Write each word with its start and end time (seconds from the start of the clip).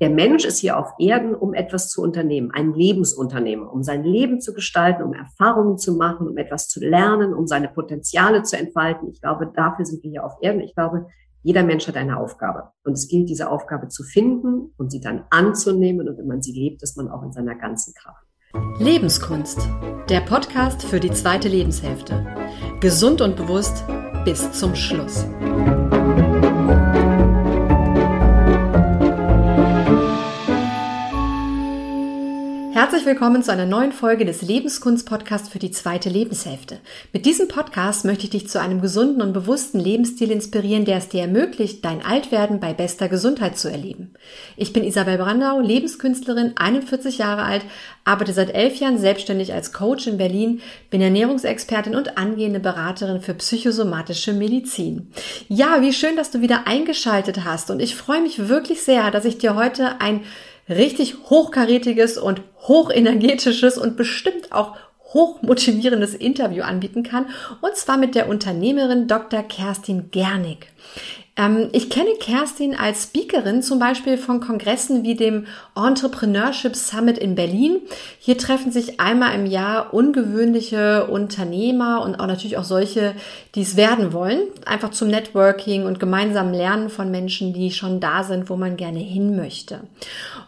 der 0.00 0.10
Mensch 0.10 0.44
ist 0.44 0.58
hier 0.58 0.78
auf 0.78 0.92
Erden, 0.98 1.34
um 1.34 1.54
etwas 1.54 1.88
zu 1.88 2.02
unternehmen, 2.02 2.50
ein 2.52 2.74
Lebensunternehmer, 2.74 3.72
um 3.72 3.82
sein 3.82 4.04
Leben 4.04 4.40
zu 4.40 4.52
gestalten, 4.52 5.02
um 5.02 5.14
Erfahrungen 5.14 5.78
zu 5.78 5.96
machen, 5.96 6.28
um 6.28 6.36
etwas 6.36 6.68
zu 6.68 6.80
lernen, 6.80 7.32
um 7.32 7.46
seine 7.46 7.68
Potenziale 7.68 8.42
zu 8.42 8.58
entfalten. 8.58 9.08
Ich 9.10 9.20
glaube, 9.20 9.50
dafür 9.54 9.86
sind 9.86 10.02
wir 10.02 10.10
hier 10.10 10.24
auf 10.24 10.34
Erden. 10.42 10.60
Ich 10.60 10.74
glaube, 10.74 11.06
jeder 11.42 11.62
Mensch 11.62 11.86
hat 11.88 11.96
eine 11.96 12.18
Aufgabe. 12.18 12.72
Und 12.84 12.94
es 12.94 13.08
gilt, 13.08 13.28
diese 13.28 13.48
Aufgabe 13.48 13.88
zu 13.88 14.02
finden 14.02 14.72
und 14.76 14.90
sie 14.90 15.00
dann 15.00 15.24
anzunehmen. 15.30 16.08
Und 16.08 16.18
wenn 16.18 16.26
man 16.26 16.42
sie 16.42 16.52
lebt, 16.52 16.82
ist 16.82 16.96
man 16.96 17.08
auch 17.08 17.22
in 17.22 17.32
seiner 17.32 17.54
ganzen 17.54 17.94
Kraft. 17.94 18.26
Lebenskunst. 18.78 19.66
Der 20.10 20.20
Podcast 20.20 20.82
für 20.82 21.00
die 21.00 21.10
zweite 21.10 21.48
Lebenshälfte. 21.48 22.26
Gesund 22.80 23.20
und 23.20 23.36
bewusst 23.36 23.84
bis 24.24 24.52
zum 24.52 24.74
Schluss. 24.74 25.24
Herzlich 32.86 33.04
willkommen 33.04 33.42
zu 33.42 33.50
einer 33.50 33.66
neuen 33.66 33.90
Folge 33.90 34.24
des 34.24 34.42
Lebenskunst-Podcasts 34.42 35.48
für 35.48 35.58
die 35.58 35.72
zweite 35.72 36.08
Lebenshälfte. 36.08 36.78
Mit 37.12 37.26
diesem 37.26 37.48
Podcast 37.48 38.04
möchte 38.04 38.22
ich 38.22 38.30
dich 38.30 38.48
zu 38.48 38.60
einem 38.60 38.80
gesunden 38.80 39.22
und 39.22 39.32
bewussten 39.32 39.80
Lebensstil 39.80 40.30
inspirieren, 40.30 40.84
der 40.84 40.98
es 40.98 41.08
dir 41.08 41.22
ermöglicht, 41.22 41.84
dein 41.84 42.06
Altwerden 42.06 42.60
bei 42.60 42.74
bester 42.74 43.08
Gesundheit 43.08 43.58
zu 43.58 43.68
erleben. 43.68 44.14
Ich 44.56 44.72
bin 44.72 44.84
Isabel 44.84 45.18
Brandau, 45.18 45.58
Lebenskünstlerin, 45.58 46.52
41 46.54 47.18
Jahre 47.18 47.42
alt, 47.42 47.62
arbeite 48.04 48.32
seit 48.32 48.54
elf 48.54 48.76
Jahren 48.76 48.98
selbstständig 48.98 49.52
als 49.52 49.72
Coach 49.72 50.06
in 50.06 50.16
Berlin, 50.16 50.60
bin 50.88 51.00
Ernährungsexpertin 51.00 51.96
und 51.96 52.16
angehende 52.16 52.60
Beraterin 52.60 53.20
für 53.20 53.34
psychosomatische 53.34 54.32
Medizin. 54.32 55.10
Ja, 55.48 55.82
wie 55.82 55.92
schön, 55.92 56.14
dass 56.14 56.30
du 56.30 56.40
wieder 56.40 56.68
eingeschaltet 56.68 57.44
hast 57.44 57.68
und 57.72 57.80
ich 57.80 57.96
freue 57.96 58.22
mich 58.22 58.48
wirklich 58.48 58.82
sehr, 58.82 59.10
dass 59.10 59.24
ich 59.24 59.38
dir 59.38 59.56
heute 59.56 60.00
ein 60.00 60.20
richtig 60.68 61.16
hochkarätiges 61.30 62.18
und 62.18 62.42
hochenergetisches 62.62 63.78
und 63.78 63.96
bestimmt 63.96 64.52
auch 64.52 64.76
hochmotivierendes 65.12 66.14
Interview 66.14 66.62
anbieten 66.62 67.02
kann. 67.02 67.26
Und 67.60 67.76
zwar 67.76 67.96
mit 67.96 68.14
der 68.14 68.28
Unternehmerin 68.28 69.08
Dr. 69.08 69.42
Kerstin 69.42 70.10
Gernig. 70.10 70.66
Ähm, 71.36 71.68
ich 71.72 71.90
kenne 71.90 72.10
Kerstin 72.18 72.74
als 72.74 73.04
Speakerin 73.04 73.62
zum 73.62 73.78
Beispiel 73.78 74.16
von 74.16 74.40
Kongressen 74.40 75.04
wie 75.04 75.14
dem 75.14 75.46
Entrepreneurship 75.74 76.74
Summit 76.74 77.18
in 77.18 77.34
Berlin. 77.34 77.78
Hier 78.18 78.38
treffen 78.38 78.72
sich 78.72 79.00
einmal 79.00 79.34
im 79.34 79.46
Jahr 79.46 79.92
ungewöhnliche 79.92 81.06
Unternehmer 81.06 82.02
und 82.02 82.18
auch 82.18 82.26
natürlich 82.26 82.56
auch 82.56 82.64
solche, 82.64 83.14
die 83.54 83.62
es 83.62 83.76
werden 83.76 84.12
wollen, 84.12 84.40
einfach 84.64 84.90
zum 84.90 85.08
Networking 85.08 85.84
und 85.84 86.00
gemeinsamen 86.00 86.54
Lernen 86.54 86.88
von 86.88 87.10
Menschen, 87.10 87.52
die 87.52 87.70
schon 87.70 88.00
da 88.00 88.24
sind, 88.24 88.48
wo 88.48 88.56
man 88.56 88.76
gerne 88.76 89.00
hin 89.00 89.36
möchte. 89.36 89.80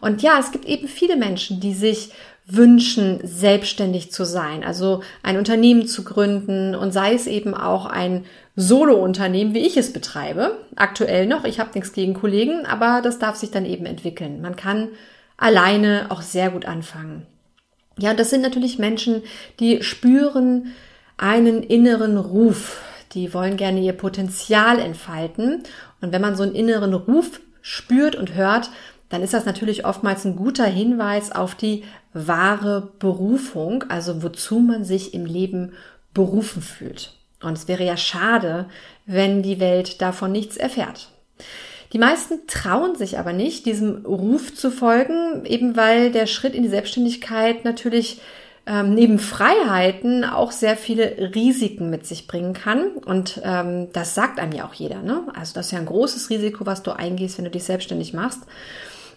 Und 0.00 0.22
ja, 0.22 0.39
es 0.39 0.53
gibt 0.53 0.64
eben 0.64 0.89
viele 0.89 1.16
Menschen, 1.16 1.61
die 1.61 1.75
sich 1.75 2.11
wünschen, 2.50 3.20
selbstständig 3.25 4.11
zu 4.11 4.25
sein, 4.25 4.64
also 4.64 5.03
ein 5.22 5.36
Unternehmen 5.36 5.86
zu 5.86 6.03
gründen 6.03 6.75
und 6.75 6.92
sei 6.92 7.12
es 7.12 7.27
eben 7.27 7.55
auch 7.55 7.84
ein 7.84 8.25
Solo-Unternehmen, 8.61 9.55
wie 9.55 9.64
ich 9.64 9.77
es 9.77 9.92
betreibe. 9.92 10.59
Aktuell 10.75 11.27
noch, 11.27 11.45
ich 11.45 11.61
habe 11.61 11.70
nichts 11.75 11.92
gegen 11.92 12.12
Kollegen, 12.12 12.67
aber 12.67 13.03
das 13.03 13.20
darf 13.20 13.37
sich 13.37 13.53
dann 13.53 13.65
eben 13.65 13.87
entwickeln. 13.87 14.41
Man 14.41 14.56
kann 14.56 14.89
alleine 15.37 16.06
auch 16.09 16.23
sehr 16.23 16.50
gut 16.50 16.65
anfangen. 16.67 17.25
Ja, 18.00 18.15
das 18.15 18.31
sind 18.31 18.42
natürlich 18.42 18.81
Menschen, 18.81 19.23
die 19.61 19.84
spüren 19.84 20.75
einen 21.17 21.62
inneren 21.62 22.19
Ruf. 22.19 22.83
Die 23.12 23.33
wollen 23.33 23.56
gerne 23.56 23.78
ihr 23.78 23.92
Potenzial 23.92 24.81
entfalten. 24.81 25.62
Und 26.00 26.11
wenn 26.11 26.20
man 26.20 26.34
so 26.34 26.43
einen 26.43 26.56
inneren 26.56 26.95
Ruf 26.95 27.41
spürt 27.62 28.17
und 28.17 28.34
hört, 28.34 28.70
dann 29.09 29.22
ist 29.22 29.34
das 29.34 29.47
natürlich 29.47 29.87
oftmals 29.87 30.25
ein 30.25 30.34
guter 30.34 30.67
Hinweis 30.67 31.31
auf 31.31 31.55
die 31.55 31.84
wahre 32.12 32.91
Berufung, 32.98 33.84
also 33.89 34.20
wozu 34.25 34.59
man 34.59 34.83
sich 34.83 35.15
im 35.15 35.27
Leben 35.27 35.75
berufen 36.12 36.61
fühlt. 36.61 37.17
Und 37.43 37.56
es 37.56 37.69
wäre 37.69 37.84
ja 37.84 37.97
schade, 37.97 38.66
wenn 39.06 39.43
die 39.43 39.60
Welt 39.60 40.03
davon 40.03 40.32
nichts 40.32 40.56
erfährt. 40.56 41.10
Die 41.93 41.99
meisten 41.99 42.47
trauen 42.47 42.97
sich 42.97 43.19
aber 43.19 43.32
nicht, 43.32 43.65
diesem 43.65 44.04
Ruf 44.04 44.54
zu 44.54 44.71
folgen, 44.71 45.44
eben 45.47 45.76
weil 45.76 46.12
der 46.12 46.26
Schritt 46.26 46.54
in 46.54 46.62
die 46.62 46.69
Selbstständigkeit 46.69 47.65
natürlich 47.65 48.21
ähm, 48.66 48.94
neben 48.94 49.19
Freiheiten 49.19 50.25
auch 50.25 50.53
sehr 50.53 50.76
viele 50.76 51.32
Risiken 51.34 51.88
mit 51.88 52.06
sich 52.06 52.26
bringen 52.26 52.53
kann. 52.53 52.91
Und 53.06 53.41
ähm, 53.43 53.88
das 53.94 54.15
sagt 54.15 54.38
einem 54.38 54.53
ja 54.53 54.66
auch 54.66 54.75
jeder. 54.75 55.00
Ne? 55.00 55.22
Also 55.34 55.55
das 55.55 55.66
ist 55.66 55.72
ja 55.72 55.78
ein 55.78 55.87
großes 55.87 56.28
Risiko, 56.28 56.66
was 56.66 56.82
du 56.82 56.91
eingehst, 56.91 57.38
wenn 57.38 57.47
du 57.47 57.50
dich 57.50 57.65
selbstständig 57.65 58.12
machst. 58.12 58.41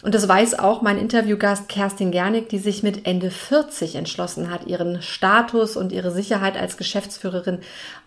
Und 0.04 0.16
das 0.16 0.28
weiß 0.28 0.58
auch 0.60 0.82
mein 0.82 0.98
Interviewgast 0.98 1.70
Kerstin 1.70 2.12
Gernig, 2.12 2.50
die 2.50 2.58
sich 2.58 2.84
mit 2.84 3.06
Ende 3.06 3.30
40 3.30 3.96
entschlossen 3.96 4.50
hat, 4.50 4.66
ihren 4.68 5.02
Status 5.02 5.78
und 5.78 5.92
ihre 5.92 6.12
Sicherheit 6.12 6.58
als 6.58 6.78
Geschäftsführerin 6.78 7.60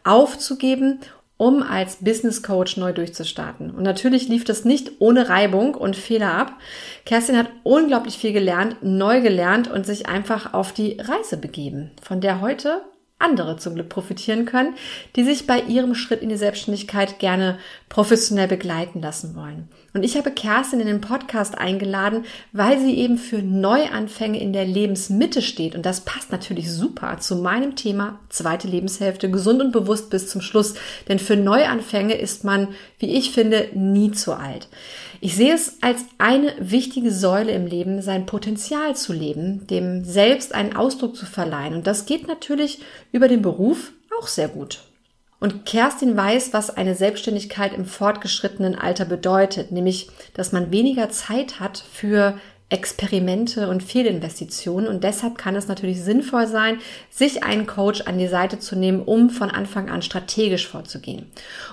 aufzugeben, 0.02 1.00
um 1.36 1.62
als 1.62 1.96
Business 1.96 2.42
Coach 2.42 2.76
neu 2.76 2.92
durchzustarten. 2.92 3.70
Und 3.70 3.82
natürlich 3.82 4.28
lief 4.28 4.44
das 4.44 4.64
nicht 4.64 4.92
ohne 5.00 5.28
Reibung 5.28 5.74
und 5.74 5.96
Fehler 5.96 6.32
ab. 6.34 6.52
Kerstin 7.04 7.36
hat 7.36 7.48
unglaublich 7.64 8.18
viel 8.18 8.32
gelernt, 8.32 8.76
neu 8.82 9.20
gelernt 9.20 9.70
und 9.70 9.84
sich 9.84 10.08
einfach 10.08 10.54
auf 10.54 10.72
die 10.72 10.98
Reise 11.00 11.36
begeben, 11.36 11.90
von 12.02 12.20
der 12.20 12.40
heute 12.40 12.82
andere 13.18 13.56
zum 13.56 13.74
Glück 13.74 13.88
profitieren 13.88 14.44
können, 14.44 14.74
die 15.16 15.24
sich 15.24 15.46
bei 15.46 15.60
ihrem 15.60 15.94
Schritt 15.94 16.20
in 16.20 16.28
die 16.28 16.36
Selbstständigkeit 16.36 17.18
gerne 17.18 17.58
professionell 17.88 18.48
begleiten 18.48 19.00
lassen 19.00 19.36
wollen. 19.36 19.68
Und 19.94 20.02
ich 20.02 20.16
habe 20.16 20.32
Kerstin 20.32 20.80
in 20.80 20.88
den 20.88 21.00
Podcast 21.00 21.56
eingeladen, 21.56 22.24
weil 22.52 22.80
sie 22.80 22.98
eben 22.98 23.16
für 23.16 23.40
Neuanfänge 23.40 24.40
in 24.40 24.52
der 24.52 24.64
Lebensmitte 24.64 25.40
steht. 25.40 25.76
Und 25.76 25.86
das 25.86 26.00
passt 26.00 26.32
natürlich 26.32 26.70
super 26.70 27.18
zu 27.20 27.36
meinem 27.36 27.76
Thema 27.76 28.18
zweite 28.28 28.66
Lebenshälfte, 28.66 29.30
gesund 29.30 29.62
und 29.62 29.70
bewusst 29.70 30.10
bis 30.10 30.28
zum 30.28 30.40
Schluss. 30.40 30.74
Denn 31.08 31.20
für 31.20 31.36
Neuanfänge 31.36 32.14
ist 32.14 32.42
man, 32.42 32.68
wie 32.98 33.16
ich 33.16 33.30
finde, 33.30 33.68
nie 33.74 34.10
zu 34.10 34.34
alt. 34.34 34.68
Ich 35.24 35.36
sehe 35.36 35.54
es 35.54 35.78
als 35.80 36.04
eine 36.18 36.52
wichtige 36.58 37.10
Säule 37.10 37.52
im 37.52 37.66
Leben, 37.66 38.02
sein 38.02 38.26
Potenzial 38.26 38.94
zu 38.94 39.14
leben, 39.14 39.66
dem 39.68 40.04
selbst 40.04 40.54
einen 40.54 40.76
Ausdruck 40.76 41.16
zu 41.16 41.24
verleihen. 41.24 41.72
Und 41.72 41.86
das 41.86 42.04
geht 42.04 42.28
natürlich 42.28 42.82
über 43.10 43.26
den 43.26 43.40
Beruf 43.40 43.92
auch 44.20 44.26
sehr 44.26 44.48
gut. 44.48 44.80
Und 45.40 45.64
Kerstin 45.64 46.14
weiß, 46.14 46.52
was 46.52 46.76
eine 46.76 46.94
Selbstständigkeit 46.94 47.72
im 47.72 47.86
fortgeschrittenen 47.86 48.74
Alter 48.74 49.06
bedeutet, 49.06 49.72
nämlich, 49.72 50.10
dass 50.34 50.52
man 50.52 50.70
weniger 50.70 51.08
Zeit 51.08 51.58
hat 51.58 51.82
für 51.90 52.38
Experimente 52.74 53.68
und 53.68 53.84
Fehlinvestitionen. 53.84 54.88
Und 54.88 55.04
deshalb 55.04 55.38
kann 55.38 55.54
es 55.54 55.68
natürlich 55.68 56.02
sinnvoll 56.02 56.48
sein, 56.48 56.78
sich 57.08 57.44
einen 57.44 57.68
Coach 57.68 58.02
an 58.02 58.18
die 58.18 58.26
Seite 58.26 58.58
zu 58.58 58.74
nehmen, 58.74 59.00
um 59.00 59.30
von 59.30 59.48
Anfang 59.48 59.88
an 59.88 60.02
strategisch 60.02 60.66
vorzugehen. 60.66 61.26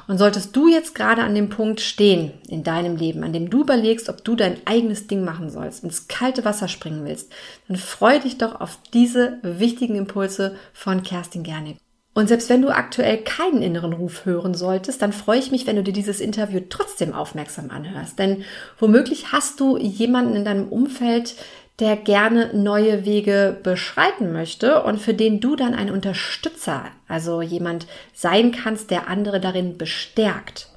Und 0.07 0.19
solltest 0.19 0.55
du 0.55 0.67
jetzt 0.67 0.93
gerade 0.93 1.23
an 1.23 1.33
dem 1.33 1.49
Punkt 1.49 1.81
stehen 1.81 2.31
in 2.47 2.63
deinem 2.63 2.97
Leben, 2.97 3.23
an 3.23 3.33
dem 3.33 3.49
du 3.49 3.61
überlegst, 3.61 4.09
ob 4.09 4.23
du 4.23 4.35
dein 4.35 4.57
eigenes 4.65 5.07
Ding 5.07 5.25
machen 5.25 5.49
sollst, 5.49 5.83
ins 5.83 6.07
kalte 6.07 6.45
Wasser 6.45 6.67
springen 6.67 7.03
willst, 7.03 7.31
dann 7.67 7.77
freu 7.77 8.19
dich 8.19 8.37
doch 8.37 8.61
auf 8.61 8.77
diese 8.93 9.39
wichtigen 9.41 9.95
Impulse 9.95 10.55
von 10.71 11.01
Kerstin 11.01 11.41
Gernig. 11.41 11.77
Und 12.13 12.27
selbst 12.27 12.49
wenn 12.49 12.61
du 12.61 12.69
aktuell 12.69 13.19
keinen 13.19 13.61
inneren 13.61 13.93
Ruf 13.93 14.25
hören 14.25 14.53
solltest, 14.53 15.01
dann 15.01 15.13
freue 15.13 15.39
ich 15.39 15.51
mich, 15.51 15.65
wenn 15.65 15.77
du 15.77 15.83
dir 15.83 15.93
dieses 15.93 16.19
Interview 16.19 16.59
trotzdem 16.69 17.13
aufmerksam 17.13 17.69
anhörst. 17.71 18.19
Denn 18.19 18.43
womöglich 18.79 19.31
hast 19.31 19.61
du 19.61 19.77
jemanden 19.77 20.35
in 20.35 20.43
deinem 20.43 20.67
Umfeld, 20.67 21.35
der 21.79 21.95
gerne 21.95 22.51
neue 22.53 23.05
Wege 23.05 23.57
beschreiten 23.63 24.33
möchte 24.33 24.83
und 24.83 24.99
für 24.99 25.13
den 25.13 25.39
du 25.39 25.55
dann 25.55 25.73
ein 25.73 25.89
Unterstützer, 25.89 26.83
also 27.07 27.41
jemand 27.41 27.87
sein 28.13 28.51
kannst, 28.51 28.91
der 28.91 29.07
andere 29.07 29.39
darin 29.39 29.77
bestärkt. 29.77 30.67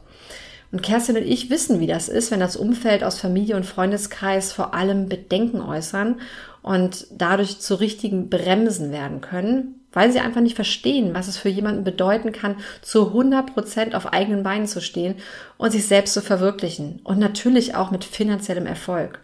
Und 0.70 0.82
Kerstin 0.82 1.16
und 1.16 1.24
ich 1.24 1.50
wissen, 1.50 1.78
wie 1.78 1.86
das 1.86 2.08
ist, 2.08 2.30
wenn 2.30 2.40
das 2.40 2.56
Umfeld 2.56 3.04
aus 3.04 3.20
Familie 3.20 3.56
und 3.56 3.66
Freundeskreis 3.66 4.52
vor 4.52 4.72
allem 4.72 5.08
Bedenken 5.08 5.60
äußern 5.60 6.20
und 6.62 7.06
dadurch 7.10 7.60
zu 7.60 7.74
richtigen 7.74 8.30
Bremsen 8.30 8.90
werden 8.90 9.20
können, 9.20 9.83
weil 9.94 10.12
sie 10.12 10.20
einfach 10.20 10.42
nicht 10.42 10.56
verstehen, 10.56 11.14
was 11.14 11.28
es 11.28 11.38
für 11.38 11.48
jemanden 11.48 11.84
bedeuten 11.84 12.32
kann, 12.32 12.56
zu 12.82 13.08
100 13.08 13.54
Prozent 13.54 13.94
auf 13.94 14.12
eigenen 14.12 14.42
Beinen 14.42 14.66
zu 14.66 14.82
stehen 14.82 15.14
und 15.56 15.70
sich 15.70 15.86
selbst 15.86 16.12
zu 16.12 16.20
verwirklichen 16.20 17.00
und 17.04 17.18
natürlich 17.18 17.74
auch 17.74 17.90
mit 17.90 18.04
finanziellem 18.04 18.66
Erfolg. 18.66 19.20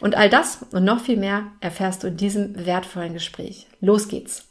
Und 0.00 0.16
all 0.16 0.28
das 0.28 0.66
und 0.72 0.84
noch 0.84 1.00
viel 1.00 1.16
mehr 1.16 1.44
erfährst 1.60 2.02
du 2.02 2.08
in 2.08 2.16
diesem 2.16 2.66
wertvollen 2.66 3.12
Gespräch. 3.12 3.68
Los 3.80 4.08
geht's! 4.08 4.48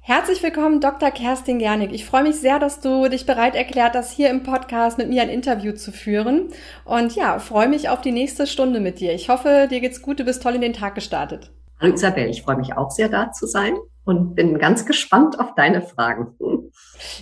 Herzlich 0.00 0.42
willkommen, 0.42 0.80
Dr. 0.80 1.10
Kerstin 1.10 1.58
Gernig. 1.58 1.90
Ich 1.92 2.04
freue 2.04 2.24
mich 2.24 2.36
sehr, 2.36 2.58
dass 2.58 2.80
du 2.80 3.08
dich 3.08 3.24
bereit 3.24 3.54
erklärt 3.54 3.94
hast, 3.94 4.12
hier 4.12 4.28
im 4.28 4.42
Podcast 4.42 4.98
mit 4.98 5.08
mir 5.08 5.22
ein 5.22 5.30
Interview 5.30 5.72
zu 5.72 5.92
führen. 5.92 6.50
Und 6.84 7.16
ja, 7.16 7.38
freue 7.38 7.68
mich 7.68 7.88
auf 7.88 8.02
die 8.02 8.12
nächste 8.12 8.46
Stunde 8.46 8.80
mit 8.80 9.00
dir. 9.00 9.14
Ich 9.14 9.30
hoffe, 9.30 9.66
dir 9.70 9.80
geht's 9.80 10.02
gut, 10.02 10.20
du 10.20 10.24
bist 10.24 10.42
toll 10.42 10.56
in 10.56 10.60
den 10.60 10.74
Tag 10.74 10.94
gestartet. 10.94 11.50
Hallo 11.80 11.94
Isabel, 11.94 12.28
ich 12.28 12.42
freue 12.42 12.56
mich 12.56 12.76
auch 12.76 12.90
sehr 12.90 13.08
da 13.08 13.32
zu 13.32 13.46
sein 13.46 13.74
und 14.04 14.34
bin 14.34 14.58
ganz 14.58 14.86
gespannt 14.86 15.40
auf 15.40 15.54
deine 15.54 15.82
Fragen. 15.82 16.34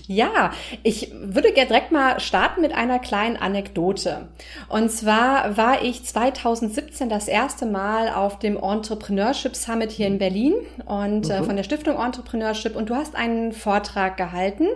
Ja, 0.06 0.50
ich 0.82 1.12
würde 1.14 1.52
gerne 1.52 1.68
direkt 1.68 1.92
mal 1.92 2.20
starten 2.20 2.60
mit 2.60 2.72
einer 2.72 2.98
kleinen 2.98 3.36
Anekdote. 3.36 4.28
Und 4.68 4.90
zwar 4.90 5.56
war 5.56 5.82
ich 5.82 6.04
2017 6.04 7.08
das 7.08 7.28
erste 7.28 7.66
Mal 7.66 8.08
auf 8.08 8.38
dem 8.38 8.56
Entrepreneurship 8.56 9.56
Summit 9.56 9.90
hier 9.90 10.06
in 10.06 10.18
Berlin 10.18 10.54
und 10.86 11.30
äh, 11.30 11.40
mhm. 11.40 11.44
von 11.44 11.56
der 11.56 11.62
Stiftung 11.62 11.96
Entrepreneurship 11.96 12.76
und 12.76 12.90
du 12.90 12.94
hast 12.94 13.14
einen 13.14 13.52
Vortrag 13.52 14.16
gehalten 14.16 14.66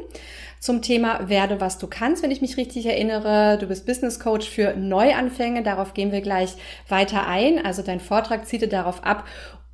zum 0.58 0.82
Thema 0.82 1.28
Werde, 1.28 1.60
was 1.60 1.78
du 1.78 1.86
kannst, 1.86 2.22
wenn 2.22 2.30
ich 2.30 2.40
mich 2.40 2.56
richtig 2.56 2.86
erinnere. 2.86 3.58
Du 3.58 3.66
bist 3.66 3.86
Business 3.86 4.18
Coach 4.18 4.48
für 4.48 4.74
Neuanfänge. 4.74 5.62
Darauf 5.62 5.94
gehen 5.94 6.12
wir 6.12 6.22
gleich 6.22 6.54
weiter 6.88 7.26
ein. 7.26 7.64
Also 7.64 7.82
dein 7.82 8.00
Vortrag 8.00 8.46
zielte 8.46 8.66
darauf 8.66 9.04
ab 9.04 9.24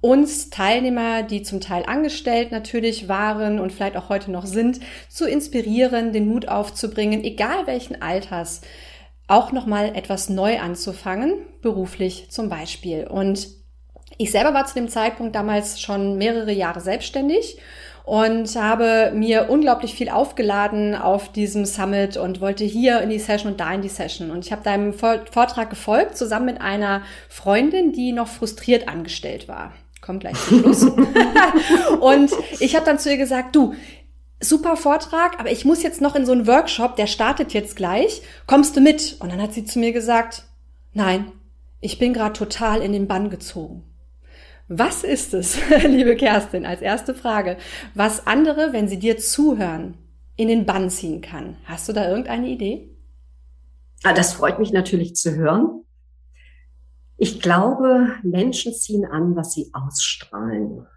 uns 0.03 0.51
Teilnehmer, 0.51 1.23
die 1.23 1.43
zum 1.43 1.61
Teil 1.61 1.85
angestellt 1.87 2.51
natürlich 2.51 3.09
waren 3.09 3.61
und 3.61 3.73
vielleicht 3.73 3.97
auch 3.97 4.09
heute 4.09 4.31
noch 4.31 4.47
sind, 4.47 4.81
zu 5.09 5.27
inspirieren, 5.27 6.13
den 6.13 6.27
Mut 6.27 6.49
aufzubringen, 6.49 7.23
egal 7.25 7.67
welchen 7.67 8.03
Alters, 8.03 8.63
auch 9.29 9.53
nochmal 9.53 9.95
etwas 9.95 10.29
neu 10.29 10.59
anzufangen, 10.59 11.35
beruflich 11.63 12.31
zum 12.31 12.49
Beispiel. 12.49 13.07
Und 13.07 13.47
ich 14.19 14.33
selber 14.33 14.53
war 14.53 14.67
zu 14.67 14.75
dem 14.75 14.89
Zeitpunkt 14.89 15.37
damals 15.37 15.81
schon 15.81 16.19
mehrere 16.19 16.53
Jahre 16.53 16.81
selbstständig 16.81 17.59
und 18.05 18.57
habe 18.57 19.13
mir 19.15 19.51
unglaublich 19.51 19.95
viel 19.95 20.09
aufgeladen 20.09 20.97
auf 20.97 21.31
diesem 21.31 21.65
Summit 21.65 22.17
und 22.17 22.41
wollte 22.41 22.65
hier 22.65 23.01
in 23.03 23.11
die 23.11 23.21
Session 23.21 23.53
und 23.53 23.61
da 23.61 23.73
in 23.73 23.83
die 23.83 23.89
Session. 23.89 24.33
Und 24.33 24.45
ich 24.45 24.51
habe 24.51 24.65
deinem 24.65 24.93
Vortrag 24.95 25.71
gefolgt, 25.71 26.17
zusammen 26.17 26.47
mit 26.47 26.61
einer 26.61 27.03
Freundin, 27.29 27.93
die 27.93 28.11
noch 28.11 28.27
frustriert 28.27 28.89
angestellt 28.89 29.47
war 29.47 29.73
kommt 30.03 30.21
gleich 30.21 30.37
zum 30.37 30.61
Schluss. 30.61 30.83
und 32.01 32.31
ich 32.61 32.77
habe 32.77 32.85
dann 32.85 32.99
zu 32.99 33.11
ihr 33.11 33.17
gesagt, 33.17 33.57
du, 33.57 33.75
super 34.41 34.77
Vortrag, 34.77 35.41
aber 35.41 35.51
ich 35.51 35.65
muss 35.65 35.83
jetzt 35.83 36.03
noch 36.03 36.15
in 36.15 36.27
so 36.27 36.33
einen 36.33 36.47
Workshop, 36.47 36.97
der 36.97 37.07
startet 37.07 37.55
jetzt 37.55 37.77
gleich. 37.77 38.23
Kommst 38.47 38.77
du 38.77 38.81
mit? 38.81 39.17
Und 39.21 39.33
dann 39.33 39.41
hat 39.41 39.55
sie 39.55 39.65
zu 39.65 39.79
mir 39.79 39.93
gesagt, 39.93 40.45
nein, 40.93 41.33
ich 41.81 41.99
bin 41.99 42.13
gerade 42.13 42.35
total 42.35 42.83
in 42.83 42.93
den 42.93 43.09
Bann 43.09 43.31
gezogen. 43.31 43.85
Was 44.69 45.05
ist 45.05 45.35
es, 45.35 45.59
liebe 45.85 46.17
Kerstin, 46.17 46.67
als 46.67 46.83
erste 46.83 47.15
Frage, 47.15 47.57
was 47.95 48.27
andere, 48.27 48.73
wenn 48.73 48.89
sie 48.89 48.99
dir 48.99 49.19
zuhören, 49.19 49.95
in 50.37 50.49
den 50.49 50.67
Bann 50.67 50.91
ziehen 50.91 51.21
kann? 51.21 51.57
Hast 51.65 51.89
du 51.89 51.93
da 51.93 52.09
irgendeine 52.09 52.49
Idee? 52.49 52.89
Ah, 54.03 54.13
das 54.13 54.33
freut 54.33 54.59
mich 54.59 54.73
natürlich 54.73 55.15
zu 55.15 55.37
hören. 55.37 55.85
Ich 57.23 57.41
glaube, 57.41 58.17
Menschen 58.25 58.75
ziehen 58.75 59.05
an, 59.05 59.37
was 59.37 59.53
sie 59.53 59.71
ausstrahlen. 59.73 60.89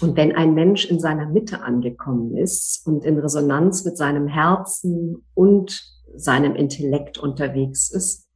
Und 0.00 0.16
wenn 0.16 0.34
ein 0.34 0.54
Mensch 0.54 0.86
in 0.86 0.98
seiner 0.98 1.28
Mitte 1.28 1.60
angekommen 1.60 2.38
ist 2.38 2.86
und 2.86 3.04
in 3.04 3.18
Resonanz 3.18 3.84
mit 3.84 3.98
seinem 3.98 4.28
Herzen 4.28 5.26
und 5.34 5.92
seinem 6.14 6.56
Intellekt 6.56 7.18
unterwegs 7.18 7.90
ist 7.90 8.26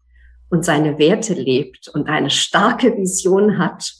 und 0.50 0.62
seine 0.62 0.98
Werte 0.98 1.32
lebt 1.32 1.88
und 1.88 2.06
eine 2.06 2.28
starke 2.28 2.94
Vision 2.98 3.56
hat 3.56 3.94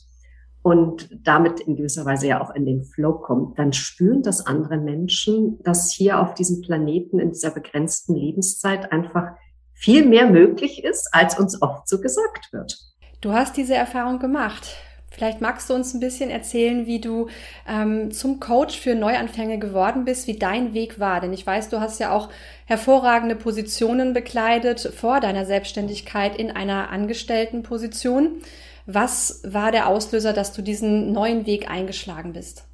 und 0.60 1.08
damit 1.26 1.60
in 1.60 1.76
gewisser 1.76 2.04
Weise 2.04 2.26
ja 2.26 2.42
auch 2.42 2.54
in 2.54 2.66
den 2.66 2.84
Flow 2.84 3.14
kommt, 3.14 3.58
dann 3.58 3.72
spüren 3.72 4.22
das 4.22 4.44
andere 4.46 4.76
Menschen, 4.76 5.58
dass 5.62 5.90
hier 5.90 6.20
auf 6.20 6.34
diesem 6.34 6.60
Planeten 6.60 7.18
in 7.18 7.30
dieser 7.30 7.52
begrenzten 7.52 8.14
Lebenszeit 8.14 8.92
einfach 8.92 9.38
viel 9.72 10.04
mehr 10.04 10.30
möglich 10.30 10.84
ist, 10.84 11.08
als 11.12 11.38
uns 11.38 11.62
oft 11.62 11.88
so 11.88 11.98
gesagt 11.98 12.52
wird. 12.52 12.89
Du 13.20 13.32
hast 13.34 13.56
diese 13.56 13.74
Erfahrung 13.74 14.18
gemacht. 14.18 14.76
Vielleicht 15.10 15.40
magst 15.40 15.68
du 15.68 15.74
uns 15.74 15.92
ein 15.92 16.00
bisschen 16.00 16.30
erzählen, 16.30 16.86
wie 16.86 17.00
du 17.00 17.28
ähm, 17.68 18.12
zum 18.12 18.40
Coach 18.40 18.78
für 18.78 18.94
Neuanfänge 18.94 19.58
geworden 19.58 20.04
bist, 20.04 20.26
wie 20.28 20.38
dein 20.38 20.72
Weg 20.72 21.00
war. 21.00 21.20
Denn 21.20 21.32
ich 21.32 21.44
weiß, 21.44 21.68
du 21.68 21.80
hast 21.80 21.98
ja 21.98 22.12
auch 22.12 22.30
hervorragende 22.64 23.34
Positionen 23.34 24.14
bekleidet 24.14 24.80
vor 24.96 25.20
deiner 25.20 25.44
Selbstständigkeit 25.44 26.36
in 26.36 26.50
einer 26.50 26.90
angestellten 26.90 27.62
Position. 27.62 28.40
Was 28.86 29.42
war 29.44 29.72
der 29.72 29.88
Auslöser, 29.88 30.32
dass 30.32 30.52
du 30.52 30.62
diesen 30.62 31.12
neuen 31.12 31.44
Weg 31.44 31.68
eingeschlagen 31.68 32.32
bist? 32.32 32.64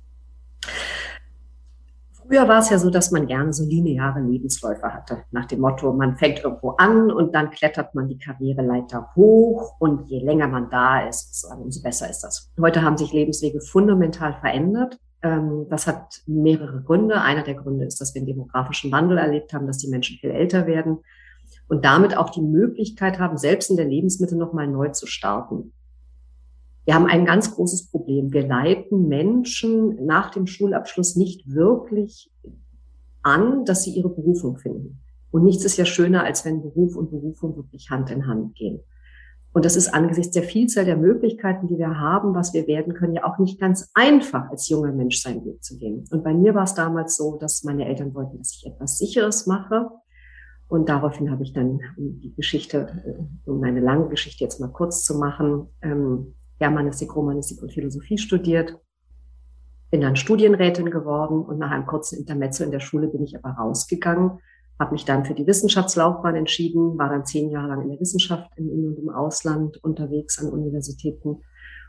Früher 2.28 2.48
war 2.48 2.58
es 2.58 2.70
ja 2.70 2.78
so, 2.78 2.90
dass 2.90 3.12
man 3.12 3.26
gerne 3.26 3.52
so 3.52 3.64
lineare 3.64 4.20
Lebensläufe 4.20 4.92
hatte. 4.92 5.24
Nach 5.30 5.44
dem 5.44 5.60
Motto, 5.60 5.92
man 5.92 6.16
fängt 6.16 6.42
irgendwo 6.42 6.70
an 6.70 7.10
und 7.12 7.34
dann 7.34 7.50
klettert 7.50 7.94
man 7.94 8.08
die 8.08 8.18
Karriereleiter 8.18 9.10
hoch 9.14 9.76
und 9.78 10.08
je 10.08 10.18
länger 10.18 10.48
man 10.48 10.68
da 10.68 11.06
ist, 11.06 11.46
umso 11.56 11.82
besser 11.82 12.10
ist 12.10 12.20
das. 12.20 12.50
Heute 12.60 12.82
haben 12.82 12.96
sich 12.96 13.12
Lebenswege 13.12 13.60
fundamental 13.60 14.34
verändert. 14.40 14.98
Ähm, 15.22 15.66
das 15.70 15.86
hat 15.86 16.22
mehrere 16.26 16.82
Gründe. 16.82 17.20
Einer 17.20 17.44
der 17.44 17.54
Gründe 17.54 17.84
ist, 17.84 18.00
dass 18.00 18.14
wir 18.14 18.20
einen 18.20 18.26
demografischen 18.26 18.90
Wandel 18.90 19.18
erlebt 19.18 19.52
haben, 19.52 19.68
dass 19.68 19.78
die 19.78 19.88
Menschen 19.88 20.18
viel 20.18 20.30
älter 20.30 20.66
werden 20.66 20.98
und 21.68 21.84
damit 21.84 22.16
auch 22.16 22.30
die 22.30 22.42
Möglichkeit 22.42 23.20
haben, 23.20 23.36
selbst 23.36 23.70
in 23.70 23.76
der 23.76 23.86
Lebensmitte 23.86 24.36
nochmal 24.36 24.66
neu 24.66 24.88
zu 24.88 25.06
starten. 25.06 25.72
Wir 26.86 26.94
haben 26.94 27.06
ein 27.06 27.26
ganz 27.26 27.52
großes 27.52 27.90
Problem. 27.90 28.32
Wir 28.32 28.46
leiten 28.46 29.08
Menschen 29.08 30.06
nach 30.06 30.30
dem 30.30 30.46
Schulabschluss 30.46 31.16
nicht 31.16 31.52
wirklich 31.52 32.32
an, 33.22 33.64
dass 33.64 33.82
sie 33.82 33.90
ihre 33.90 34.08
Berufung 34.08 34.56
finden. 34.56 35.02
Und 35.32 35.42
nichts 35.42 35.64
ist 35.64 35.76
ja 35.76 35.84
schöner, 35.84 36.22
als 36.22 36.44
wenn 36.44 36.62
Beruf 36.62 36.94
und 36.94 37.10
Berufung 37.10 37.56
wirklich 37.56 37.90
Hand 37.90 38.10
in 38.10 38.28
Hand 38.28 38.54
gehen. 38.54 38.80
Und 39.52 39.64
das 39.64 39.74
ist 39.74 39.92
angesichts 39.92 40.32
der 40.32 40.44
Vielzahl 40.44 40.84
der 40.84 40.96
Möglichkeiten, 40.96 41.66
die 41.66 41.76
wir 41.76 41.98
haben, 41.98 42.34
was 42.34 42.54
wir 42.54 42.68
werden 42.68 42.94
können, 42.94 43.14
ja 43.14 43.24
auch 43.24 43.38
nicht 43.38 43.58
ganz 43.58 43.90
einfach, 43.94 44.48
als 44.50 44.68
junger 44.68 44.92
Mensch 44.92 45.20
seinen 45.20 45.44
Weg 45.44 45.64
zu 45.64 45.78
gehen. 45.78 46.04
Und 46.12 46.22
bei 46.22 46.34
mir 46.34 46.54
war 46.54 46.64
es 46.64 46.74
damals 46.74 47.16
so, 47.16 47.36
dass 47.36 47.64
meine 47.64 47.86
Eltern 47.86 48.14
wollten, 48.14 48.38
dass 48.38 48.52
ich 48.52 48.66
etwas 48.66 48.98
Sicheres 48.98 49.46
mache. 49.46 49.88
Und 50.68 50.88
daraufhin 50.88 51.32
habe 51.32 51.42
ich 51.42 51.52
dann 51.52 51.80
die 51.96 52.34
Geschichte, 52.36 53.02
äh, 53.04 53.50
um 53.50 53.62
eine 53.64 53.80
lange 53.80 54.08
Geschichte 54.08 54.44
jetzt 54.44 54.60
mal 54.60 54.68
kurz 54.68 55.04
zu 55.04 55.18
machen, 55.18 55.68
ähm, 55.80 56.34
Germanistik, 56.58 57.14
Romanistik 57.14 57.62
und 57.62 57.72
Philosophie 57.72 58.18
studiert, 58.18 58.78
bin 59.90 60.00
dann 60.00 60.16
Studienrätin 60.16 60.90
geworden 60.90 61.44
und 61.44 61.58
nach 61.58 61.70
einem 61.70 61.86
kurzen 61.86 62.18
Intermezzo 62.18 62.64
in 62.64 62.70
der 62.70 62.80
Schule 62.80 63.08
bin 63.08 63.22
ich 63.22 63.36
aber 63.36 63.50
rausgegangen, 63.50 64.40
habe 64.78 64.92
mich 64.92 65.04
dann 65.04 65.24
für 65.24 65.34
die 65.34 65.46
Wissenschaftslaufbahn 65.46 66.34
entschieden, 66.34 66.98
war 66.98 67.08
dann 67.08 67.24
zehn 67.24 67.50
Jahre 67.50 67.68
lang 67.68 67.82
in 67.82 67.90
der 67.90 68.00
Wissenschaft 68.00 68.50
im 68.56 68.68
In- 68.68 68.88
und 68.88 68.98
im 68.98 69.10
Ausland 69.10 69.82
unterwegs 69.82 70.38
an 70.38 70.50
Universitäten 70.50 71.40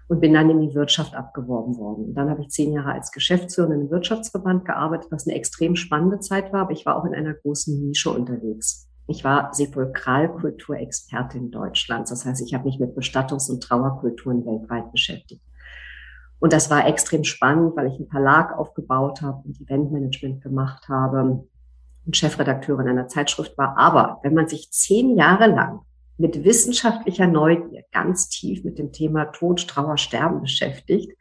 und 0.08 0.22
bin 0.22 0.34
dann 0.34 0.50
in 0.50 0.62
die 0.62 0.74
Wirtschaft 0.74 1.16
abgeworben 1.16 1.78
worden. 1.78 2.06
Und 2.06 2.14
dann 2.14 2.30
habe 2.30 2.42
ich 2.42 2.50
zehn 2.50 2.72
Jahre 2.72 2.94
als 2.94 3.12
Geschäftsführerin 3.12 3.82
im 3.82 3.90
Wirtschaftsverband 3.92 4.64
gearbeitet, 4.64 5.12
was 5.12 5.28
eine 5.28 5.36
extrem 5.36 5.76
spannende 5.76 6.20
Zeit 6.20 6.54
war, 6.54 6.62
aber 6.62 6.72
ich 6.72 6.86
war 6.86 6.96
auch 6.96 7.06
in 7.06 7.14
einer 7.14 7.34
großen 7.34 7.78
Nische 7.78 8.12
unterwegs. 8.12 8.87
Ich 9.08 9.24
war 9.24 9.54
Sepulkralkulturexpertin 9.54 11.50
Deutschlands. 11.50 12.10
Das 12.10 12.26
heißt, 12.26 12.42
ich 12.42 12.54
habe 12.54 12.66
mich 12.66 12.78
mit 12.78 12.96
Bestattungs- 12.96 13.50
und 13.50 13.64
Trauerkulturen 13.64 14.46
weltweit 14.46 14.92
beschäftigt. 14.92 15.42
Und 16.40 16.54
das 16.54 16.70
war 16.70 16.86
extrem 16.86 17.24
spannend, 17.24 17.76
weil 17.76 17.88
ich 17.88 17.96
einen 17.96 18.10
Verlag 18.10 18.56
aufgebaut 18.58 19.22
habe 19.22 19.42
und 19.46 19.60
Eventmanagement 19.60 20.44
gemacht 20.44 20.88
habe 20.88 21.46
und 22.06 22.16
Chefredakteurin 22.16 22.88
einer 22.88 23.08
Zeitschrift 23.08 23.58
war. 23.58 23.78
Aber 23.78 24.20
wenn 24.24 24.34
man 24.34 24.48
sich 24.48 24.72
zehn 24.72 25.18
Jahre 25.18 25.48
lang 25.48 25.82
mit 26.18 26.44
wissenschaftlicher 26.44 27.28
Neugier 27.28 27.84
ganz 27.92 28.30
tief 28.30 28.64
mit 28.64 28.78
dem 28.78 28.92
Thema 28.92 29.26
Tod, 29.26 29.68
Trauer, 29.68 29.98
Sterben 29.98 30.42
beschäftigt, 30.42 31.14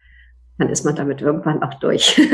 dann 0.59 0.69
ist 0.69 0.85
man 0.85 0.97
damit 0.97 1.21
irgendwann 1.21 1.63
auch 1.63 1.75
durch. 1.75 2.21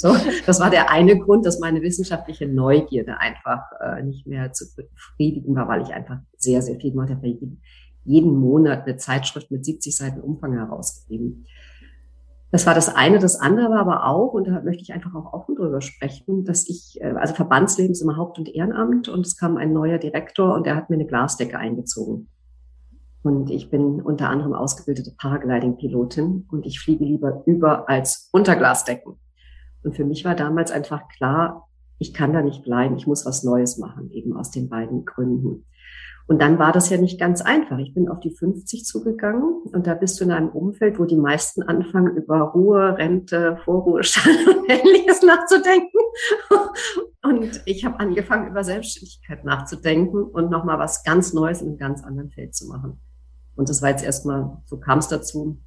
So, 0.00 0.16
das 0.46 0.60
war 0.60 0.70
der 0.70 0.90
eine 0.90 1.18
Grund, 1.18 1.44
dass 1.44 1.60
meine 1.60 1.82
wissenschaftliche 1.82 2.48
Neugierde 2.48 3.18
einfach 3.18 3.64
äh, 3.82 4.02
nicht 4.02 4.26
mehr 4.26 4.50
zu 4.50 4.64
befriedigen 4.74 5.54
war, 5.54 5.68
weil 5.68 5.82
ich 5.82 5.92
einfach 5.92 6.20
sehr, 6.38 6.62
sehr 6.62 6.80
viel 6.80 6.92
gemacht 6.92 7.10
habe. 7.10 7.36
Jeden, 8.06 8.34
Monat 8.34 8.86
eine 8.86 8.96
Zeitschrift 8.96 9.50
mit 9.50 9.62
70 9.62 9.94
Seiten 9.94 10.20
Umfang 10.22 10.54
herausgegeben. 10.54 11.44
Das 12.50 12.64
war 12.64 12.74
das 12.74 12.88
eine. 12.88 13.18
Das 13.18 13.38
andere 13.38 13.68
war 13.68 13.80
aber 13.80 14.06
auch, 14.06 14.32
und 14.32 14.48
da 14.48 14.62
möchte 14.62 14.82
ich 14.82 14.94
einfach 14.94 15.14
auch 15.14 15.34
offen 15.34 15.54
drüber 15.54 15.82
sprechen, 15.82 16.46
dass 16.46 16.66
ich, 16.66 16.98
äh, 17.02 17.12
also 17.18 17.34
Verbandsleben 17.34 17.92
ist 17.92 18.00
immer 18.00 18.16
Haupt- 18.16 18.38
und 18.38 18.48
Ehrenamt 18.48 19.10
und 19.10 19.26
es 19.26 19.36
kam 19.36 19.58
ein 19.58 19.74
neuer 19.74 19.98
Direktor 19.98 20.54
und 20.54 20.64
der 20.64 20.76
hat 20.76 20.88
mir 20.88 20.96
eine 20.96 21.06
Glasdecke 21.06 21.58
eingezogen. 21.58 22.28
Und 23.22 23.50
ich 23.50 23.70
bin 23.70 24.00
unter 24.00 24.30
anderem 24.30 24.54
ausgebildete 24.54 25.14
Paragliding-Pilotin 25.18 26.46
und 26.50 26.66
ich 26.66 26.80
fliege 26.80 27.04
lieber 27.04 27.42
über 27.46 27.88
als 27.88 28.30
unter 28.32 28.56
Glasdecken. 28.56 29.18
Und 29.82 29.94
für 29.94 30.04
mich 30.04 30.24
war 30.24 30.34
damals 30.34 30.70
einfach 30.70 31.08
klar, 31.08 31.68
ich 31.98 32.14
kann 32.14 32.32
da 32.32 32.40
nicht 32.40 32.64
bleiben, 32.64 32.96
ich 32.96 33.06
muss 33.06 33.26
was 33.26 33.44
Neues 33.44 33.76
machen, 33.76 34.10
eben 34.10 34.34
aus 34.34 34.50
den 34.50 34.68
beiden 34.70 35.04
Gründen. 35.04 35.66
Und 36.26 36.40
dann 36.40 36.58
war 36.58 36.72
das 36.72 36.88
ja 36.90 36.96
nicht 36.96 37.18
ganz 37.18 37.42
einfach. 37.42 37.78
Ich 37.78 37.92
bin 37.92 38.08
auf 38.08 38.20
die 38.20 38.30
50 38.30 38.84
zugegangen 38.84 39.62
und 39.72 39.86
da 39.86 39.94
bist 39.94 40.20
du 40.20 40.24
in 40.24 40.30
einem 40.30 40.48
Umfeld, 40.48 40.98
wo 40.98 41.04
die 41.04 41.16
meisten 41.16 41.62
anfangen, 41.62 42.16
über 42.16 42.40
Ruhe, 42.40 42.96
Rente, 42.96 43.58
Vorruhestand 43.64 44.46
und 44.46 44.70
Ähnliches 44.70 45.22
nachzudenken. 45.22 45.98
Und 47.22 47.60
ich 47.66 47.84
habe 47.84 47.98
angefangen, 47.98 48.48
über 48.48 48.64
Selbstständigkeit 48.64 49.44
nachzudenken 49.44 50.22
und 50.22 50.50
nochmal 50.50 50.78
was 50.78 51.02
ganz 51.04 51.32
Neues 51.32 51.60
in 51.62 51.68
einem 51.68 51.78
ganz 51.78 52.02
anderen 52.02 52.30
Feld 52.30 52.54
zu 52.54 52.68
machen. 52.68 53.00
Und 53.56 53.68
das 53.68 53.82
war 53.82 53.90
jetzt 53.90 54.04
erstmal, 54.04 54.58
so 54.66 54.78
kam 54.78 54.98
es 54.98 55.08
dazu, 55.08 55.58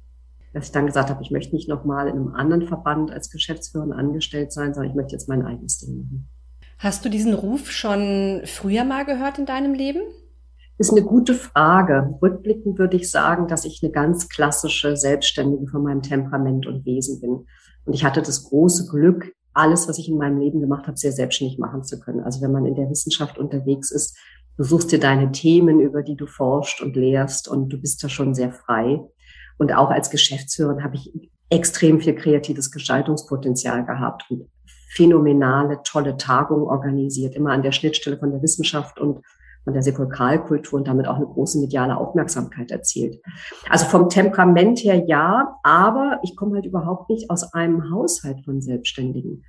dass 0.52 0.66
ich 0.66 0.72
dann 0.72 0.86
gesagt 0.86 1.10
habe, 1.10 1.22
ich 1.22 1.30
möchte 1.30 1.54
nicht 1.54 1.68
nochmal 1.68 2.06
in 2.06 2.14
einem 2.14 2.34
anderen 2.34 2.66
Verband 2.66 3.10
als 3.10 3.30
Geschäftsführerin 3.30 3.92
angestellt 3.92 4.52
sein, 4.52 4.72
sondern 4.72 4.90
ich 4.90 4.96
möchte 4.96 5.12
jetzt 5.12 5.28
mein 5.28 5.44
eigenes 5.44 5.78
Ding 5.78 5.96
machen. 5.96 6.28
Hast 6.78 7.04
du 7.04 7.08
diesen 7.08 7.34
Ruf 7.34 7.70
schon 7.70 8.42
früher 8.46 8.84
mal 8.84 9.04
gehört 9.04 9.38
in 9.38 9.46
deinem 9.46 9.74
Leben? 9.74 10.00
Ist 10.76 10.90
eine 10.90 11.02
gute 11.02 11.34
Frage. 11.34 12.18
Rückblickend 12.20 12.78
würde 12.78 12.96
ich 12.96 13.10
sagen, 13.10 13.46
dass 13.46 13.64
ich 13.64 13.80
eine 13.82 13.92
ganz 13.92 14.28
klassische 14.28 14.96
Selbstständige 14.96 15.68
von 15.68 15.84
meinem 15.84 16.02
Temperament 16.02 16.66
und 16.66 16.84
Wesen 16.84 17.20
bin. 17.20 17.46
Und 17.84 17.92
ich 17.92 18.04
hatte 18.04 18.22
das 18.22 18.44
große 18.44 18.88
Glück, 18.90 19.32
alles, 19.52 19.88
was 19.88 19.98
ich 19.98 20.08
in 20.08 20.18
meinem 20.18 20.40
Leben 20.40 20.60
gemacht 20.60 20.88
habe, 20.88 20.96
sehr 20.96 21.12
selbstständig 21.12 21.58
machen 21.58 21.84
zu 21.84 22.00
können. 22.00 22.20
Also 22.20 22.42
wenn 22.42 22.50
man 22.50 22.66
in 22.66 22.74
der 22.74 22.90
Wissenschaft 22.90 23.38
unterwegs 23.38 23.92
ist, 23.92 24.18
du 24.56 24.64
suchst 24.64 24.92
dir 24.92 25.00
deine 25.00 25.32
Themen, 25.32 25.80
über 25.80 26.02
die 26.02 26.16
du 26.16 26.26
forschst 26.26 26.80
und 26.80 26.96
lehrst 26.96 27.48
und 27.48 27.68
du 27.68 27.80
bist 27.80 28.02
da 28.02 28.08
schon 28.08 28.34
sehr 28.34 28.52
frei. 28.52 29.00
Und 29.58 29.72
auch 29.72 29.90
als 29.90 30.10
Geschäftsführerin 30.10 30.82
habe 30.82 30.96
ich 30.96 31.30
extrem 31.50 32.00
viel 32.00 32.14
kreatives 32.14 32.70
Gestaltungspotenzial 32.70 33.84
gehabt 33.84 34.24
und 34.30 34.48
phänomenale, 34.94 35.80
tolle 35.84 36.16
Tagungen 36.16 36.64
organisiert, 36.64 37.34
immer 37.34 37.50
an 37.50 37.62
der 37.62 37.72
Schnittstelle 37.72 38.18
von 38.18 38.30
der 38.30 38.42
Wissenschaft 38.42 39.00
und 39.00 39.24
von 39.64 39.72
der 39.72 39.82
Sepulkralkultur 39.82 40.78
und 40.78 40.88
damit 40.88 41.08
auch 41.08 41.16
eine 41.16 41.26
große 41.26 41.58
mediale 41.58 41.96
Aufmerksamkeit 41.96 42.70
erzielt. 42.70 43.20
Also 43.68 43.86
vom 43.86 44.08
Temperament 44.08 44.78
her 44.80 45.04
ja, 45.06 45.56
aber 45.62 46.20
ich 46.22 46.36
komme 46.36 46.56
halt 46.56 46.66
überhaupt 46.66 47.08
nicht 47.10 47.30
aus 47.30 47.54
einem 47.54 47.90
Haushalt 47.90 48.44
von 48.44 48.60
Selbstständigen. 48.60 49.44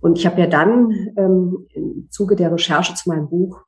Und 0.00 0.18
ich 0.18 0.26
habe 0.26 0.40
ja 0.40 0.46
dann 0.46 0.90
ähm, 1.16 1.66
im 1.70 2.08
Zuge 2.10 2.36
der 2.36 2.52
Recherche 2.52 2.94
zu 2.94 3.08
meinem 3.08 3.28
Buch 3.28 3.64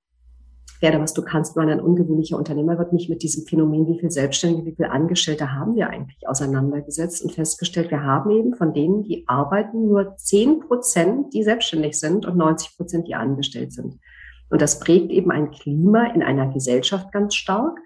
werde, 0.80 1.00
was 1.00 1.14
du 1.14 1.23
kannst, 1.23 1.56
weil 1.56 1.68
ein 1.68 1.80
ungewöhnlicher 1.80 2.37
Unternehmer 2.37 2.78
wird 2.78 2.92
mich 2.92 3.09
mit 3.09 3.23
diesem 3.23 3.47
Phänomen, 3.47 3.87
wie 3.87 3.99
viel 3.99 4.11
Selbstständige, 4.11 4.66
wie 4.66 4.75
viel 4.75 4.87
Angestellte 4.87 5.52
haben 5.52 5.75
wir 5.75 5.88
eigentlich 5.88 6.28
auseinandergesetzt 6.28 7.23
und 7.23 7.33
festgestellt, 7.33 7.90
wir 7.90 8.02
haben 8.02 8.30
eben 8.30 8.54
von 8.54 8.75
denen, 8.75 9.02
die 9.02 9.25
arbeiten, 9.26 9.88
nur 9.88 10.16
zehn 10.16 10.61
Prozent, 10.61 11.33
die 11.35 11.42
selbstständig 11.42 11.99
sind 11.99 12.26
und 12.26 12.37
90 12.37 12.76
Prozent, 12.76 13.09
die 13.09 13.14
angestellt 13.14 13.73
sind. 13.73 13.99
Und 14.49 14.62
das 14.62 14.78
prägt 14.78 15.11
eben 15.11 15.30
ein 15.30 15.50
Klima 15.50 16.06
in 16.12 16.23
einer 16.23 16.52
Gesellschaft 16.52 17.11
ganz 17.12 17.35
stark. 17.35 17.78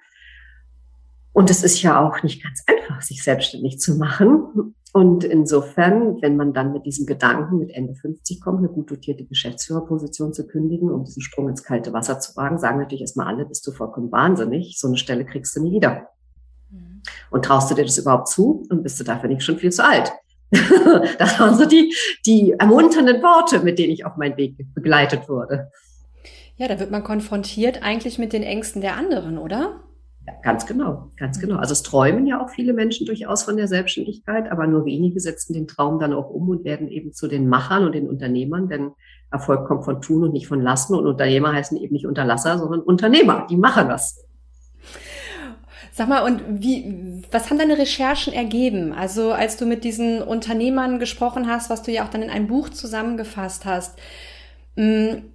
Und 1.32 1.50
es 1.50 1.62
ist 1.62 1.80
ja 1.82 2.00
auch 2.00 2.22
nicht 2.22 2.42
ganz 2.42 2.62
einfach, 2.66 3.02
sich 3.02 3.22
selbstständig 3.22 3.78
zu 3.78 3.96
machen. 3.96 4.74
Und 4.92 5.22
insofern, 5.22 6.20
wenn 6.20 6.36
man 6.36 6.52
dann 6.52 6.72
mit 6.72 6.84
diesem 6.84 7.06
Gedanken 7.06 7.58
mit 7.58 7.70
Ende 7.70 7.94
50 7.94 8.40
kommt, 8.40 8.58
eine 8.58 8.68
gut 8.68 8.90
dotierte 8.90 9.24
Geschäftsführerposition 9.24 10.32
zu 10.32 10.46
kündigen, 10.46 10.90
um 10.90 11.04
diesen 11.04 11.22
Sprung 11.22 11.48
ins 11.48 11.62
kalte 11.62 11.92
Wasser 11.92 12.18
zu 12.18 12.36
wagen, 12.36 12.58
sagen 12.58 12.78
natürlich 12.78 13.02
erstmal 13.02 13.28
alle, 13.28 13.46
bist 13.46 13.64
du 13.66 13.70
vollkommen 13.70 14.10
wahnsinnig. 14.10 14.78
So 14.78 14.88
eine 14.88 14.96
Stelle 14.96 15.24
kriegst 15.24 15.54
du 15.54 15.62
nie 15.62 15.76
wieder. 15.76 16.08
Mhm. 16.70 17.02
Und 17.30 17.44
traust 17.44 17.70
du 17.70 17.76
dir 17.76 17.84
das 17.84 17.98
überhaupt 17.98 18.28
zu 18.28 18.66
und 18.68 18.82
bist 18.82 18.98
du 18.98 19.04
dafür 19.04 19.28
nicht 19.28 19.44
schon 19.44 19.58
viel 19.58 19.70
zu 19.70 19.84
alt? 19.84 20.12
das 21.18 21.38
waren 21.38 21.56
so 21.56 21.64
die, 21.64 21.94
die 22.26 22.56
ermunternden 22.58 23.22
Worte, 23.22 23.60
mit 23.60 23.78
denen 23.78 23.92
ich 23.92 24.04
auf 24.04 24.16
meinen 24.16 24.36
Weg 24.36 24.56
begleitet 24.74 25.28
wurde. 25.28 25.70
Ja, 26.56 26.66
da 26.66 26.80
wird 26.80 26.90
man 26.90 27.04
konfrontiert 27.04 27.84
eigentlich 27.84 28.18
mit 28.18 28.32
den 28.32 28.42
Ängsten 28.42 28.82
der 28.82 28.96
anderen, 28.96 29.38
oder? 29.38 29.84
Ja, 30.26 30.34
ganz 30.42 30.66
genau, 30.66 31.10
ganz 31.16 31.40
genau. 31.40 31.56
Also 31.56 31.72
es 31.72 31.82
träumen 31.82 32.26
ja 32.26 32.42
auch 32.42 32.50
viele 32.50 32.72
Menschen 32.72 33.06
durchaus 33.06 33.42
von 33.42 33.56
der 33.56 33.68
Selbstständigkeit, 33.68 34.50
aber 34.50 34.66
nur 34.66 34.84
wenige 34.84 35.18
setzen 35.18 35.54
den 35.54 35.66
Traum 35.66 35.98
dann 35.98 36.12
auch 36.12 36.28
um 36.28 36.48
und 36.50 36.64
werden 36.64 36.88
eben 36.88 37.12
zu 37.12 37.26
den 37.26 37.48
Machern 37.48 37.84
und 37.84 37.94
den 37.94 38.08
Unternehmern, 38.08 38.68
denn 38.68 38.92
Erfolg 39.30 39.66
kommt 39.66 39.84
von 39.84 40.02
tun 40.02 40.24
und 40.24 40.32
nicht 40.32 40.46
von 40.46 40.60
lassen 40.60 40.94
und 40.94 41.06
Unternehmer 41.06 41.52
heißen 41.52 41.78
eben 41.78 41.94
nicht 41.94 42.06
Unterlasser, 42.06 42.58
sondern 42.58 42.80
Unternehmer, 42.80 43.46
die 43.48 43.56
machen 43.56 43.88
das. 43.88 44.24
Sag 45.92 46.08
mal, 46.08 46.22
und 46.24 46.62
wie, 46.62 47.22
was 47.30 47.50
haben 47.50 47.58
deine 47.58 47.78
Recherchen 47.78 48.32
ergeben? 48.32 48.92
Also, 48.92 49.32
als 49.32 49.56
du 49.56 49.66
mit 49.66 49.84
diesen 49.84 50.22
Unternehmern 50.22 50.98
gesprochen 50.98 51.48
hast, 51.48 51.68
was 51.68 51.82
du 51.82 51.90
ja 51.90 52.04
auch 52.04 52.10
dann 52.10 52.22
in 52.22 52.30
ein 52.30 52.46
Buch 52.46 52.68
zusammengefasst 52.68 53.64
hast, 53.64 53.98
hm, 54.76 55.32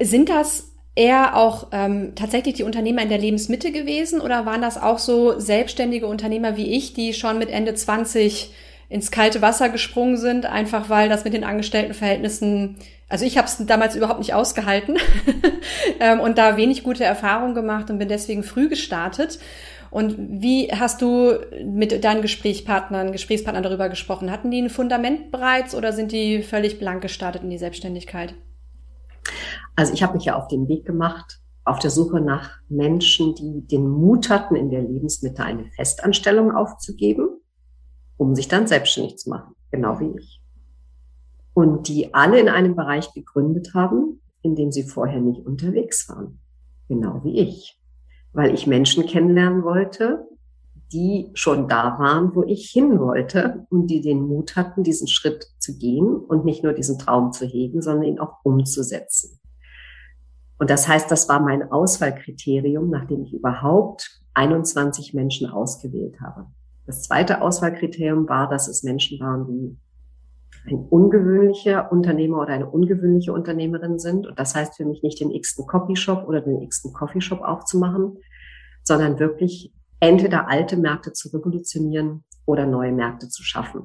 sind 0.00 0.28
das 0.28 0.75
eher 0.96 1.36
auch 1.36 1.68
ähm, 1.72 2.14
tatsächlich 2.16 2.54
die 2.54 2.62
Unternehmer 2.64 3.02
in 3.02 3.10
der 3.10 3.18
Lebensmitte 3.18 3.70
gewesen 3.70 4.20
oder 4.20 4.46
waren 4.46 4.62
das 4.62 4.82
auch 4.82 4.98
so 4.98 5.38
selbstständige 5.38 6.06
Unternehmer 6.06 6.56
wie 6.56 6.74
ich, 6.74 6.94
die 6.94 7.12
schon 7.12 7.38
mit 7.38 7.50
Ende 7.50 7.74
20 7.74 8.52
ins 8.88 9.10
kalte 9.10 9.42
Wasser 9.42 9.68
gesprungen 9.68 10.16
sind, 10.16 10.46
einfach 10.46 10.88
weil 10.88 11.08
das 11.08 11.24
mit 11.24 11.34
den 11.34 11.44
Angestelltenverhältnissen, 11.44 12.76
also 13.08 13.26
ich 13.26 13.36
habe 13.36 13.46
es 13.46 13.58
damals 13.66 13.94
überhaupt 13.94 14.20
nicht 14.20 14.32
ausgehalten 14.32 14.96
ähm, 16.00 16.20
und 16.20 16.38
da 16.38 16.56
wenig 16.56 16.82
gute 16.82 17.04
Erfahrungen 17.04 17.54
gemacht 17.54 17.90
und 17.90 17.98
bin 17.98 18.08
deswegen 18.08 18.42
früh 18.42 18.68
gestartet. 18.68 19.38
Und 19.90 20.16
wie 20.18 20.68
hast 20.72 21.00
du 21.02 21.38
mit 21.64 22.04
deinen 22.04 22.22
Gesprächspartnern, 22.22 23.12
Gesprächspartnern 23.12 23.62
darüber 23.62 23.88
gesprochen? 23.88 24.30
Hatten 24.30 24.50
die 24.50 24.60
ein 24.60 24.70
Fundament 24.70 25.30
bereits 25.30 25.74
oder 25.74 25.92
sind 25.92 26.10
die 26.12 26.42
völlig 26.42 26.78
blank 26.78 27.02
gestartet 27.02 27.42
in 27.42 27.50
die 27.50 27.58
Selbstständigkeit? 27.58 28.34
Also 29.76 29.92
ich 29.92 30.02
habe 30.02 30.14
mich 30.14 30.24
ja 30.24 30.36
auf 30.36 30.48
den 30.48 30.68
Weg 30.68 30.86
gemacht, 30.86 31.38
auf 31.64 31.78
der 31.78 31.90
Suche 31.90 32.20
nach 32.20 32.58
Menschen, 32.68 33.34
die 33.34 33.66
den 33.66 33.88
Mut 33.88 34.30
hatten, 34.30 34.56
in 34.56 34.70
der 34.70 34.82
Lebensmitte 34.82 35.44
eine 35.44 35.66
Festanstellung 35.76 36.54
aufzugeben, 36.54 37.40
um 38.16 38.34
sich 38.34 38.48
dann 38.48 38.66
selbstständig 38.66 39.18
zu 39.18 39.28
machen, 39.30 39.54
genau 39.70 40.00
wie 40.00 40.16
ich. 40.16 40.40
Und 41.52 41.88
die 41.88 42.14
alle 42.14 42.40
in 42.40 42.48
einem 42.48 42.74
Bereich 42.74 43.12
gegründet 43.12 43.74
haben, 43.74 44.20
in 44.42 44.54
dem 44.54 44.72
sie 44.72 44.84
vorher 44.84 45.20
nicht 45.20 45.44
unterwegs 45.44 46.08
waren, 46.08 46.38
genau 46.88 47.22
wie 47.24 47.40
ich. 47.40 47.78
Weil 48.32 48.54
ich 48.54 48.66
Menschen 48.66 49.04
kennenlernen 49.06 49.64
wollte, 49.64 50.26
die 50.92 51.30
schon 51.34 51.68
da 51.68 51.98
waren, 51.98 52.34
wo 52.34 52.44
ich 52.44 52.70
hin 52.70 53.00
wollte 53.00 53.66
und 53.70 53.88
die 53.88 54.00
den 54.00 54.20
Mut 54.22 54.54
hatten, 54.54 54.84
diesen 54.84 55.08
Schritt 55.08 55.46
zu 55.58 55.76
gehen 55.76 56.14
und 56.14 56.44
nicht 56.44 56.62
nur 56.62 56.72
diesen 56.72 56.98
Traum 56.98 57.32
zu 57.32 57.44
hegen, 57.44 57.82
sondern 57.82 58.04
ihn 58.04 58.20
auch 58.20 58.36
umzusetzen. 58.44 59.40
Und 60.58 60.70
das 60.70 60.88
heißt, 60.88 61.10
das 61.10 61.28
war 61.28 61.40
mein 61.40 61.70
Auswahlkriterium, 61.70 62.88
nachdem 62.90 63.24
ich 63.24 63.34
überhaupt 63.34 64.22
21 64.34 65.14
Menschen 65.14 65.48
ausgewählt 65.50 66.20
habe. 66.20 66.46
Das 66.86 67.02
zweite 67.02 67.42
Auswahlkriterium 67.42 68.28
war, 68.28 68.48
dass 68.48 68.68
es 68.68 68.82
Menschen 68.82 69.20
waren, 69.20 69.46
die 69.46 69.76
ein 70.68 70.86
ungewöhnlicher 70.88 71.90
Unternehmer 71.92 72.40
oder 72.40 72.52
eine 72.54 72.68
ungewöhnliche 72.68 73.32
Unternehmerin 73.32 73.98
sind. 73.98 74.26
Und 74.26 74.38
das 74.38 74.54
heißt 74.54 74.76
für 74.76 74.84
mich 74.84 75.02
nicht 75.02 75.20
den 75.20 75.30
x-ten 75.30 75.66
Copyshop 75.66 76.26
oder 76.26 76.40
den 76.40 76.62
x-ten 76.62 76.92
Coffeeshop 76.92 77.40
aufzumachen, 77.40 78.18
sondern 78.82 79.18
wirklich 79.18 79.72
entweder 80.00 80.48
alte 80.48 80.76
Märkte 80.76 81.12
zu 81.12 81.28
revolutionieren 81.28 82.24
oder 82.46 82.66
neue 82.66 82.92
Märkte 82.92 83.28
zu 83.28 83.42
schaffen. 83.42 83.82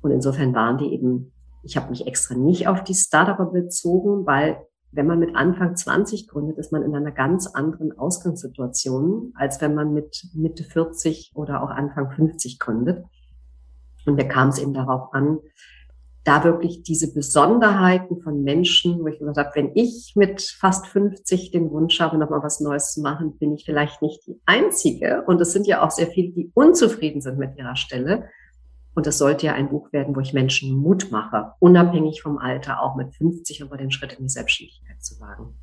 Und 0.00 0.10
insofern 0.10 0.54
waren 0.54 0.78
die 0.78 0.92
eben, 0.92 1.32
ich 1.62 1.76
habe 1.76 1.90
mich 1.90 2.06
extra 2.06 2.34
nicht 2.34 2.68
auf 2.68 2.84
die 2.84 2.94
Startupper 2.94 3.46
bezogen, 3.46 4.26
weil 4.26 4.58
wenn 4.90 5.06
man 5.06 5.18
mit 5.18 5.36
Anfang 5.36 5.76
20 5.76 6.28
gründet, 6.28 6.58
ist 6.58 6.72
man 6.72 6.82
in 6.82 6.94
einer 6.94 7.12
ganz 7.12 7.46
anderen 7.46 7.96
Ausgangssituation, 7.98 9.32
als 9.36 9.60
wenn 9.60 9.74
man 9.74 9.92
mit 9.92 10.26
Mitte 10.34 10.64
40 10.64 11.32
oder 11.34 11.62
auch 11.62 11.70
Anfang 11.70 12.10
50 12.10 12.58
gründet. 12.58 13.04
Und 14.06 14.14
mir 14.14 14.26
kam 14.26 14.48
es 14.48 14.58
eben 14.58 14.72
darauf 14.72 15.12
an, 15.12 15.38
da 16.24 16.44
wirklich 16.44 16.82
diese 16.82 17.14
Besonderheiten 17.14 18.20
von 18.20 18.42
Menschen, 18.42 19.00
wo 19.00 19.06
ich 19.06 19.18
gesagt 19.18 19.38
habe, 19.38 19.56
wenn 19.56 19.70
ich 19.74 20.12
mit 20.14 20.42
fast 20.42 20.86
50 20.86 21.52
den 21.52 21.70
Wunsch 21.70 22.00
habe, 22.00 22.18
nochmal 22.18 22.42
was 22.42 22.60
Neues 22.60 22.92
zu 22.92 23.00
machen, 23.00 23.38
bin 23.38 23.54
ich 23.54 23.64
vielleicht 23.64 24.02
nicht 24.02 24.26
die 24.26 24.40
Einzige. 24.44 25.24
Und 25.26 25.40
es 25.40 25.52
sind 25.52 25.66
ja 25.66 25.82
auch 25.82 25.90
sehr 25.90 26.08
viele, 26.08 26.32
die 26.32 26.50
unzufrieden 26.54 27.20
sind 27.20 27.38
mit 27.38 27.56
ihrer 27.56 27.76
Stelle. 27.76 28.28
Und 28.94 29.06
es 29.06 29.18
sollte 29.18 29.46
ja 29.46 29.54
ein 29.54 29.68
Buch 29.68 29.92
werden, 29.92 30.16
wo 30.16 30.20
ich 30.20 30.32
Menschen 30.32 30.76
Mut 30.76 31.08
mache, 31.10 31.52
unabhängig 31.60 32.22
vom 32.22 32.38
Alter, 32.38 32.82
auch 32.82 32.96
mit 32.96 33.14
50 33.14 33.60
über 33.60 33.76
den 33.76 33.90
Schritt 33.90 34.14
in 34.14 34.24
die 34.24 34.28
Selbstständigkeit 34.28 35.02
zu 35.02 35.20
wagen. 35.20 35.54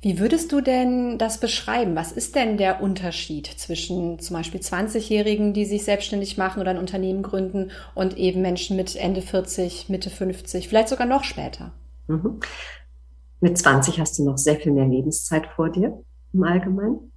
Wie 0.00 0.18
würdest 0.18 0.52
du 0.52 0.60
denn 0.60 1.16
das 1.16 1.40
beschreiben? 1.40 1.96
Was 1.96 2.12
ist 2.12 2.34
denn 2.34 2.58
der 2.58 2.82
Unterschied 2.82 3.46
zwischen 3.46 4.18
zum 4.18 4.36
Beispiel 4.36 4.60
20-Jährigen, 4.60 5.54
die 5.54 5.64
sich 5.64 5.84
selbstständig 5.84 6.36
machen 6.36 6.60
oder 6.60 6.72
ein 6.72 6.78
Unternehmen 6.78 7.22
gründen 7.22 7.70
und 7.94 8.16
eben 8.18 8.42
Menschen 8.42 8.76
mit 8.76 8.94
Ende 8.96 9.22
40, 9.22 9.88
Mitte 9.88 10.10
50, 10.10 10.68
vielleicht 10.68 10.90
sogar 10.90 11.06
noch 11.06 11.24
später? 11.24 11.72
Mhm. 12.08 12.40
Mit 13.40 13.56
20 13.56 13.98
hast 13.98 14.18
du 14.18 14.24
noch 14.24 14.36
sehr 14.36 14.56
viel 14.56 14.72
mehr 14.72 14.86
Lebenszeit 14.86 15.46
vor 15.56 15.70
dir 15.70 16.02
im 16.34 16.42
Allgemeinen. 16.44 17.12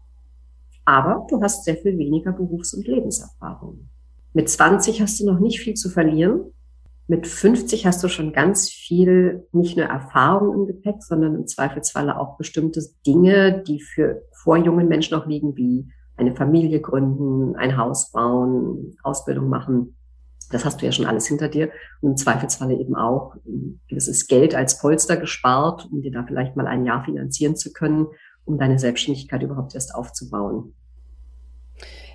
Aber 0.85 1.27
du 1.29 1.41
hast 1.41 1.65
sehr 1.65 1.75
viel 1.75 1.97
weniger 1.97 2.31
Berufs- 2.31 2.73
und 2.73 2.87
Lebenserfahrung. 2.87 3.89
Mit 4.37 4.49
20 4.49 5.01
hast 5.01 5.19
du 5.19 5.25
noch 5.25 5.39
nicht 5.39 5.61
viel 5.61 5.73
zu 5.73 5.89
verlieren. 5.89 6.53
Mit 7.07 7.25
50 7.25 7.87
hast 7.87 8.03
du 8.03 8.07
schon 8.07 8.33
ganz 8.33 8.69
viel, 8.69 9.47
nicht 9.51 9.75
nur 9.77 9.87
Erfahrung 9.87 10.53
im 10.53 10.67
Gepäck, 10.67 11.01
sondern 11.01 11.33
im 11.33 11.47
Zweifelsfalle 11.47 12.19
auch 12.19 12.37
bestimmte 12.37 12.83
Dinge, 13.07 13.63
die 13.67 13.81
für 13.81 14.21
vor 14.31 14.57
jungen 14.57 14.87
Menschen 14.87 15.17
noch 15.17 15.25
liegen, 15.25 15.57
wie 15.57 15.91
eine 16.17 16.35
Familie 16.35 16.81
gründen, 16.81 17.55
ein 17.55 17.77
Haus 17.77 18.11
bauen, 18.11 18.95
Ausbildung 19.01 19.49
machen. 19.49 19.97
Das 20.51 20.65
hast 20.65 20.83
du 20.83 20.85
ja 20.85 20.91
schon 20.91 21.07
alles 21.07 21.25
hinter 21.25 21.49
dir 21.49 21.71
und 22.01 22.11
im 22.11 22.15
Zweifelsfalle 22.17 22.75
eben 22.75 22.95
auch 22.95 23.33
ein 23.43 23.81
gewisses 23.87 24.27
Geld 24.27 24.53
als 24.53 24.77
Polster 24.77 25.17
gespart, 25.17 25.89
um 25.91 26.03
dir 26.03 26.11
da 26.11 26.23
vielleicht 26.27 26.55
mal 26.55 26.67
ein 26.67 26.85
Jahr 26.85 27.03
finanzieren 27.03 27.55
zu 27.55 27.73
können, 27.73 28.05
um 28.45 28.59
deine 28.59 28.77
Selbstständigkeit 28.77 29.41
überhaupt 29.41 29.73
erst 29.73 29.95
aufzubauen. 29.95 30.75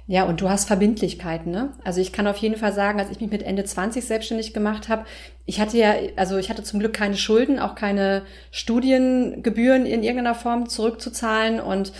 Ja, 0.06 0.25
und 0.25 0.40
du 0.40 0.49
hast 0.49 0.66
Verbindlichkeiten, 0.66 1.52
ne? 1.52 1.73
Also 1.85 2.00
ich 2.00 2.12
kann 2.12 2.26
auf 2.26 2.37
jeden 2.38 2.56
Fall 2.56 2.73
sagen, 2.73 2.99
als 2.99 3.11
ich 3.11 3.21
mich 3.21 3.30
mit 3.30 3.42
Ende 3.42 3.64
20 3.64 4.04
selbstständig 4.04 4.52
gemacht 4.52 4.88
habe, 4.88 5.04
ich 5.47 5.61
hatte 5.61 5.78
ja, 5.78 5.94
also 6.16 6.38
ich 6.38 6.50
hatte 6.50 6.64
zum 6.64 6.80
Glück 6.80 6.92
keine 6.92 7.16
Schulden, 7.16 7.59
auch 7.59 7.75
keine 7.75 8.23
Studiengebühren 8.50 9.87
in 9.87 10.02
irgendeiner 10.02 10.35
Form 10.35 10.68
zurückzuzahlen 10.68 11.61
und 11.61 11.92